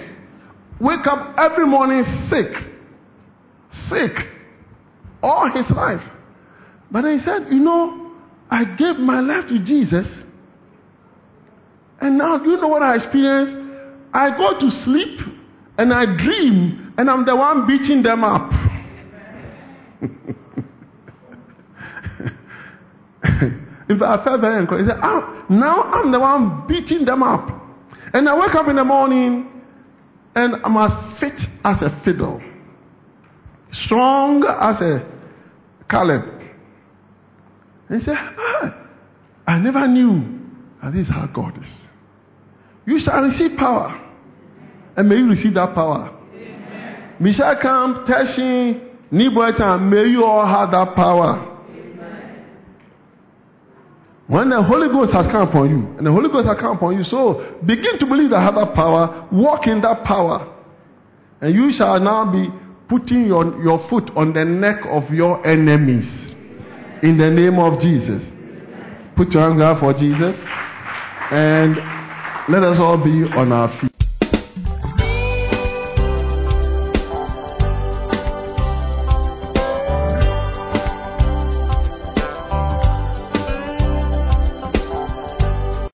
Wake 0.81 1.07
up 1.07 1.35
every 1.39 1.67
morning 1.67 2.03
sick. 2.31 2.49
Sick. 3.89 4.13
All 5.23 5.51
his 5.55 5.71
life. 5.71 6.01
But 6.91 7.03
then 7.03 7.19
he 7.19 7.25
said, 7.25 7.47
You 7.51 7.61
know, 7.61 8.11
I 8.51 8.65
gave 8.65 8.97
my 8.97 9.21
life 9.21 9.49
to 9.49 9.59
Jesus. 9.59 10.07
And 12.01 12.19
now, 12.19 12.43
you 12.43 12.57
know 12.57 12.69
what 12.69 12.83
I 12.83 12.97
experienced? 12.97 13.57
I 14.13 14.31
go 14.37 14.59
to 14.59 14.71
sleep 14.85 15.21
and 15.79 15.93
I 15.93 16.05
dream, 16.05 16.93
and 16.99 17.09
I'm 17.09 17.25
the 17.25 17.35
one 17.35 17.67
beating 17.67 18.03
them 18.03 18.25
up. 18.25 18.51
In 23.89 23.99
fact, 23.99 24.21
I 24.21 24.25
felt 24.25 24.41
very 24.41 24.61
encouraged. 24.61 24.89
He 24.89 24.91
said, 24.91 25.01
ah, 25.03 25.45
now 25.51 25.83
I'm 25.83 26.13
the 26.13 26.21
one 26.21 26.67
beating 26.69 27.05
them 27.05 27.23
up. 27.23 27.49
And 28.13 28.29
I 28.29 28.39
wake 28.39 28.55
up 28.55 28.69
in 28.69 28.77
the 28.77 28.85
morning 28.85 29.51
and 30.35 30.55
I'm 30.65 30.77
as 30.77 31.21
fit 31.21 31.39
as 31.65 31.83
a 31.83 32.01
fiddle, 32.05 32.41
strong 33.85 34.45
as 34.45 34.81
a 34.81 35.09
Caleb. 35.91 36.23
And 37.89 38.01
he 38.01 38.05
said, 38.05 38.17
ah, 38.17 38.87
I 39.47 39.59
never 39.59 39.87
knew 39.89 40.41
that 40.83 40.93
this 40.93 41.07
is 41.07 41.13
how 41.13 41.27
God 41.27 41.59
is. 41.59 41.69
You 42.87 43.01
shall 43.05 43.23
receive 43.23 43.57
power. 43.59 43.99
And 44.97 45.09
may 45.09 45.17
you 45.17 45.29
receive 45.29 45.55
that 45.55 45.75
power. 45.75 46.19
Michel 47.21 47.57
Camp, 47.63 48.07
Teshie, 48.07 48.89
Niboytan, 49.13 49.89
may 49.89 50.11
you 50.11 50.25
all 50.25 50.47
have 50.47 50.71
that 50.73 50.95
power. 50.97 51.52
When 54.29 54.51
the 54.51 54.63
Holy 54.63 54.89
Ghost 54.89 55.13
has 55.13 55.27
come 55.27 55.49
upon 55.49 55.69
you, 55.71 55.97
and 55.99 56.07
the 56.07 56.13
Holy 56.13 56.31
Ghost 56.31 56.47
has 56.47 56.57
come 56.59 56.77
upon 56.77 56.97
you, 56.97 57.05
so 57.05 57.59
begin 57.67 57.99
to 57.99 58.07
believe 58.07 58.31
that 58.31 58.37
I 58.37 58.45
have 58.45 58.55
that 58.55 58.75
power, 58.75 59.29
walk 59.33 59.67
in 59.67 59.81
that 59.83 60.05
power, 60.05 60.49
and 61.41 61.55
you 61.55 61.73
shall 61.77 61.99
now 61.99 62.31
be 62.31 62.49
putting 62.89 63.27
your, 63.27 63.61
your 63.63 63.87
foot 63.91 64.11
on 64.17 64.33
the 64.33 64.45
neck 64.45 64.77
of 64.89 65.11
your 65.13 65.45
enemies. 65.47 66.07
In 67.03 67.19
the 67.19 67.31
name 67.31 67.59
of 67.59 67.81
Jesus. 67.81 68.23
Put 69.17 69.33
your 69.33 69.43
hand 69.43 69.61
out 69.61 69.81
for 69.81 69.93
Jesus, 69.93 70.37
and 71.33 71.77
let 72.49 72.63
us 72.63 72.79
all 72.79 72.97
be 73.03 73.25
on 73.37 73.51
our 73.51 73.69
feet. 73.81 73.92